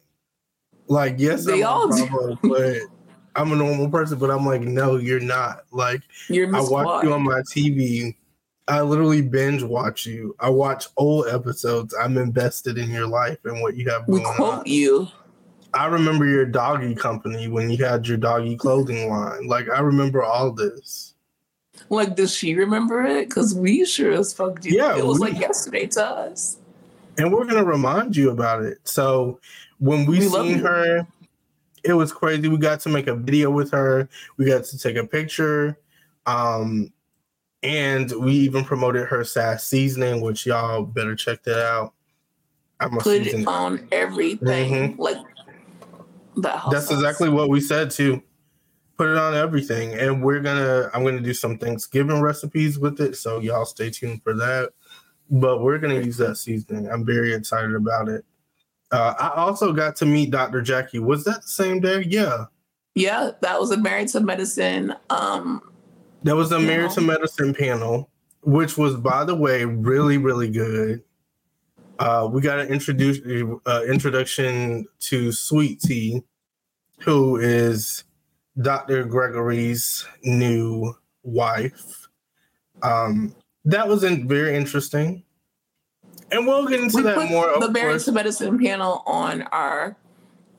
Like, 0.88 1.16
yes, 1.18 1.46
They 1.46 1.64
I'm 1.64 1.68
all 1.68 1.88
do. 1.90 2.38
But 2.44 2.78
I'm 3.36 3.52
a 3.52 3.56
normal 3.56 3.90
person. 3.90 4.18
But 4.20 4.30
I'm 4.32 4.46
like, 4.46 4.62
no, 4.62 4.98
you're 4.98 5.20
not. 5.20 5.64
Like, 5.72 6.02
You're 6.30 6.54
I 6.56 6.60
watch 6.60 6.86
Clark. 6.86 7.04
you 7.06 7.14
on 7.14 7.24
my 7.24 7.42
TV. 7.42 8.16
I 8.68 8.82
literally 8.82 9.22
binge 9.22 9.64
watch 9.64 10.06
you. 10.06 10.36
I 10.40 10.50
watch 10.50 10.88
old 10.98 11.28
episodes. 11.28 11.94
I'm 12.00 12.18
invested 12.18 12.78
in 12.78 12.92
your 12.92 13.08
life 13.08 13.38
and 13.46 13.62
what 13.62 13.76
you 13.76 13.90
have 13.90 14.08
We 14.08 14.22
going 14.22 14.36
quote 14.36 14.60
on. 14.60 14.64
you. 14.66 15.08
I 15.74 15.88
remember 15.88 16.26
your 16.26 16.46
doggy 16.46 16.96
company 16.96 17.48
when 17.48 17.70
you 17.70 17.84
had 17.84 18.08
your 18.08 18.18
doggy 18.18 18.56
clothing 18.56 19.10
line. 19.10 19.48
Like 19.48 19.70
I 19.70 19.80
remember 19.80 20.24
all 20.24 20.52
this. 20.52 21.13
Like, 21.90 22.16
does 22.16 22.34
she 22.34 22.56
remember 22.56 23.04
it? 23.04 23.30
Because 23.30 23.54
we 23.54 23.86
sure 23.86 24.12
as 24.12 24.34
fuck 24.34 24.62
do. 24.62 24.70
Yeah, 24.70 24.98
it 24.98 25.06
was 25.06 25.20
we- 25.20 25.32
like 25.32 25.40
yesterday 25.40 25.88
to 25.88 26.06
us. 26.06 26.58
And 27.18 27.32
we're 27.32 27.46
gonna 27.46 27.64
remind 27.64 28.16
you 28.16 28.32
about 28.32 28.64
it. 28.64 28.80
So 28.86 29.40
when 29.78 30.06
we, 30.06 30.20
We 30.20 30.30
seen 30.30 30.60
her, 30.60 31.06
it 31.84 31.94
was 31.94 32.12
crazy. 32.12 32.48
We 32.48 32.58
got 32.58 32.80
to 32.82 32.90
make 32.90 33.08
a 33.08 33.16
video 33.16 33.52
with 33.52 33.72
her. 33.72 34.10
We 34.38 34.46
got 34.46 34.64
to 34.66 34.78
take 34.80 34.96
a 34.96 35.06
picture. 35.06 35.78
Um 36.26 36.92
and 37.62 38.12
we 38.20 38.34
even 38.34 38.66
promoted 38.66 39.08
her 39.08 39.24
sass 39.24 39.66
seasoning, 39.66 40.22
which 40.22 40.46
y'all 40.46 40.84
better 40.84 41.16
check 41.16 41.44
that 41.44 41.66
out. 41.66 41.94
I'm 42.80 42.98
a 42.98 43.02
Put 43.02 43.28
it 43.28 43.48
on 43.48 43.88
everything. 43.92 44.98
Like 44.98 45.18
that. 46.38 46.64
That's 46.72 46.92
exactly 46.92 47.30
what 47.30 47.50
we 47.50 47.62
said 47.62 47.92
too. 47.92 48.22
Put 48.98 49.10
it 49.10 49.18
on 49.18 49.34
everything, 49.34 49.94
and 49.94 50.24
we're 50.24 50.40
gonna. 50.40 50.90
I'm 50.94 51.04
gonna 51.04 51.20
do 51.20 51.34
some 51.34 51.58
Thanksgiving 51.58 52.22
recipes 52.22 52.78
with 52.78 53.02
it, 53.02 53.16
so 53.16 53.40
y'all 53.40 53.66
stay 53.66 53.90
tuned 53.90 54.22
for 54.24 54.34
that. 54.36 54.72
But 55.32 55.62
we're 55.62 55.80
gonna 55.80 55.96
use 56.02 56.18
that 56.18 56.38
seasoning. 56.38 56.88
I'm 56.92 57.04
very 57.06 57.34
excited 57.34 57.74
about 57.74 58.08
it. 58.08 58.24
Uh, 58.92 59.16
I 59.18 59.30
also 59.42 59.74
got 59.74 59.96
to 59.98 60.06
meet 60.06 60.30
Dr. 60.30 60.62
Jackie. 60.62 61.00
Was 61.00 61.24
that 61.24 61.42
the 61.42 61.48
same 61.48 61.80
day? 61.80 62.04
Yeah, 62.08 62.46
Yeah, 62.94 63.32
that 63.42 63.60
was 63.60 63.72
a 63.72 63.78
married 63.78 64.10
to 64.10 64.20
medicine. 64.20 64.94
Um, 65.10 65.72
that 66.22 66.36
was 66.36 66.52
the 66.52 66.60
Yeah. 66.60 66.68
Married 66.68 66.92
to 66.92 67.02
Medicine 67.02 67.56
panel, 67.56 68.12
which 68.44 68.78
was, 68.78 68.96
by 68.96 69.24
the 69.26 69.34
way, 69.36 69.66
really 69.66 70.20
really 70.20 70.50
good. 70.52 71.02
Uh, 71.98 72.30
we 72.32 72.42
got 72.42 72.60
an 72.60 72.68
introduce 72.68 73.20
uh, 73.66 73.82
introduction 73.88 74.86
to 75.00 75.32
Sweet 75.32 75.80
Tea, 75.80 76.22
who 77.00 77.38
is 77.38 78.04
Dr. 78.62 79.04
Gregory's 79.06 80.06
new 80.24 80.94
wife. 81.24 82.08
Um, 82.82 83.36
that 83.66 83.88
was 83.88 84.04
in, 84.04 84.28
very 84.28 84.56
interesting. 84.56 85.24
And 86.32 86.46
we'll 86.48 86.68
get 86.68 86.80
into 86.82 86.98
we 86.98 87.04
that 87.04 87.30
more. 87.30 87.60
the 87.60 87.68
of 87.68 88.04
to 88.06 88.12
medicine 88.12 88.60
panel 88.60 89.04
on 89.06 89.44
our 89.52 89.96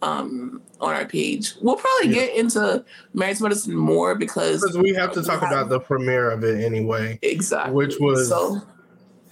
um 0.02 0.60
on 0.80 0.94
our 0.94 1.04
page. 1.06 1.54
We'll 1.62 1.76
probably 1.76 2.08
Yeah. 2.08 2.26
get 2.26 2.36
into 2.36 2.84
married 3.14 3.36
to 3.38 3.42
medicine 3.42 3.74
more 3.74 4.14
because 4.14 4.60
Because 4.62 4.76
we 4.78 4.92
have 4.94 5.12
to 5.12 5.22
talk 5.22 5.40
have- 5.40 5.50
about 5.50 5.68
the 5.68 5.80
premiere 5.80 6.30
of 6.30 6.44
it 6.44 6.62
anyway. 6.64 7.18
exactly 7.22 7.74
which 7.74 7.96
was- 8.00 8.28
so. 8.28 8.60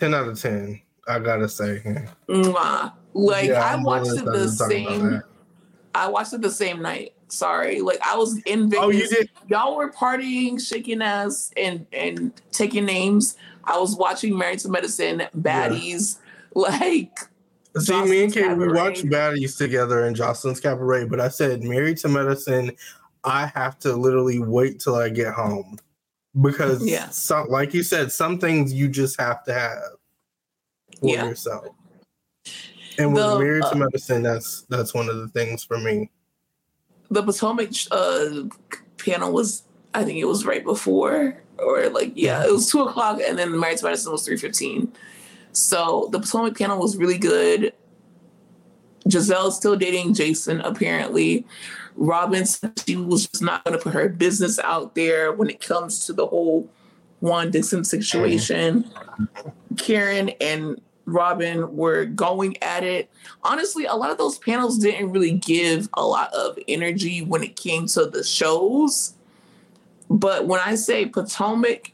10 0.01 0.15
out 0.15 0.27
of 0.29 0.41
10, 0.41 0.81
I 1.07 1.19
gotta 1.21 1.49
say. 1.49 1.81
Mwah. 2.29 2.93
Like 3.15 3.49
Yeah, 3.51 3.63
I 3.65 3.81
watched 3.83 4.11
it 4.11 4.25
the 4.25 4.45
excited 4.45 4.51
to 4.51 4.59
talk 4.59 4.71
about 4.99 5.01
same. 5.13 5.23
I 5.95 6.09
watched 6.09 6.33
it 6.33 6.41
the 6.43 6.51
same 6.51 6.81
night. 6.83 7.15
Sorry, 7.29 7.81
like 7.81 7.99
I 8.07 8.17
was 8.17 8.39
in 8.45 8.69
Vegas. 8.69 8.85
Oh, 8.85 8.91
you 8.91 9.09
did? 9.09 9.31
Y'all 9.49 9.77
were 9.77 9.91
partying, 9.91 10.61
shaking 10.61 11.01
ass, 11.03 11.51
and 11.57 11.87
and 11.93 12.33
taking 12.51 12.85
names. 12.85 13.37
I 13.65 13.79
was 13.79 13.97
watching 13.97 14.37
Married 14.37 14.59
to 14.61 14.69
Medicine, 14.69 15.23
baddies, 15.39 16.19
like 16.55 17.19
See, 17.79 17.93
me 18.05 18.25
and 18.25 18.33
Jocelyn's 18.33 18.35
Kate, 18.35 18.43
we 18.59 18.65
Cabaret. 18.67 18.79
watched 18.81 19.05
Baddies 19.07 19.57
together 19.57 20.05
in 20.07 20.15
Jocelyn's 20.15 20.61
Cabaret, 20.61 21.07
but 21.07 21.21
I 21.21 21.29
said, 21.29 21.63
Married 21.63 21.97
to 21.99 22.09
Medicine, 22.09 22.73
I 23.25 23.47
have 23.47 23.79
to 23.79 23.97
literally 23.97 24.41
wait 24.41 24.79
till 24.81 24.97
I 24.97 25.09
get 25.09 25.33
home. 25.33 25.79
Because, 26.39 26.87
Yeah. 26.87 27.09
some, 27.09 27.49
like 27.49 27.73
you 27.73 27.83
said, 27.83 28.13
some 28.13 28.39
things 28.39 28.75
you 28.75 28.89
just 28.89 29.19
have 29.19 29.43
to 29.45 29.55
have 29.55 29.79
for 31.01 31.09
Yeah. 31.09 31.25
yourself. 31.25 31.67
And 32.99 33.13
with 33.15 33.23
The, 33.23 33.39
Married 33.39 33.65
uh, 33.65 33.71
to 33.71 33.77
Medicine, 33.77 34.23
that's 34.23 34.63
that's 34.69 34.93
one 34.95 35.09
of 35.09 35.17
the 35.17 35.29
things 35.29 35.65
for 35.65 35.79
me. 35.79 36.11
the 37.13 37.23
Potomac 37.23 37.71
uh, 37.91 38.45
panel 38.97 39.33
was, 39.33 39.65
I 39.95 40.03
think 40.05 40.19
it 40.19 40.25
was 40.25 40.45
right 40.47 40.65
before, 40.65 41.41
or 41.59 41.89
like 41.91 42.13
yeah, 42.15 42.45
it 42.45 42.51
was 42.51 42.71
two 42.71 42.83
o'clock, 42.83 43.21
and 43.25 43.39
then 43.39 43.53
the 43.53 43.59
Married 43.59 43.79
to 43.79 43.85
Medicine 43.85 44.13
was 44.13 44.25
three 44.25 44.39
fifteen. 44.39 44.93
So 45.53 46.09
the 46.13 46.19
Potomac 46.19 46.57
panel 46.57 46.79
was 46.79 46.97
really 46.97 47.19
good. 47.19 47.73
Gizelle's 49.07 49.57
still 49.57 49.77
dating 49.77 50.15
Jason, 50.15 50.61
apparently. 50.61 51.47
Robyn 51.97 52.47
said 52.47 52.73
she 52.87 52.97
was 52.97 53.27
just 53.27 53.43
not 53.43 53.63
going 53.65 53.77
to 53.77 53.83
put 53.83 53.93
her 53.93 54.09
business 54.09 54.59
out 54.61 54.95
there 54.95 55.33
when 55.33 55.51
it 55.51 55.61
comes 55.61 56.07
to 56.07 56.15
the 56.15 56.27
whole 56.27 56.71
Juan 57.21 57.51
Dixon 57.51 57.85
situation. 57.85 58.91
Karen 59.77 60.31
and 60.41 60.81
Robyn 61.07 61.77
were 61.77 62.05
going 62.05 62.57
at 62.63 62.85
it. 62.85 63.11
Honestly, 63.43 63.85
a 63.85 63.95
lot 63.95 64.11
of 64.11 64.19
those 64.19 64.39
panels 64.39 64.79
didn't 64.79 65.11
really 65.11 65.33
give 65.33 65.89
a 65.95 66.07
lot 66.07 66.33
of 66.33 66.59
energy 66.69 67.23
when 67.23 67.43
it 67.43 67.57
came 67.57 67.87
to 67.89 68.07
the 68.07 68.23
shows. 68.23 69.15
But 70.09 70.47
when 70.47 70.61
I 70.61 70.75
say 70.75 71.07
Potomac 71.07 71.93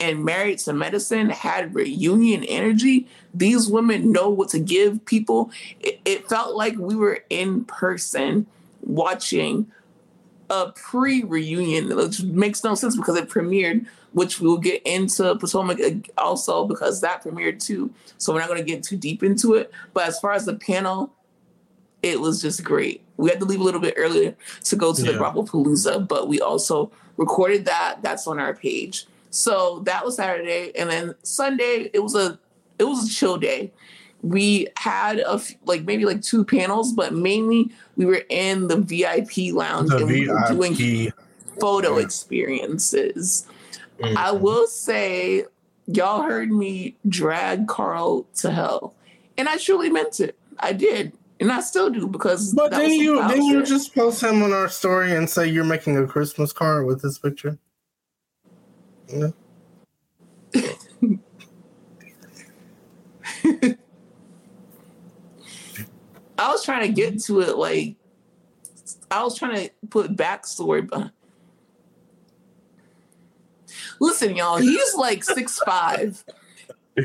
and 0.00 0.24
Married 0.24 0.58
to 0.60 0.72
Medicine 0.72 1.30
had 1.30 1.74
reunion 1.74 2.44
energy, 2.44 3.06
these 3.32 3.68
women 3.68 4.12
know 4.12 4.28
what 4.28 4.48
to 4.50 4.58
give 4.58 5.04
people. 5.04 5.50
It, 5.80 6.00
it 6.04 6.28
felt 6.28 6.56
like 6.56 6.76
we 6.76 6.96
were 6.96 7.24
in 7.30 7.64
person 7.64 8.46
watching 8.82 9.70
a 10.48 10.72
pre-reunion, 10.72 11.94
which 11.94 12.22
makes 12.22 12.64
no 12.64 12.74
sense 12.74 12.96
because 12.96 13.16
it 13.16 13.28
premiered, 13.28 13.86
which 14.12 14.40
we'll 14.40 14.58
get 14.58 14.82
into 14.86 15.34
Potomac 15.36 15.78
also 16.18 16.66
because 16.66 17.00
that 17.00 17.22
premiered 17.22 17.64
too. 17.64 17.92
So 18.18 18.32
we're 18.32 18.40
not 18.40 18.48
going 18.48 18.58
to 18.60 18.64
get 18.66 18.82
too 18.82 18.96
deep 18.96 19.22
into 19.22 19.54
it. 19.54 19.72
But 19.94 20.08
as 20.08 20.18
far 20.18 20.32
as 20.32 20.44
the 20.46 20.54
panel, 20.54 21.12
it 22.02 22.20
was 22.20 22.42
just 22.42 22.64
great. 22.64 23.02
We 23.16 23.28
had 23.30 23.38
to 23.40 23.44
leave 23.46 23.60
a 23.60 23.62
little 23.64 23.80
bit 23.80 23.94
earlier 23.96 24.34
to 24.64 24.76
go 24.76 24.92
to 24.94 25.02
the 25.02 25.12
Yeah. 25.12 25.18
Bravo 25.18 25.42
Palooza, 25.42 26.06
but 26.08 26.28
we 26.28 26.40
also 26.40 26.90
recorded 27.18 27.66
that. 27.66 27.98
That's 28.02 28.26
on 28.26 28.38
our 28.40 28.54
page. 28.54 29.06
So 29.30 29.80
that 29.84 30.04
was 30.04 30.16
Saturday, 30.16 30.72
and 30.76 30.90
then 30.90 31.14
Sunday 31.22 31.90
it 31.92 32.02
was 32.02 32.14
a 32.16 32.38
it 32.78 32.84
was 32.84 33.06
a 33.06 33.10
chill 33.14 33.36
day. 33.36 33.70
We 34.22 34.66
had 34.76 35.18
a 35.20 35.34
f- 35.34 35.52
like 35.66 35.84
maybe 35.84 36.04
like 36.04 36.20
two 36.22 36.44
panels, 36.44 36.92
but 36.92 37.14
mainly 37.14 37.70
we 37.96 38.06
were 38.06 38.22
in 38.28 38.66
the 38.68 38.76
VIP 38.78 39.52
lounge 39.54 39.90
The 39.90 39.98
and 39.98 40.06
we 40.08 40.28
were 40.28 40.42
doing 40.48 41.12
photo 41.60 41.96
Yeah. 41.98 42.04
experiences. 42.04 43.46
I 44.02 44.06
mm-hmm. 44.08 44.42
will 44.42 44.66
say, 44.66 45.44
y'all 45.86 46.22
heard 46.22 46.50
me 46.50 46.96
drag 47.08 47.68
Carl 47.68 48.26
to 48.36 48.50
hell, 48.50 48.94
and 49.36 49.48
I 49.48 49.56
truly 49.56 49.90
meant 49.90 50.20
it. 50.20 50.36
I 50.58 50.72
did, 50.72 51.12
and 51.38 51.50
I 51.52 51.60
still 51.60 51.90
do 51.90 52.06
because. 52.06 52.54
But 52.54 52.70
that 52.70 52.78
didn't 52.78 52.96
some 52.96 53.04
you 53.04 53.18
foul 53.20 53.28
didn't 53.28 53.44
you 53.46 53.62
just 53.64 53.94
post 53.94 54.22
him 54.22 54.42
on 54.42 54.52
our 54.52 54.68
story 54.68 55.14
and 55.14 55.28
say 55.28 55.46
you're 55.46 55.64
making 55.64 55.96
a 55.96 56.06
Christmas 56.06 56.52
card 56.52 56.86
with 56.86 57.02
this 57.02 57.18
picture? 57.18 57.58
Yeah. 59.08 59.30
I 66.38 66.50
was 66.52 66.64
trying 66.64 66.86
to 66.86 66.92
get 66.92 67.22
to 67.24 67.40
it 67.40 67.56
like 67.56 67.96
I 69.10 69.22
was 69.22 69.36
trying 69.36 69.66
to 69.66 69.70
put 69.88 70.16
backstory 70.16 70.88
but 70.88 71.10
Listen, 74.00 74.34
y'all, 74.34 74.56
he's 74.56 74.94
like 74.94 75.22
six 75.22 75.58
five. 75.60 76.24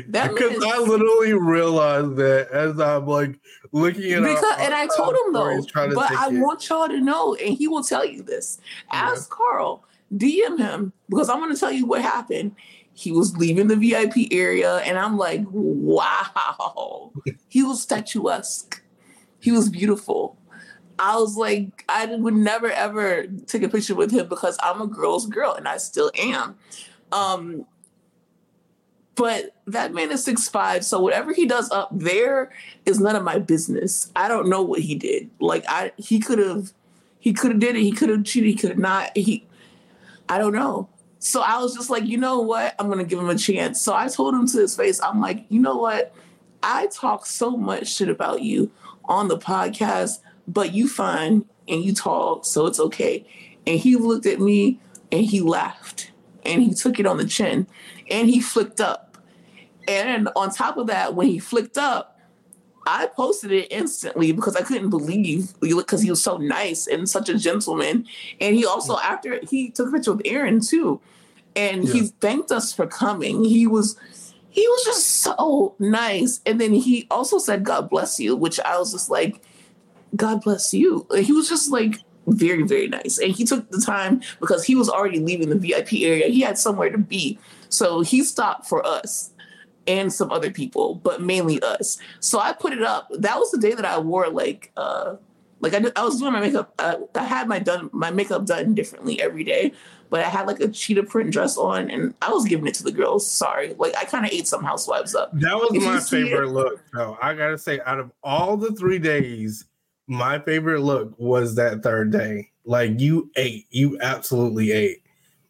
That 0.08 0.32
Because 0.32 0.62
I 0.64 0.78
literally 0.78 1.32
realized 1.34 2.16
that 2.16 2.48
as 2.50 2.78
I'm 2.80 3.06
like 3.06 3.38
looking 3.72 4.12
at 4.12 4.22
our- 4.22 4.28
Because 4.28 4.56
and 4.60 4.74
I 4.74 4.88
told 4.96 5.14
him 5.14 5.32
though, 5.32 5.62
to 5.62 5.92
but 5.94 6.10
I 6.10 6.28
it. 6.28 6.40
want 6.40 6.68
y'all 6.68 6.88
to 6.88 7.00
know, 7.00 7.34
and 7.36 7.54
he 7.56 7.68
will 7.68 7.84
tell 7.84 8.04
you 8.04 8.22
this. 8.22 8.58
Yeah. 8.92 9.10
Ask 9.10 9.30
Carl, 9.30 9.84
DM 10.14 10.58
him, 10.58 10.92
because 11.08 11.28
I'm 11.28 11.38
gonna 11.38 11.56
tell 11.56 11.70
you 11.72 11.86
what 11.86 12.02
happened. 12.02 12.56
He 12.94 13.12
was 13.12 13.36
leaving 13.36 13.68
the 13.68 13.76
VIP 13.76 14.32
area, 14.32 14.78
and 14.78 14.98
I'm 14.98 15.16
like, 15.18 15.42
wow. 15.50 17.12
he 17.48 17.62
was 17.62 17.82
statuesque. 17.82 18.82
He 19.38 19.52
was 19.52 19.68
beautiful. 19.68 20.36
I 20.98 21.16
was 21.16 21.36
like, 21.36 21.84
I 21.88 22.06
would 22.06 22.34
never 22.34 22.70
ever 22.70 23.26
take 23.46 23.62
a 23.62 23.68
picture 23.68 23.94
with 23.94 24.10
him 24.10 24.28
because 24.28 24.56
I'm 24.62 24.80
a 24.80 24.86
girl's 24.86 25.26
girl, 25.26 25.52
and 25.54 25.68
I 25.68 25.76
still 25.76 26.10
am. 26.16 26.56
Um, 27.12 27.66
but 29.14 29.54
that 29.66 29.94
man 29.94 30.10
is 30.10 30.24
six 30.24 30.48
five, 30.48 30.84
so 30.84 31.00
whatever 31.00 31.32
he 31.32 31.46
does 31.46 31.70
up 31.70 31.88
there 31.92 32.50
is 32.84 33.00
none 33.00 33.16
of 33.16 33.22
my 33.22 33.38
business. 33.38 34.10
I 34.14 34.28
don't 34.28 34.48
know 34.48 34.62
what 34.62 34.80
he 34.80 34.94
did. 34.94 35.30
Like 35.40 35.64
I, 35.68 35.92
he 35.96 36.20
could 36.20 36.38
have, 36.38 36.72
he 37.18 37.32
could 37.32 37.50
have 37.50 37.60
did 37.60 37.76
it. 37.76 37.82
He 37.82 37.92
could 37.92 38.10
have 38.10 38.24
cheated. 38.24 38.50
He 38.50 38.56
could 38.56 38.70
have 38.70 38.78
not. 38.78 39.16
He, 39.16 39.46
I 40.28 40.38
don't 40.38 40.52
know. 40.54 40.88
So 41.18 41.40
I 41.40 41.58
was 41.58 41.74
just 41.74 41.90
like, 41.90 42.04
you 42.04 42.18
know 42.18 42.40
what? 42.40 42.74
I'm 42.78 42.88
gonna 42.88 43.04
give 43.04 43.18
him 43.18 43.28
a 43.28 43.38
chance. 43.38 43.80
So 43.80 43.94
I 43.94 44.08
told 44.08 44.34
him 44.34 44.46
to 44.46 44.58
his 44.58 44.76
face, 44.76 45.00
I'm 45.00 45.20
like, 45.20 45.46
you 45.48 45.60
know 45.60 45.76
what? 45.76 46.14
I 46.62 46.86
talk 46.88 47.26
so 47.26 47.56
much 47.56 47.88
shit 47.88 48.08
about 48.08 48.42
you 48.42 48.70
on 49.06 49.28
the 49.28 49.38
podcast, 49.38 50.18
but 50.48 50.74
you 50.74 50.88
fine 50.88 51.44
and 51.68 51.82
you 51.82 51.94
tall, 51.94 52.42
so 52.42 52.66
it's 52.66 52.80
okay. 52.80 53.26
And 53.66 53.78
he 53.78 53.96
looked 53.96 54.26
at 54.26 54.40
me 54.40 54.80
and 55.10 55.24
he 55.24 55.40
laughed 55.40 56.12
and 56.44 56.62
he 56.62 56.72
took 56.72 57.00
it 57.00 57.06
on 57.06 57.16
the 57.16 57.26
chin 57.26 57.66
and 58.10 58.28
he 58.28 58.40
flicked 58.40 58.80
up. 58.80 59.18
And 59.88 60.28
on 60.36 60.50
top 60.50 60.76
of 60.76 60.88
that, 60.88 61.14
when 61.14 61.28
he 61.28 61.38
flicked 61.38 61.78
up, 61.78 62.20
I 62.86 63.06
posted 63.06 63.50
it 63.50 63.66
instantly 63.72 64.30
because 64.30 64.54
I 64.54 64.62
couldn't 64.62 64.90
believe 64.90 65.54
because 65.60 66.02
he 66.02 66.10
was 66.10 66.22
so 66.22 66.36
nice 66.36 66.86
and 66.86 67.08
such 67.08 67.28
a 67.28 67.36
gentleman. 67.36 68.06
And 68.40 68.54
he 68.54 68.64
also, 68.64 68.94
mm. 68.94 69.02
after 69.02 69.40
he 69.42 69.70
took 69.70 69.88
a 69.88 69.92
picture 69.92 70.12
with 70.12 70.22
Aaron 70.24 70.60
too, 70.60 71.00
and 71.56 71.84
yeah. 71.84 71.92
he 71.92 72.00
thanked 72.20 72.52
us 72.52 72.72
for 72.72 72.86
coming. 72.86 73.42
He 73.42 73.66
was 73.66 73.96
he 74.50 74.66
was 74.68 74.84
just 74.84 75.06
so 75.06 75.74
nice. 75.78 76.40
And 76.46 76.60
then 76.60 76.72
he 76.72 77.06
also 77.10 77.38
said, 77.38 77.64
God 77.64 77.90
bless 77.90 78.20
you, 78.20 78.36
which 78.36 78.60
I 78.60 78.78
was 78.78 78.92
just 78.92 79.10
like, 79.10 79.42
God 80.16 80.42
bless 80.42 80.72
you. 80.74 81.06
He 81.14 81.32
was 81.32 81.48
just 81.48 81.70
like 81.70 82.00
very, 82.26 82.62
very 82.62 82.88
nice. 82.88 83.18
And 83.18 83.32
he 83.32 83.44
took 83.44 83.70
the 83.70 83.80
time 83.80 84.20
because 84.40 84.64
he 84.64 84.74
was 84.74 84.88
already 84.88 85.20
leaving 85.20 85.48
the 85.48 85.56
VIP 85.56 85.94
area. 86.00 86.26
He 86.28 86.40
had 86.40 86.58
somewhere 86.58 86.90
to 86.90 86.98
be. 86.98 87.38
So 87.68 88.00
he 88.00 88.22
stopped 88.22 88.66
for 88.66 88.84
us 88.84 89.32
and 89.86 90.12
some 90.12 90.32
other 90.32 90.50
people, 90.50 90.96
but 90.96 91.22
mainly 91.22 91.60
us. 91.62 91.98
So 92.20 92.40
I 92.40 92.52
put 92.52 92.72
it 92.72 92.82
up. 92.82 93.08
That 93.18 93.38
was 93.38 93.50
the 93.50 93.58
day 93.58 93.74
that 93.74 93.84
I 93.84 93.98
wore 93.98 94.28
like 94.28 94.72
uh 94.76 95.16
like 95.60 95.74
I, 95.74 95.78
did, 95.78 95.92
I 95.96 96.04
was 96.04 96.18
doing 96.18 96.32
my 96.32 96.40
makeup. 96.40 96.74
Uh, 96.78 96.96
I 97.14 97.24
had 97.24 97.48
my 97.48 97.58
done 97.58 97.88
my 97.92 98.10
makeup 98.10 98.44
done 98.44 98.74
differently 98.74 99.20
every 99.20 99.42
day, 99.42 99.72
but 100.10 100.20
I 100.20 100.28
had 100.28 100.46
like 100.46 100.60
a 100.60 100.68
cheetah 100.68 101.04
print 101.04 101.32
dress 101.32 101.56
on, 101.56 101.90
and 101.90 102.14
I 102.20 102.30
was 102.30 102.44
giving 102.44 102.66
it 102.66 102.74
to 102.74 102.84
the 102.84 102.92
girls. 102.92 103.26
Sorry, 103.28 103.74
like 103.78 103.96
I 103.96 104.04
kind 104.04 104.26
of 104.26 104.32
ate 104.32 104.46
some 104.46 104.62
housewives 104.62 105.14
up. 105.14 105.30
That 105.40 105.56
was 105.56 105.82
my 105.82 106.00
favorite 106.00 106.50
look. 106.50 106.82
though. 106.92 107.16
I 107.22 107.34
gotta 107.34 107.56
say, 107.56 107.80
out 107.86 107.98
of 107.98 108.12
all 108.22 108.56
the 108.56 108.72
three 108.72 108.98
days, 108.98 109.64
my 110.06 110.38
favorite 110.38 110.80
look 110.80 111.14
was 111.18 111.54
that 111.56 111.82
third 111.82 112.10
day. 112.10 112.50
Like 112.64 113.00
you 113.00 113.30
ate, 113.36 113.66
you 113.70 113.98
absolutely 114.00 114.72
ate. 114.72 115.02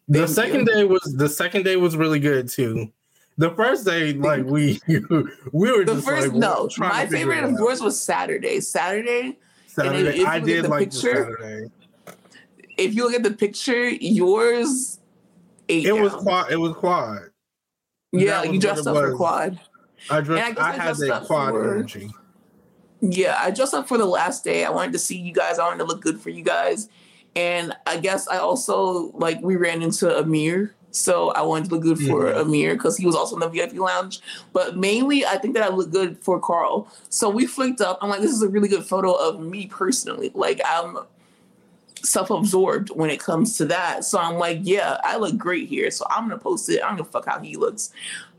The 0.07 0.19
Thank 0.19 0.29
second 0.29 0.59
you. 0.61 0.65
day 0.65 0.83
was 0.83 1.01
the 1.17 1.29
second 1.29 1.63
day 1.63 1.75
was 1.75 1.97
really 1.97 2.19
good 2.19 2.47
too. 2.47 2.91
The 3.37 3.51
first 3.51 3.85
day, 3.85 4.13
like 4.13 4.45
we 4.45 4.79
we 4.87 5.71
were 5.71 5.83
the 5.83 6.01
first 6.01 6.29
like, 6.29 6.33
no. 6.33 6.69
My 6.77 7.05
favorite 7.05 7.43
of 7.43 7.55
course 7.57 7.81
was 7.81 8.01
Saturday. 8.01 8.61
Saturday. 8.61 9.37
Saturday. 9.67 10.23
I 10.23 10.39
did 10.39 10.67
like 10.67 10.91
picture, 10.91 11.35
Saturday. 11.39 11.71
If 12.77 12.95
you 12.95 13.03
look 13.03 13.13
at 13.13 13.23
the 13.23 13.33
picture, 13.33 13.89
yours 13.89 14.99
ate 15.69 15.85
it 15.85 15.93
down. 15.93 16.01
was 16.01 16.13
quad. 16.13 16.51
It 16.51 16.57
was 16.57 16.73
quad. 16.73 17.29
Yeah, 18.11 18.43
you 18.43 18.59
dressed 18.59 18.87
up 18.87 18.95
for 18.95 19.15
quad. 19.15 19.59
I 20.09 20.21
dressed. 20.21 20.59
I, 20.59 20.69
I, 20.69 20.71
had 20.73 20.95
that 20.97 21.23
quad 21.25 21.49
energy. 21.49 22.09
Yeah, 23.01 23.37
I 23.39 23.51
dressed 23.51 23.73
up 23.73 23.87
for 23.87 23.97
the 23.97 24.05
last 24.05 24.43
day. 24.43 24.65
I 24.65 24.69
wanted 24.69 24.93
to 24.93 24.99
see 24.99 25.17
you 25.17 25.33
guys. 25.33 25.59
I 25.59 25.65
wanted 25.65 25.79
to 25.79 25.85
look 25.85 26.01
good 26.01 26.19
for 26.19 26.29
you 26.29 26.43
guys. 26.43 26.89
And 27.35 27.73
I 27.85 27.97
guess 27.97 28.27
I 28.27 28.37
also 28.37 29.11
like 29.13 29.39
we 29.41 29.55
ran 29.55 29.81
into 29.81 30.17
Amir. 30.17 30.73
So 30.89 31.29
I 31.31 31.41
wanted 31.43 31.69
to 31.69 31.75
look 31.75 31.83
good 31.83 31.99
for 31.99 32.25
mm-hmm. 32.25 32.39
Amir 32.39 32.73
because 32.73 32.97
he 32.97 33.05
was 33.05 33.15
also 33.15 33.35
in 33.35 33.41
the 33.41 33.49
VIP 33.49 33.73
lounge. 33.75 34.19
But 34.53 34.77
mainly 34.77 35.25
I 35.25 35.37
think 35.37 35.53
that 35.53 35.63
I 35.63 35.73
look 35.73 35.91
good 35.91 36.17
for 36.19 36.39
Carl. 36.39 36.91
So 37.09 37.29
we 37.29 37.45
flicked 37.45 37.81
up. 37.81 37.99
I'm 38.01 38.09
like, 38.09 38.21
this 38.21 38.31
is 38.31 38.41
a 38.41 38.49
really 38.49 38.67
good 38.67 38.83
photo 38.83 39.13
of 39.13 39.39
me 39.39 39.67
personally. 39.67 40.31
Like 40.33 40.59
I'm 40.65 40.97
self-absorbed 42.03 42.89
when 42.89 43.09
it 43.09 43.19
comes 43.19 43.57
to 43.57 43.65
that. 43.65 44.05
So 44.05 44.17
I'm 44.17 44.35
like, 44.35 44.59
yeah, 44.63 44.97
I 45.03 45.17
look 45.17 45.37
great 45.37 45.67
here. 45.67 45.91
So 45.91 46.05
I'm 46.09 46.27
gonna 46.27 46.39
post 46.39 46.69
it. 46.69 46.81
I 46.81 46.89
am 46.89 46.97
gonna 46.97 47.05
fuck 47.09 47.25
how 47.25 47.39
he 47.39 47.55
looks. 47.55 47.91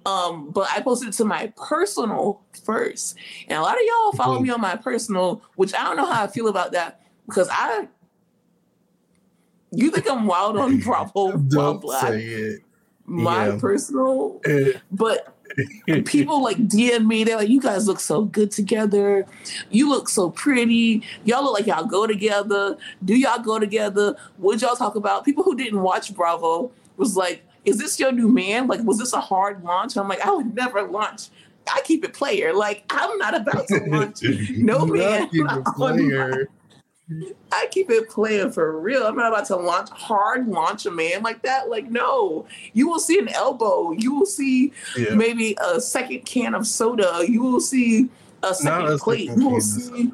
Um, 0.08 0.50
but 0.50 0.68
I 0.70 0.80
posted 0.80 1.10
it 1.10 1.12
to 1.12 1.24
my 1.24 1.52
personal 1.56 2.40
first. 2.64 3.16
And 3.48 3.58
a 3.58 3.62
lot 3.62 3.74
of 3.74 3.82
y'all 3.84 4.12
follow 4.12 4.36
mm-hmm. 4.36 4.44
me 4.44 4.50
on 4.50 4.60
my 4.60 4.76
personal, 4.76 5.42
which 5.56 5.74
I 5.74 5.82
don't 5.84 5.96
know 5.96 6.06
how 6.06 6.24
I 6.24 6.26
feel 6.26 6.48
about 6.48 6.72
that 6.72 7.02
because 7.26 7.48
I 7.50 7.88
you 9.70 9.90
think 9.90 10.10
I'm 10.10 10.26
wild 10.26 10.56
on 10.56 10.78
Bravo 10.80 11.36
Don't. 11.36 11.82
Say 12.00 12.24
it. 12.24 12.60
My 13.10 13.48
yeah. 13.48 13.58
personal, 13.58 14.38
but 14.92 15.34
people 16.04 16.42
like 16.42 16.58
DM 16.58 17.06
me. 17.06 17.24
They're 17.24 17.38
like, 17.38 17.48
"You 17.48 17.58
guys 17.58 17.86
look 17.86 18.00
so 18.00 18.24
good 18.24 18.50
together. 18.50 19.24
You 19.70 19.88
look 19.88 20.10
so 20.10 20.28
pretty. 20.28 21.02
Y'all 21.24 21.42
look 21.42 21.54
like 21.54 21.66
y'all 21.66 21.86
go 21.86 22.06
together. 22.06 22.76
Do 23.02 23.14
y'all 23.14 23.42
go 23.42 23.58
together? 23.58 24.14
What 24.36 24.60
y'all 24.60 24.76
talk 24.76 24.94
about?" 24.94 25.24
People 25.24 25.42
who 25.42 25.56
didn't 25.56 25.80
watch 25.80 26.14
Bravo 26.14 26.70
was 26.98 27.16
like, 27.16 27.42
"Is 27.64 27.78
this 27.78 27.98
your 27.98 28.12
new 28.12 28.28
man? 28.28 28.66
Like, 28.66 28.82
was 28.82 28.98
this 28.98 29.12
a 29.12 29.20
hard 29.20 29.64
launch?" 29.64 29.96
I'm 29.96 30.08
like, 30.08 30.20
"I 30.20 30.30
would 30.30 30.54
never 30.54 30.82
launch." 30.82 31.28
I 31.70 31.80
keep 31.82 32.04
it 32.04 32.14
player. 32.14 32.52
Like 32.52 32.84
I'm 32.90 33.18
not 33.18 33.34
about 33.34 33.68
to 33.68 33.84
launch 33.86 34.22
no 34.50 34.86
man. 34.86 35.28
player. 35.76 36.48
I 37.52 37.66
keep 37.70 37.88
it 37.90 38.10
playing 38.10 38.52
for 38.52 38.78
real. 38.78 39.06
I'm 39.06 39.16
not 39.16 39.32
about 39.32 39.46
to 39.46 39.56
launch 39.56 39.88
hard 39.90 40.46
launch 40.46 40.84
a 40.84 40.90
man 40.90 41.22
like 41.22 41.42
that. 41.42 41.70
Like, 41.70 41.90
no, 41.90 42.46
you 42.74 42.86
will 42.86 43.00
see 43.00 43.18
an 43.18 43.28
elbow. 43.30 43.92
You 43.92 44.14
will 44.14 44.26
see 44.26 44.72
yeah. 44.96 45.14
maybe 45.14 45.56
a 45.64 45.80
second 45.80 46.26
can 46.26 46.54
of 46.54 46.66
soda. 46.66 47.24
You 47.26 47.42
will 47.42 47.60
see 47.62 48.10
a 48.42 48.54
second 48.54 48.98
plate. 48.98 49.30
You 49.36 49.48
will 49.48 49.60
see. 49.60 50.12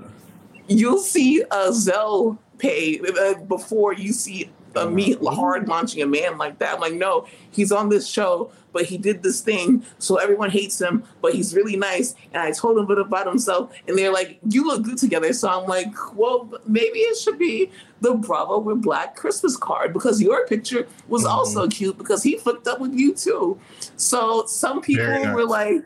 You'll 0.68 0.98
see 0.98 1.42
a 1.42 1.70
Zelle 1.70 2.38
pay 2.58 3.00
uh, 3.00 3.34
before 3.40 3.92
you 3.92 4.12
see 4.12 4.50
a 4.76 4.88
me 4.88 5.16
hard 5.24 5.68
launching 5.68 6.02
a 6.02 6.06
man 6.06 6.38
like 6.38 6.58
that. 6.58 6.74
I'm 6.74 6.80
like, 6.80 6.94
no, 6.94 7.26
he's 7.50 7.72
on 7.72 7.88
this 7.88 8.08
show, 8.08 8.50
but 8.72 8.84
he 8.84 8.98
did 8.98 9.22
this 9.22 9.40
thing, 9.40 9.84
so 9.98 10.16
everyone 10.16 10.50
hates 10.50 10.80
him, 10.80 11.04
but 11.22 11.32
he's 11.32 11.54
really 11.54 11.76
nice. 11.76 12.14
And 12.32 12.42
I 12.42 12.50
told 12.50 12.76
him 12.76 12.84
a 12.84 12.86
bit 12.88 12.98
about 12.98 13.26
himself, 13.26 13.72
and 13.86 13.96
they're 13.96 14.12
like, 14.12 14.40
you 14.48 14.66
look 14.66 14.82
good 14.82 14.98
together. 14.98 15.32
So 15.32 15.48
I'm 15.48 15.66
like, 15.66 15.94
well, 16.16 16.52
maybe 16.66 16.98
it 16.98 17.16
should 17.16 17.38
be 17.38 17.70
the 18.00 18.14
Bravo 18.14 18.58
While 18.58 18.76
Black 18.76 19.14
Christmas 19.14 19.56
card 19.56 19.92
because 19.92 20.20
your 20.20 20.46
picture 20.46 20.86
was 21.08 21.22
mm-hmm. 21.22 21.32
also 21.32 21.68
cute 21.68 21.96
because 21.96 22.22
he 22.22 22.36
flipped 22.36 22.66
up 22.66 22.80
with 22.80 22.92
you 22.94 23.14
too. 23.14 23.58
So 23.96 24.44
some 24.46 24.82
people 24.82 25.32
were 25.32 25.46
like, 25.46 25.84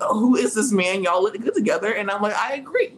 who 0.00 0.36
is 0.36 0.54
this 0.54 0.72
man? 0.72 1.02
Y'all 1.02 1.22
look 1.22 1.38
good 1.38 1.54
together. 1.54 1.92
And 1.92 2.10
I'm 2.10 2.22
like, 2.22 2.34
I 2.34 2.54
agree. 2.54 2.94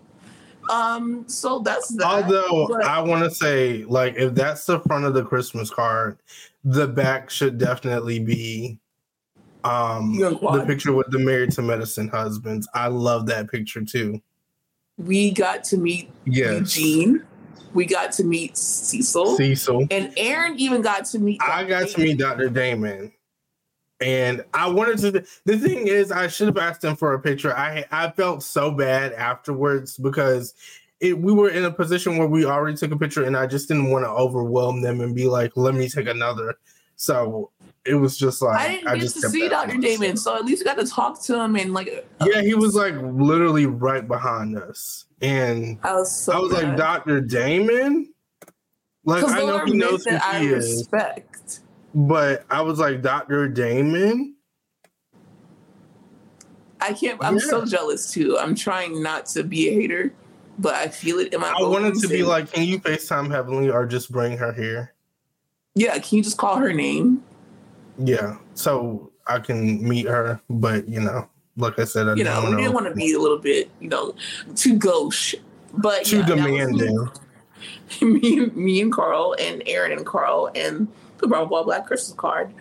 Um, 0.71 1.25
so 1.29 1.59
that's 1.61 1.89
that. 1.97 2.07
Although 2.07 2.69
but, 2.69 2.85
I 2.85 3.01
want 3.01 3.25
to 3.25 3.31
say, 3.31 3.85
like, 3.85 4.15
if 4.17 4.35
that's 4.35 4.67
the 4.67 4.81
front 4.81 5.05
of 5.05 5.15
the 5.15 5.25
Christmas 5.25 5.71
card, 5.71 6.19
the 6.65 6.87
back 6.87 7.31
should 7.31 7.59
definitely 7.59 8.21
be 8.21 8.79
um 9.65 10.19
the 10.19 10.65
picture 10.67 10.93
with 10.93 11.09
the 11.11 11.19
married 11.19 11.53
to 11.53 11.63
medicine 11.63 12.09
husbands. 12.09 12.69
I 12.75 12.89
love 12.89 13.27
that 13.27 13.51
picture 13.51 13.85
too. 13.85 14.21
We 14.99 15.31
got 15.31 15.65
to 15.65 15.77
meet 15.77 16.11
yes. 16.25 16.77
Eugene. 16.77 17.25
We 17.73 17.87
got 17.87 18.13
to 18.13 18.25
meet 18.25 18.57
Cecil. 18.57 19.37
Cecil. 19.37 19.87
And 19.91 20.13
Aaron 20.17 20.59
even 20.59 20.83
got 20.83 21.07
to 21.07 21.19
meet 21.19 21.41
Dr. 21.41 21.53
I 21.53 21.65
got 21.65 21.79
Damon. 21.79 21.93
to 21.93 22.01
meet 22.01 22.19
Dr. 22.19 22.49
Damon. 22.51 23.13
And 24.03 24.44
I 24.53 24.68
wanted 24.68 24.98
to. 24.98 25.24
The 25.44 25.59
thing 25.59 25.86
is, 25.86 26.11
I 26.11 26.26
should 26.26 26.48
have 26.48 26.59
asked 26.59 26.82
him 26.82 26.96
for 26.96 27.14
a 27.14 27.20
picture. 27.20 27.57
I 27.57 27.84
I 27.90 28.11
felt 28.11 28.42
so 28.42 28.70
bad 28.70 29.12
afterwards 29.12 29.96
because 29.96 30.55
it, 31.00 31.18
we 31.18 31.32
were 31.32 31.50
in 31.50 31.64
a 31.64 31.70
position 31.70 32.16
where 32.16 32.28
we 32.28 32.44
already 32.44 32.76
took 32.76 32.90
a 32.90 32.96
picture, 32.96 33.24
and 33.24 33.36
I 33.36 33.46
just 33.46 33.68
didn't 33.68 33.90
want 33.90 34.05
to 34.05 34.11
overwhelm 34.11 34.82
them 34.82 35.00
and 35.00 35.14
be 35.14 35.28
like, 35.28 35.57
"Let 35.57 35.74
me 35.74 35.88
take 35.88 36.09
another." 36.09 36.57
So 36.96 37.50
it 37.84 37.94
was 37.94 38.16
just 38.16 38.42
like 38.42 38.61
I 38.61 38.68
didn't 38.68 38.88
I 38.88 38.94
get 38.94 39.12
to 39.12 39.28
see 39.28 39.48
Dr. 39.48 39.76
Damon, 39.78 40.16
so 40.16 40.36
at 40.36 40.44
least 40.44 40.61
you 40.61 40.64
got 40.64 40.78
to 40.78 40.86
talk 40.86 41.20
to 41.24 41.40
him 41.40 41.57
and 41.57 41.74
like. 41.74 42.07
Uh, 42.20 42.26
yeah, 42.32 42.42
he 42.42 42.55
was 42.55 42.74
like 42.74 42.94
literally 42.96 43.66
right 43.66 44.07
behind 44.07 44.57
us, 44.57 45.07
and 45.20 45.78
I 45.82 45.94
was 45.94 46.16
so 46.16 46.32
I 46.32 46.38
was 46.38 46.53
like 46.53 46.76
Dr. 46.76 47.20
Damon. 47.20 48.12
Like 49.05 49.24
I 49.24 49.40
know 49.40 49.64
he 49.64 49.72
knows 49.72 50.05
who 50.05 50.12
he 50.12 50.16
I 50.16 50.40
is. 50.42 50.88
But 51.95 52.45
I 52.51 52.62
was 52.62 52.78
like, 52.78 53.03
Dr. 53.03 53.49
Damon? 53.49 54.36
I 56.80 56.93
can't, 56.93 57.22
I'm 57.22 57.34
yeah. 57.34 57.47
so 57.47 57.64
jealous 57.64 58.11
too. 58.11 58.36
I'm 58.38 58.55
trying 58.55 59.03
not 59.03 59.26
to 59.26 59.45
be 59.45 59.68
a 59.68 59.72
hater, 59.72 60.12
but 60.59 60.74
I 60.74 60.88
feel 60.88 61.18
it 61.18 61.32
in 61.32 61.40
my 61.40 61.49
I 61.49 61.62
wanted 61.62 61.95
to 62.01 62.09
be 62.09 62.24
like, 62.24 62.53
can 62.53 62.64
you 62.64 62.80
FaceTime 62.80 63.30
Heavenly 63.30 63.70
or 63.70 63.86
just 63.86 64.11
bring 64.11 64.36
her 64.38 64.53
here? 64.53 64.93
Yeah, 65.74 65.97
can 65.99 66.18
you 66.18 66.24
just 66.24 66.38
call 66.38 66.57
her 66.57 66.72
name? 66.72 67.22
Yeah, 67.99 68.36
so 68.55 69.12
I 69.26 69.38
can 69.38 69.86
meet 69.86 70.07
her, 70.07 70.40
but 70.51 70.88
you 70.88 71.01
know, 71.01 71.28
like 71.57 71.78
I 71.78 71.84
said, 71.84 72.09
I 72.09 72.14
you 72.14 72.24
know, 72.24 72.51
we 72.51 72.57
didn't 72.57 72.72
want 72.72 72.86
to 72.86 72.95
be 72.95 73.12
a 73.12 73.18
little 73.18 73.38
bit, 73.38 73.70
you 73.80 73.88
know, 73.88 74.14
too 74.57 74.76
gauche, 74.76 75.34
but 75.74 76.05
too 76.05 76.18
yeah, 76.18 76.26
demanding. 76.26 77.09
Me, 78.01 78.47
me 78.47 78.80
and 78.80 78.90
Carl 78.90 79.36
and 79.38 79.62
Aaron 79.66 79.93
and 79.93 80.07
Carl 80.07 80.51
and 80.55 80.88
the 81.23 81.29
Bravo 81.29 81.64
Black 81.64 81.87
Christmas 81.87 82.14
card. 82.18 82.53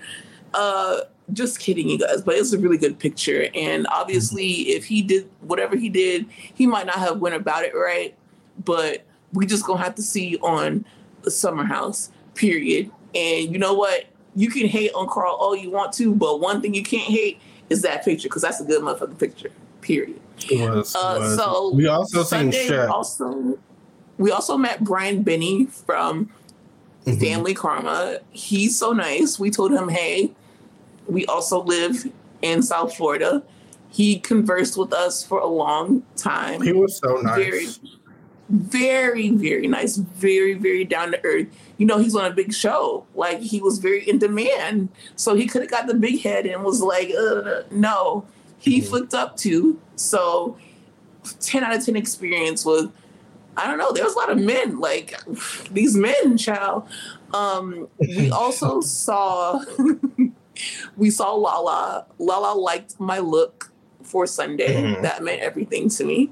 Uh, 0.53 1.01
just 1.33 1.59
kidding, 1.59 1.89
you 1.89 1.97
guys, 1.97 2.21
but 2.21 2.35
it's 2.35 2.53
a 2.53 2.59
really 2.59 2.77
good 2.77 2.97
picture. 2.99 3.47
And 3.53 3.87
obviously, 3.87 4.69
if 4.69 4.85
he 4.85 5.01
did 5.01 5.29
whatever 5.41 5.75
he 5.75 5.89
did, 5.89 6.25
he 6.29 6.67
might 6.67 6.85
not 6.85 6.95
have 6.95 7.19
went 7.19 7.35
about 7.35 7.63
it 7.63 7.73
right. 7.75 8.15
But 8.63 9.05
we 9.33 9.45
just 9.45 9.65
gonna 9.65 9.81
have 9.81 9.95
to 9.95 10.01
see 10.01 10.37
on 10.37 10.85
the 11.23 11.31
Summer 11.31 11.63
House, 11.63 12.11
period. 12.35 12.91
And 13.15 13.51
you 13.51 13.57
know 13.57 13.73
what? 13.73 14.05
You 14.35 14.49
can 14.49 14.67
hate 14.67 14.91
on 14.93 15.07
Carl 15.07 15.35
all 15.35 15.55
you 15.55 15.71
want 15.71 15.93
to, 15.93 16.15
but 16.15 16.39
one 16.39 16.61
thing 16.61 16.73
you 16.73 16.83
can't 16.83 17.03
hate 17.03 17.41
is 17.69 17.81
that 17.81 18.05
picture 18.05 18.29
because 18.29 18.41
that's 18.41 18.61
a 18.61 18.65
good 18.65 18.81
motherfucking 18.81 19.19
picture. 19.19 19.51
Period. 19.81 20.19
It 20.49 20.69
was, 20.69 20.95
uh, 20.95 21.17
was. 21.19 21.37
So 21.37 21.73
we 21.73 21.87
also 21.87 22.23
Sunday 22.23 22.67
seen. 22.67 22.79
Also, 22.79 23.57
we 24.17 24.31
also 24.31 24.57
met 24.57 24.83
Brian 24.83 25.23
Benni 25.23 25.65
from 25.69 26.29
mm-hmm. 27.05 27.19
Family 27.19 27.53
Karma. 27.53 28.19
He's 28.31 28.77
so 28.77 28.91
nice. 28.91 29.39
We 29.39 29.51
told 29.51 29.71
him, 29.71 29.89
hey, 29.89 30.31
we 31.07 31.25
also 31.25 31.63
live 31.63 32.11
in 32.41 32.61
South 32.61 32.95
Florida. 32.95 33.43
He 33.89 34.19
conversed 34.19 34.77
with 34.77 34.93
us 34.93 35.23
for 35.23 35.39
a 35.39 35.47
long 35.47 36.03
time. 36.15 36.61
He 36.61 36.71
was 36.71 36.97
so 36.97 37.15
nice. 37.17 37.79
Very, 38.49 39.29
very, 39.29 39.29
very 39.29 39.67
nice. 39.67 39.97
Very, 39.97 40.53
very 40.53 40.85
down 40.85 41.11
to 41.11 41.23
earth. 41.25 41.47
You 41.77 41.85
know, 41.85 41.97
he's 41.97 42.15
on 42.15 42.25
a 42.25 42.33
big 42.33 42.53
show. 42.53 43.05
Like 43.15 43.39
he 43.39 43.59
was 43.61 43.79
very 43.79 44.07
in 44.07 44.19
demand. 44.19 44.89
So 45.15 45.35
he 45.35 45.47
could 45.47 45.61
have 45.61 45.71
got 45.71 45.87
the 45.87 45.93
big 45.93 46.21
head 46.21 46.45
and 46.45 46.63
was 46.63 46.81
like, 46.81 47.11
uh, 47.17 47.63
no. 47.71 48.25
He 48.59 48.79
mm-hmm. 48.79 48.89
flipped 48.89 49.13
up 49.13 49.35
too. 49.35 49.79
So 49.95 50.57
10 51.39 51.63
out 51.63 51.75
of 51.75 51.85
10 51.85 51.95
experience 51.95 52.65
with 52.65 52.91
I 53.57 53.67
don't 53.67 53.77
know. 53.77 53.91
There 53.91 54.03
was 54.03 54.13
a 54.13 54.17
lot 54.17 54.31
of 54.31 54.39
men, 54.39 54.79
like 54.79 55.19
these 55.71 55.95
men, 55.95 56.37
child. 56.37 56.87
Um, 57.33 57.87
we 57.99 58.31
also 58.31 58.81
saw 58.81 59.63
we 60.97 61.09
saw 61.09 61.33
Lala. 61.33 62.05
Lala 62.17 62.57
liked 62.57 62.99
my 62.99 63.19
look 63.19 63.71
for 64.03 64.25
Sunday. 64.25 64.81
Mm-hmm. 64.81 65.01
That 65.03 65.23
meant 65.23 65.41
everything 65.41 65.89
to 65.89 66.03
me. 66.03 66.31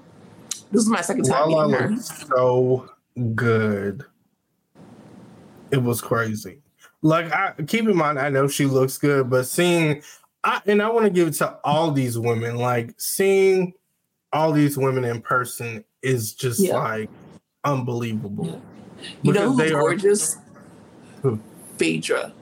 This 0.71 0.83
is 0.83 0.89
my 0.89 1.01
second 1.01 1.25
time 1.25 1.49
Lala 1.49 1.67
meeting 1.67 1.97
her. 1.97 2.01
So 2.01 2.89
good. 3.35 4.05
It 5.71 5.83
was 5.83 6.01
crazy. 6.01 6.61
Like 7.01 7.31
I 7.31 7.53
keep 7.67 7.87
in 7.87 7.95
mind, 7.95 8.19
I 8.19 8.29
know 8.29 8.47
she 8.47 8.65
looks 8.65 8.97
good, 8.97 9.29
but 9.29 9.45
seeing 9.45 10.01
I 10.43 10.61
and 10.65 10.81
I 10.81 10.89
want 10.89 11.05
to 11.05 11.09
give 11.09 11.27
it 11.27 11.33
to 11.35 11.57
all 11.63 11.91
these 11.91 12.17
women, 12.17 12.57
like 12.57 12.93
seeing 12.97 13.73
all 14.31 14.51
these 14.51 14.77
women 14.77 15.03
in 15.03 15.21
person 15.21 15.83
is 16.01 16.33
just 16.33 16.59
yeah. 16.59 16.77
like 16.77 17.09
unbelievable. 17.63 18.47
Yeah. 18.47 19.09
You 19.21 19.33
know 19.33 19.53
who's 19.53 19.71
gorgeous? 19.71 20.37
Who? 21.21 21.39
Phaedra. 21.77 22.33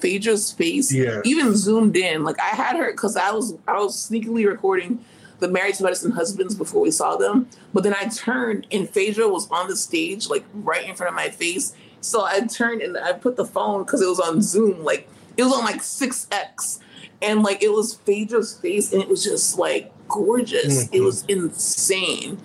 Phaedra's 0.00 0.52
face, 0.52 0.92
yeah. 0.92 1.20
even 1.24 1.56
zoomed 1.56 1.96
in. 1.96 2.22
Like 2.22 2.40
I 2.40 2.54
had 2.54 2.76
her 2.76 2.92
because 2.92 3.16
I 3.16 3.32
was 3.32 3.54
I 3.66 3.78
was 3.78 3.96
sneakily 3.96 4.46
recording 4.46 5.04
the 5.40 5.48
Married 5.48 5.74
to 5.76 5.84
Medicine 5.84 6.12
husbands 6.12 6.54
before 6.54 6.80
we 6.80 6.90
saw 6.90 7.16
them. 7.16 7.48
But 7.72 7.82
then 7.82 7.94
I 7.94 8.08
turned 8.08 8.66
and 8.70 8.88
Phaedra 8.88 9.28
was 9.28 9.48
on 9.50 9.68
the 9.68 9.76
stage, 9.76 10.28
like 10.28 10.44
right 10.54 10.88
in 10.88 10.94
front 10.94 11.08
of 11.08 11.14
my 11.14 11.30
face. 11.30 11.74
So 12.00 12.24
I 12.24 12.40
turned 12.40 12.82
and 12.82 12.96
I 12.96 13.12
put 13.12 13.36
the 13.36 13.44
phone 13.44 13.84
because 13.84 14.00
it 14.00 14.08
was 14.08 14.20
on 14.20 14.40
Zoom, 14.42 14.84
like 14.84 15.08
it 15.36 15.44
was 15.44 15.52
on 15.52 15.64
like 15.64 15.80
6X. 15.80 16.80
And 17.20 17.42
like 17.42 17.62
it 17.62 17.72
was 17.72 17.94
Phaedra's 17.94 18.56
face 18.56 18.92
and 18.92 19.02
it 19.02 19.08
was 19.08 19.24
just 19.24 19.58
like 19.58 19.92
gorgeous. 20.08 20.84
Mm-hmm. 20.84 20.94
It 20.94 21.00
was 21.00 21.24
insane 21.26 22.38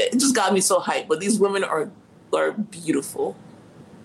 it 0.00 0.18
just 0.18 0.34
got 0.34 0.52
me 0.52 0.60
so 0.60 0.80
hyped. 0.80 1.08
But 1.08 1.20
these 1.20 1.38
women 1.38 1.64
are 1.64 1.90
are 2.34 2.52
beautiful. 2.52 3.36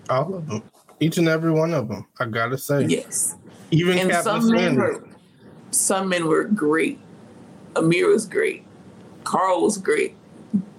All 0.08 0.34
of 0.34 0.46
them, 0.48 0.62
each 1.00 1.18
and 1.18 1.28
every 1.28 1.50
one 1.50 1.74
of 1.74 1.88
them. 1.88 2.06
I 2.20 2.26
gotta 2.26 2.58
say, 2.58 2.84
yes. 2.84 3.36
Even 3.70 3.98
and 3.98 4.12
some 4.24 4.50
men 4.50 4.76
were 4.76 5.02
some 5.70 6.08
men 6.08 6.26
were 6.26 6.44
great. 6.44 6.98
Amir 7.74 8.08
was 8.08 8.26
great. 8.26 8.64
Carl 9.24 9.62
was 9.62 9.76
great. 9.76 10.14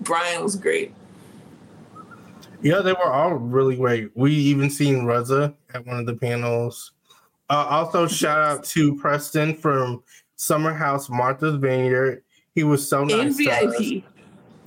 Brian 0.01 0.41
was 0.41 0.55
great. 0.55 0.93
Yeah, 2.61 2.80
they 2.80 2.93
were 2.93 3.11
all 3.11 3.34
really 3.34 3.76
great. 3.76 4.09
We 4.15 4.34
even 4.34 4.70
seen 4.70 5.05
Reza 5.05 5.53
at 5.74 5.86
one 5.86 5.99
of 5.99 6.05
the 6.05 6.15
panels. 6.15 6.91
Uh, 7.49 7.68
also, 7.70 8.07
shout 8.07 8.39
out 8.39 8.63
to 8.65 8.95
Preston 8.95 9.55
from 9.55 10.03
Summer 10.36 10.74
House 10.74 11.09
Martha's 11.09 11.55
Vineyard. 11.57 12.24
He 12.55 12.63
was 12.63 12.88
so 12.88 13.03
nice. 13.03 13.38
In 13.39 13.45
VIP. 13.45 14.03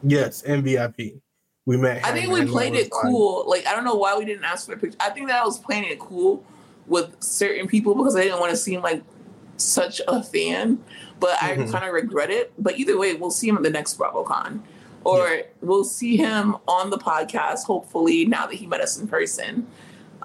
Yes, 0.03 0.43
MVP. 0.43 1.21
We 1.67 1.77
met. 1.77 2.05
I 2.05 2.13
think 2.13 2.33
we 2.33 2.45
played 2.47 2.75
it 2.75 2.91
cool. 2.91 3.45
Like 3.47 3.67
I 3.67 3.75
don't 3.75 3.85
know 3.85 3.95
why 3.95 4.17
we 4.17 4.25
didn't 4.25 4.45
ask 4.45 4.67
for 4.67 4.73
a 4.73 4.79
picture. 4.79 4.97
I 5.01 5.11
think 5.11 5.29
that 5.29 5.43
I 5.43 5.45
was 5.45 5.59
playing 5.59 5.85
it 5.85 5.99
cool 5.99 6.45
with 6.87 7.15
certain 7.23 7.69
people 7.69 7.95
because 7.95 8.17
I 8.17 8.23
didn't 8.23 8.41
want 8.41 8.51
to 8.51 8.57
seem 8.57 8.81
like 8.81 9.03
such 9.57 10.01
a 10.09 10.23
fan. 10.23 10.83
But 11.21 11.37
mm-hmm. 11.37 11.63
I 11.63 11.71
kind 11.71 11.85
of 11.85 11.93
regret 11.93 12.31
it. 12.31 12.53
But 12.59 12.79
either 12.79 12.99
way, 12.99 13.15
we'll 13.15 13.31
see 13.31 13.49
him 13.49 13.57
at 13.57 13.63
the 13.63 13.71
next 13.71 13.99
BravoCon. 13.99 14.61
Or 15.05 15.29
yeah. 15.29 15.43
we'll 15.61 15.85
see 15.85 16.17
him 16.17 16.57
on 16.67 16.91
the 16.91 16.99
podcast, 16.99 17.65
hopefully, 17.65 18.25
now 18.27 18.47
that 18.47 18.57
he 18.57 18.67
met 18.67 18.81
us 18.81 18.99
in 18.99 19.07
person. 19.07 19.67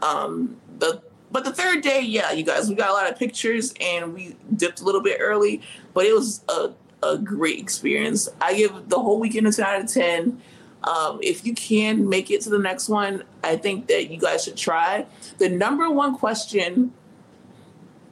Um, 0.01 0.57
the 0.79 1.01
but 1.31 1.43
the 1.43 1.51
third 1.51 1.81
day, 1.81 2.01
yeah, 2.01 2.31
you 2.31 2.43
guys, 2.43 2.69
we 2.69 2.75
got 2.75 2.89
a 2.89 2.93
lot 2.93 3.11
of 3.11 3.19
pictures 3.19 3.73
and 3.81 4.13
we 4.13 4.37
dipped 4.55 4.79
a 4.79 4.85
little 4.85 5.01
bit 5.01 5.17
early, 5.19 5.61
but 5.93 6.05
it 6.05 6.13
was 6.13 6.43
a 6.47 6.71
a 7.05 7.17
great 7.17 7.59
experience. 7.59 8.29
I 8.41 8.55
give 8.55 8.89
the 8.89 8.99
whole 8.99 9.19
weekend 9.19 9.47
a 9.47 9.51
10 9.51 9.65
out 9.65 9.81
of 9.81 9.91
10. 9.91 10.41
Um, 10.83 11.19
if 11.21 11.45
you 11.45 11.53
can 11.53 12.07
make 12.07 12.29
it 12.29 12.41
to 12.41 12.49
the 12.49 12.59
next 12.59 12.89
one, 12.89 13.23
I 13.43 13.57
think 13.57 13.87
that 13.87 14.11
you 14.11 14.19
guys 14.19 14.43
should 14.43 14.57
try. 14.57 15.05
The 15.37 15.49
number 15.49 15.89
one 15.89 16.15
question 16.15 16.93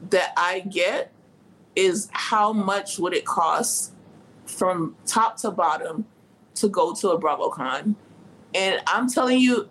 that 0.09 0.33
I 0.35 0.61
get 0.61 1.11
is 1.75 2.09
how 2.11 2.53
much 2.53 2.99
would 2.99 3.13
it 3.13 3.25
cost 3.25 3.93
from 4.45 4.95
top 5.05 5.37
to 5.37 5.51
bottom 5.51 6.05
to 6.55 6.67
go 6.67 6.93
to 6.95 7.09
a 7.09 7.19
BravoCon? 7.19 7.95
And 8.55 8.81
I'm 8.87 9.09
telling 9.09 9.39
you, 9.39 9.69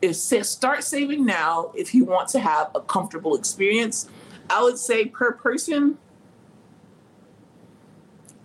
if 0.00 0.16
start 0.16 0.84
saving 0.84 1.24
now 1.26 1.72
if 1.74 1.94
you 1.94 2.04
want 2.04 2.28
to 2.30 2.38
have 2.38 2.70
a 2.74 2.80
comfortable 2.80 3.34
experience. 3.36 4.08
I 4.50 4.62
would 4.62 4.78
say 4.78 5.06
per 5.06 5.32
person, 5.32 5.98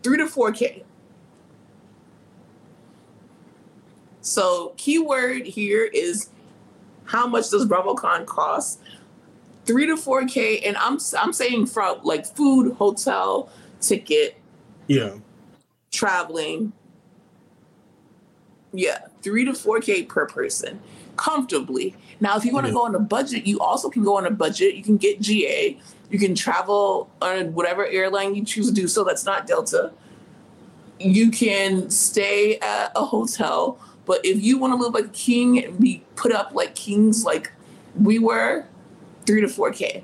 three 0.03 0.17
to 0.17 0.27
four 0.27 0.51
K. 0.51 0.83
So 4.21 4.73
keyword 4.77 5.45
here 5.45 5.83
is 5.83 6.29
how 7.05 7.27
much 7.27 7.49
does 7.49 7.65
BravoCon 7.65 8.25
cost? 8.25 8.79
Three 9.65 9.85
to 9.85 9.97
four 9.97 10.25
K, 10.25 10.59
and 10.59 10.75
I'm 10.77 10.97
I'm 11.17 11.33
saying 11.33 11.67
from 11.67 12.01
like 12.03 12.25
food, 12.25 12.73
hotel, 12.75 13.49
ticket, 13.79 14.37
yeah, 14.87 15.15
traveling. 15.91 16.73
Yeah, 18.73 18.99
three 19.21 19.45
to 19.45 19.53
four 19.53 19.79
K 19.79 20.03
per 20.03 20.25
person, 20.25 20.81
comfortably. 21.15 21.95
Now, 22.19 22.37
if 22.37 22.45
you 22.45 22.53
want 22.53 22.65
to 22.65 22.71
yeah. 22.71 22.75
go 22.75 22.85
on 22.85 22.95
a 22.95 22.99
budget, 22.99 23.45
you 23.45 23.59
also 23.59 23.89
can 23.89 24.03
go 24.03 24.17
on 24.17 24.25
a 24.25 24.31
budget. 24.31 24.75
You 24.75 24.83
can 24.83 24.97
get 24.97 25.21
GA. 25.21 25.77
You 26.13 26.19
can 26.19 26.35
travel 26.35 27.09
on 27.23 27.55
whatever 27.55 27.87
airline 27.87 28.35
you 28.35 28.45
choose 28.45 28.67
to 28.67 28.71
do 28.71 28.87
so. 28.87 29.03
That's 29.03 29.25
not 29.25 29.47
Delta. 29.47 29.91
You 30.99 31.31
can 31.31 31.89
stay 31.89 32.59
at 32.59 32.91
a 32.95 33.03
hotel, 33.03 33.79
but 34.05 34.23
if 34.23 34.39
you 34.43 34.59
want 34.59 34.73
to 34.73 34.77
live 34.77 34.93
like 34.93 35.05
a 35.05 35.07
king 35.07 35.65
and 35.65 35.79
be 35.79 36.03
put 36.15 36.31
up 36.31 36.53
like 36.53 36.75
kings, 36.75 37.25
like 37.25 37.51
we 37.99 38.19
were, 38.19 38.67
three 39.25 39.41
to 39.41 39.47
four 39.47 39.71
k. 39.71 40.03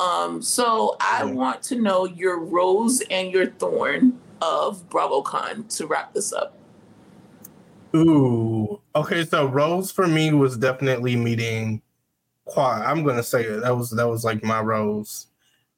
Um, 0.00 0.42
so 0.42 0.96
I 1.00 1.24
want 1.24 1.62
to 1.64 1.76
know 1.76 2.04
your 2.04 2.40
rose 2.40 3.00
and 3.08 3.30
your 3.30 3.46
thorn 3.46 4.18
of 4.42 4.90
BravoCon 4.90 5.76
to 5.76 5.86
wrap 5.86 6.12
this 6.12 6.32
up. 6.32 6.58
Ooh, 7.94 8.80
okay. 8.96 9.24
So 9.24 9.46
rose 9.46 9.92
for 9.92 10.08
me 10.08 10.32
was 10.32 10.56
definitely 10.56 11.14
meeting 11.14 11.82
Quad. 12.48 12.82
I'm 12.82 13.04
gonna 13.04 13.22
say 13.22 13.44
it. 13.44 13.60
That 13.60 13.76
was 13.76 13.90
that 13.90 14.08
was 14.08 14.24
like 14.24 14.42
my 14.42 14.60
rose. 14.60 15.26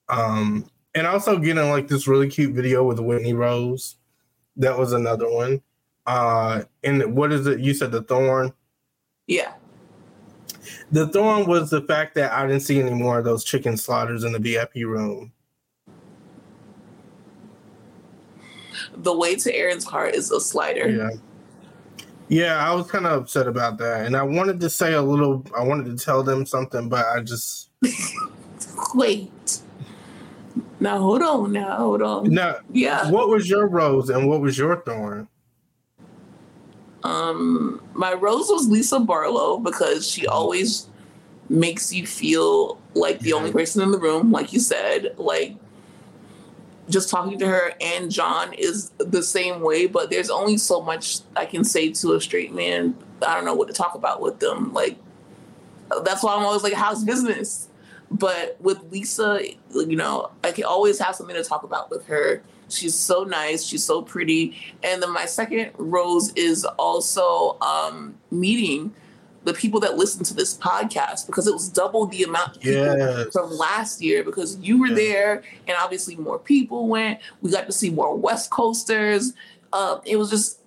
Um, 0.08 0.68
and 0.94 1.06
also 1.06 1.38
getting 1.38 1.70
like 1.70 1.88
this 1.88 2.08
really 2.08 2.28
cute 2.28 2.54
video 2.54 2.84
with 2.84 2.98
Whitney 2.98 3.34
Rose. 3.34 3.96
That 4.56 4.78
was 4.78 4.92
another 4.92 5.30
one. 5.30 5.62
Uh, 6.06 6.62
and 6.82 7.14
what 7.14 7.32
is 7.32 7.46
it? 7.46 7.60
You 7.60 7.74
said 7.74 7.92
the 7.92 8.02
thorn. 8.02 8.52
Yeah. 9.26 9.52
The 10.90 11.06
thorn 11.08 11.46
was 11.46 11.70
the 11.70 11.82
fact 11.82 12.14
that 12.16 12.32
I 12.32 12.46
didn't 12.46 12.62
see 12.62 12.80
any 12.80 12.92
more 12.92 13.18
of 13.18 13.24
those 13.24 13.44
chicken 13.44 13.76
slaughters 13.76 14.24
in 14.24 14.32
the 14.32 14.38
VIP 14.38 14.74
room. 14.86 15.32
The 18.96 19.16
way 19.16 19.36
to 19.36 19.54
Aaron's 19.54 19.84
heart 19.84 20.14
is 20.14 20.30
a 20.30 20.40
slider. 20.40 20.88
Yeah. 20.88 21.10
Yeah, 22.30 22.64
I 22.64 22.72
was 22.72 22.86
kind 22.86 23.06
of 23.06 23.22
upset 23.22 23.48
about 23.48 23.76
that. 23.78 24.06
And 24.06 24.16
I 24.16 24.22
wanted 24.22 24.60
to 24.60 24.70
say 24.70 24.92
a 24.92 25.02
little, 25.02 25.44
I 25.56 25.64
wanted 25.64 25.86
to 25.86 26.02
tell 26.02 26.22
them 26.22 26.46
something, 26.46 26.88
but 26.88 27.04
I 27.06 27.20
just. 27.20 27.70
Wait. 28.94 29.60
Now, 30.78 30.98
hold 30.98 31.22
on. 31.22 31.52
Now, 31.52 31.76
hold 31.76 32.02
on. 32.02 32.32
Now, 32.32 32.58
yeah. 32.70 33.10
What 33.10 33.28
was 33.28 33.50
your 33.50 33.66
rose 33.66 34.10
and 34.10 34.28
what 34.28 34.40
was 34.40 34.56
your 34.56 34.76
thorn? 34.82 35.26
Um, 37.02 37.82
my 37.94 38.12
rose 38.12 38.48
was 38.48 38.68
Lisa 38.68 39.00
Barlow 39.00 39.58
because 39.58 40.08
she 40.08 40.28
always 40.28 40.86
makes 41.48 41.92
you 41.92 42.06
feel 42.06 42.80
like 42.94 43.18
the 43.20 43.32
only 43.32 43.50
person 43.50 43.82
in 43.82 43.90
the 43.90 43.98
room, 43.98 44.30
like 44.30 44.52
you 44.52 44.60
said. 44.60 45.16
Like, 45.18 45.56
just 46.90 47.08
talking 47.08 47.38
to 47.38 47.46
her 47.46 47.72
and 47.80 48.10
John 48.10 48.52
is 48.52 48.90
the 48.98 49.22
same 49.22 49.60
way, 49.60 49.86
but 49.86 50.10
there's 50.10 50.30
only 50.30 50.58
so 50.58 50.82
much 50.82 51.20
I 51.36 51.46
can 51.46 51.64
say 51.64 51.90
to 51.92 52.14
a 52.14 52.20
straight 52.20 52.52
man. 52.52 52.96
I 53.26 53.34
don't 53.34 53.44
know 53.44 53.54
what 53.54 53.68
to 53.68 53.74
talk 53.74 53.94
about 53.94 54.20
with 54.20 54.40
them. 54.40 54.72
Like 54.72 54.98
that's 56.04 56.22
why 56.22 56.34
I'm 56.34 56.44
always 56.44 56.62
like, 56.62 56.74
how's 56.74 57.04
business? 57.04 57.68
But 58.10 58.56
with 58.60 58.82
Lisa, 58.90 59.40
you 59.72 59.96
know, 59.96 60.30
I 60.42 60.52
can 60.52 60.64
always 60.64 60.98
have 60.98 61.14
something 61.14 61.36
to 61.36 61.44
talk 61.44 61.62
about 61.62 61.90
with 61.90 62.06
her. 62.06 62.42
She's 62.68 62.94
so 62.94 63.24
nice. 63.24 63.64
She's 63.64 63.84
so 63.84 64.02
pretty. 64.02 64.56
And 64.82 65.02
then 65.02 65.12
my 65.12 65.26
second 65.26 65.70
rose 65.76 66.32
is 66.34 66.64
also 66.64 67.56
um, 67.60 68.16
meeting 68.30 68.92
the 69.44 69.54
people 69.54 69.80
that 69.80 69.96
listen 69.96 70.22
to 70.24 70.34
this 70.34 70.56
podcast 70.56 71.26
because 71.26 71.46
it 71.46 71.52
was 71.52 71.68
double 71.68 72.06
the 72.06 72.22
amount 72.22 72.56
of 72.56 72.62
people 72.62 72.98
yes. 72.98 73.32
from 73.32 73.50
last 73.50 74.02
year 74.02 74.22
because 74.22 74.58
you 74.58 74.78
were 74.78 74.90
there 74.90 75.42
and 75.66 75.76
obviously 75.78 76.16
more 76.16 76.38
people 76.38 76.88
went. 76.88 77.20
We 77.40 77.50
got 77.50 77.66
to 77.66 77.72
see 77.72 77.90
more 77.90 78.14
West 78.16 78.50
Coasters. 78.50 79.32
Uh, 79.72 80.00
it 80.04 80.16
was 80.16 80.30
just 80.30 80.60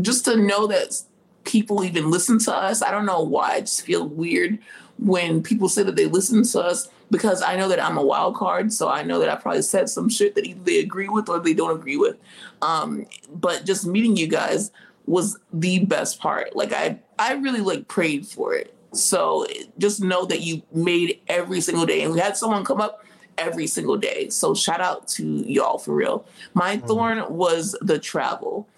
just 0.00 0.24
to 0.24 0.36
know 0.36 0.66
that 0.68 1.02
people 1.44 1.84
even 1.84 2.10
listen 2.10 2.38
to 2.38 2.54
us. 2.54 2.82
I 2.82 2.90
don't 2.90 3.06
know 3.06 3.22
why. 3.22 3.54
I 3.54 3.60
just 3.60 3.82
feel 3.82 4.06
weird 4.06 4.58
when 4.98 5.42
people 5.42 5.68
say 5.68 5.82
that 5.82 5.96
they 5.96 6.06
listen 6.06 6.44
to 6.44 6.60
us 6.60 6.88
because 7.10 7.42
I 7.42 7.56
know 7.56 7.68
that 7.68 7.82
I'm 7.82 7.98
a 7.98 8.04
wild 8.04 8.36
card. 8.36 8.72
So 8.72 8.88
I 8.88 9.02
know 9.02 9.18
that 9.18 9.28
I 9.28 9.36
probably 9.36 9.62
said 9.62 9.88
some 9.88 10.08
shit 10.08 10.34
that 10.36 10.46
either 10.46 10.62
they 10.62 10.78
agree 10.78 11.08
with 11.08 11.28
or 11.28 11.40
they 11.40 11.54
don't 11.54 11.76
agree 11.76 11.96
with. 11.96 12.16
Um, 12.62 13.06
but 13.34 13.64
just 13.64 13.86
meeting 13.86 14.16
you 14.16 14.28
guys 14.28 14.70
was 15.06 15.38
the 15.52 15.80
best 15.84 16.20
part. 16.20 16.54
Like 16.56 16.72
I, 16.72 16.98
I 17.18 17.34
really 17.34 17.60
like 17.60 17.88
prayed 17.88 18.26
for 18.26 18.54
it. 18.54 18.74
So 18.92 19.46
just 19.78 20.02
know 20.02 20.26
that 20.26 20.42
you 20.42 20.62
made 20.72 21.20
every 21.28 21.60
single 21.60 21.86
day, 21.86 22.02
and 22.02 22.12
we 22.12 22.20
had 22.20 22.36
someone 22.36 22.64
come 22.64 22.80
up 22.80 23.04
every 23.38 23.66
single 23.66 23.96
day. 23.96 24.28
So 24.28 24.54
shout 24.54 24.80
out 24.80 25.08
to 25.08 25.24
y'all 25.24 25.78
for 25.78 25.94
real. 25.94 26.26
My 26.54 26.76
mm-hmm. 26.76 26.86
thorn 26.86 27.24
was 27.28 27.76
the 27.80 27.98
travel. 27.98 28.68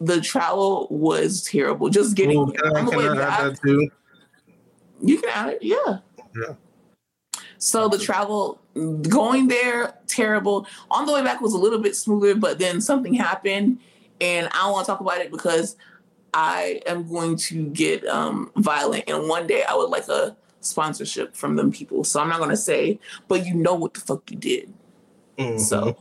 The 0.00 0.20
travel 0.20 0.88
was 0.90 1.44
terrible. 1.44 1.88
Just 1.88 2.16
getting 2.16 2.38
Ooh, 2.38 2.52
can 2.52 2.76
I, 2.76 2.90
can 2.90 3.00
I 3.00 3.22
add 3.22 3.52
that 3.52 3.60
too? 3.62 3.88
You 5.00 5.20
can 5.20 5.30
add 5.30 5.48
it, 5.50 5.62
yeah. 5.62 5.98
Yeah. 6.34 6.54
So 7.58 7.88
the 7.88 7.98
travel 7.98 8.60
going 8.74 9.46
there, 9.46 9.94
terrible. 10.08 10.66
On 10.90 11.06
the 11.06 11.12
way 11.12 11.22
back 11.22 11.40
was 11.40 11.52
a 11.52 11.58
little 11.58 11.78
bit 11.78 11.94
smoother, 11.94 12.34
but 12.34 12.58
then 12.58 12.80
something 12.80 13.14
happened, 13.14 13.78
and 14.22 14.48
I 14.52 14.62
don't 14.62 14.72
want 14.72 14.86
to 14.86 14.92
talk 14.92 15.00
about 15.00 15.18
it 15.18 15.30
because 15.30 15.76
I 16.32 16.80
am 16.86 17.06
going 17.08 17.36
to 17.36 17.66
get 17.66 18.06
um, 18.06 18.50
violent, 18.56 19.04
and 19.08 19.28
one 19.28 19.46
day 19.46 19.64
I 19.68 19.74
would 19.74 19.90
like 19.90 20.08
a 20.08 20.34
sponsorship 20.60 21.34
from 21.34 21.56
them 21.56 21.72
people. 21.72 22.04
So 22.04 22.20
I'm 22.20 22.28
not 22.28 22.38
going 22.38 22.50
to 22.50 22.56
say, 22.56 23.00
but 23.28 23.44
you 23.44 23.54
know 23.54 23.74
what 23.74 23.94
the 23.94 24.00
fuck 24.00 24.30
you 24.30 24.36
did. 24.36 24.72
Mm-hmm. 25.36 25.58
So 25.58 25.96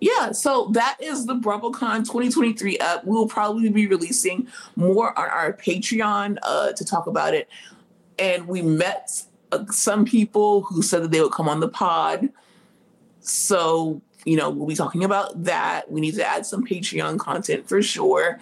yeah, 0.00 0.32
so 0.32 0.68
that 0.72 0.98
is 1.00 1.26
the 1.26 1.34
BravoCon 1.34 2.00
2023 2.00 2.78
app. 2.78 3.04
We 3.04 3.12
will 3.12 3.28
probably 3.28 3.70
be 3.70 3.86
releasing 3.86 4.48
more 4.74 5.18
on 5.18 5.28
our 5.28 5.52
Patreon 5.54 6.36
uh, 6.42 6.72
to 6.72 6.84
talk 6.84 7.06
about 7.06 7.32
it. 7.32 7.48
And 8.18 8.46
we 8.46 8.60
met 8.60 9.22
uh, 9.52 9.64
some 9.70 10.04
people 10.04 10.62
who 10.62 10.82
said 10.82 11.02
that 11.02 11.12
they 11.12 11.20
would 11.20 11.32
come 11.32 11.48
on 11.48 11.60
the 11.60 11.68
pod. 11.68 12.28
So, 13.20 14.02
you 14.26 14.36
know, 14.36 14.50
we'll 14.50 14.66
be 14.66 14.74
talking 14.74 15.04
about 15.04 15.44
that. 15.44 15.90
We 15.90 16.00
need 16.00 16.16
to 16.16 16.26
add 16.26 16.44
some 16.44 16.66
Patreon 16.66 17.18
content 17.18 17.68
for 17.68 17.80
sure. 17.80 18.38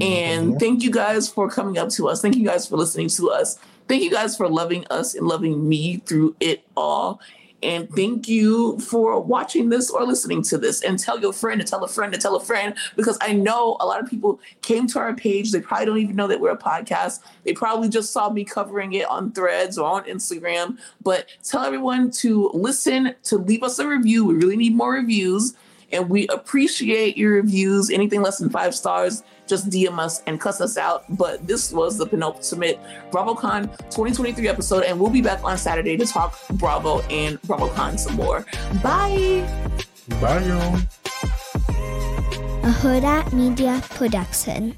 And 0.00 0.50
mm-hmm. 0.50 0.58
thank 0.58 0.82
you 0.82 0.90
guys 0.90 1.28
for 1.28 1.48
coming 1.48 1.78
up 1.78 1.88
to 1.90 2.08
us. 2.08 2.20
Thank 2.20 2.36
you 2.36 2.44
guys 2.44 2.68
for 2.68 2.76
listening 2.76 3.08
to 3.10 3.30
us. 3.30 3.58
Thank 3.86 4.02
you 4.02 4.10
guys 4.10 4.36
for 4.36 4.48
loving 4.48 4.84
us 4.90 5.14
and 5.14 5.26
loving 5.26 5.66
me 5.66 5.98
through 5.98 6.36
it 6.40 6.62
all. 6.76 7.20
And 7.62 7.92
thank 7.94 8.28
you 8.28 8.78
for 8.78 9.20
watching 9.20 9.68
this 9.68 9.90
or 9.90 10.04
listening 10.04 10.42
to 10.44 10.58
this. 10.58 10.82
And 10.82 10.98
tell 10.98 11.18
your 11.18 11.32
friend 11.32 11.60
to 11.60 11.66
tell 11.66 11.82
a 11.82 11.88
friend 11.88 12.12
to 12.12 12.18
tell 12.18 12.36
a 12.36 12.40
friend 12.40 12.74
because 12.96 13.18
I 13.20 13.32
know 13.32 13.76
a 13.80 13.86
lot 13.86 14.00
of 14.00 14.08
people 14.08 14.40
came 14.62 14.86
to 14.88 14.98
our 15.00 15.14
page. 15.14 15.50
They 15.50 15.60
probably 15.60 15.86
don't 15.86 15.98
even 15.98 16.16
know 16.16 16.28
that 16.28 16.40
we're 16.40 16.52
a 16.52 16.58
podcast. 16.58 17.20
They 17.44 17.52
probably 17.52 17.88
just 17.88 18.12
saw 18.12 18.30
me 18.30 18.44
covering 18.44 18.92
it 18.92 19.08
on 19.08 19.32
threads 19.32 19.76
or 19.76 19.88
on 19.88 20.04
Instagram. 20.04 20.78
But 21.02 21.28
tell 21.42 21.64
everyone 21.64 22.12
to 22.12 22.50
listen, 22.54 23.14
to 23.24 23.38
leave 23.38 23.64
us 23.64 23.78
a 23.80 23.88
review. 23.88 24.24
We 24.24 24.34
really 24.34 24.56
need 24.56 24.76
more 24.76 24.92
reviews. 24.92 25.54
And 25.90 26.08
we 26.10 26.28
appreciate 26.28 27.16
your 27.16 27.32
reviews. 27.32 27.90
Anything 27.90 28.22
less 28.22 28.38
than 28.38 28.50
five 28.50 28.74
stars, 28.74 29.22
just 29.48 29.70
DM 29.70 29.98
us 29.98 30.22
and 30.26 30.40
cuss 30.40 30.60
us 30.60 30.76
out. 30.76 31.04
But 31.16 31.46
this 31.46 31.72
was 31.72 31.98
the 31.98 32.06
penultimate 32.06 32.78
BravoCon 33.10 33.76
2023 33.90 34.48
episode, 34.48 34.84
and 34.84 34.98
we'll 35.00 35.10
be 35.10 35.22
back 35.22 35.42
on 35.42 35.58
Saturday 35.58 35.96
to 35.96 36.06
talk 36.06 36.38
Bravo 36.52 37.00
and 37.08 37.40
BravoCon 37.42 37.98
some 37.98 38.16
more. 38.16 38.46
Bye. 38.82 39.46
Bye, 40.20 40.44
y'all. 40.44 40.76
A 42.62 42.70
Hurrdat 42.70 43.32
Media 43.32 43.80
Production. 43.90 44.76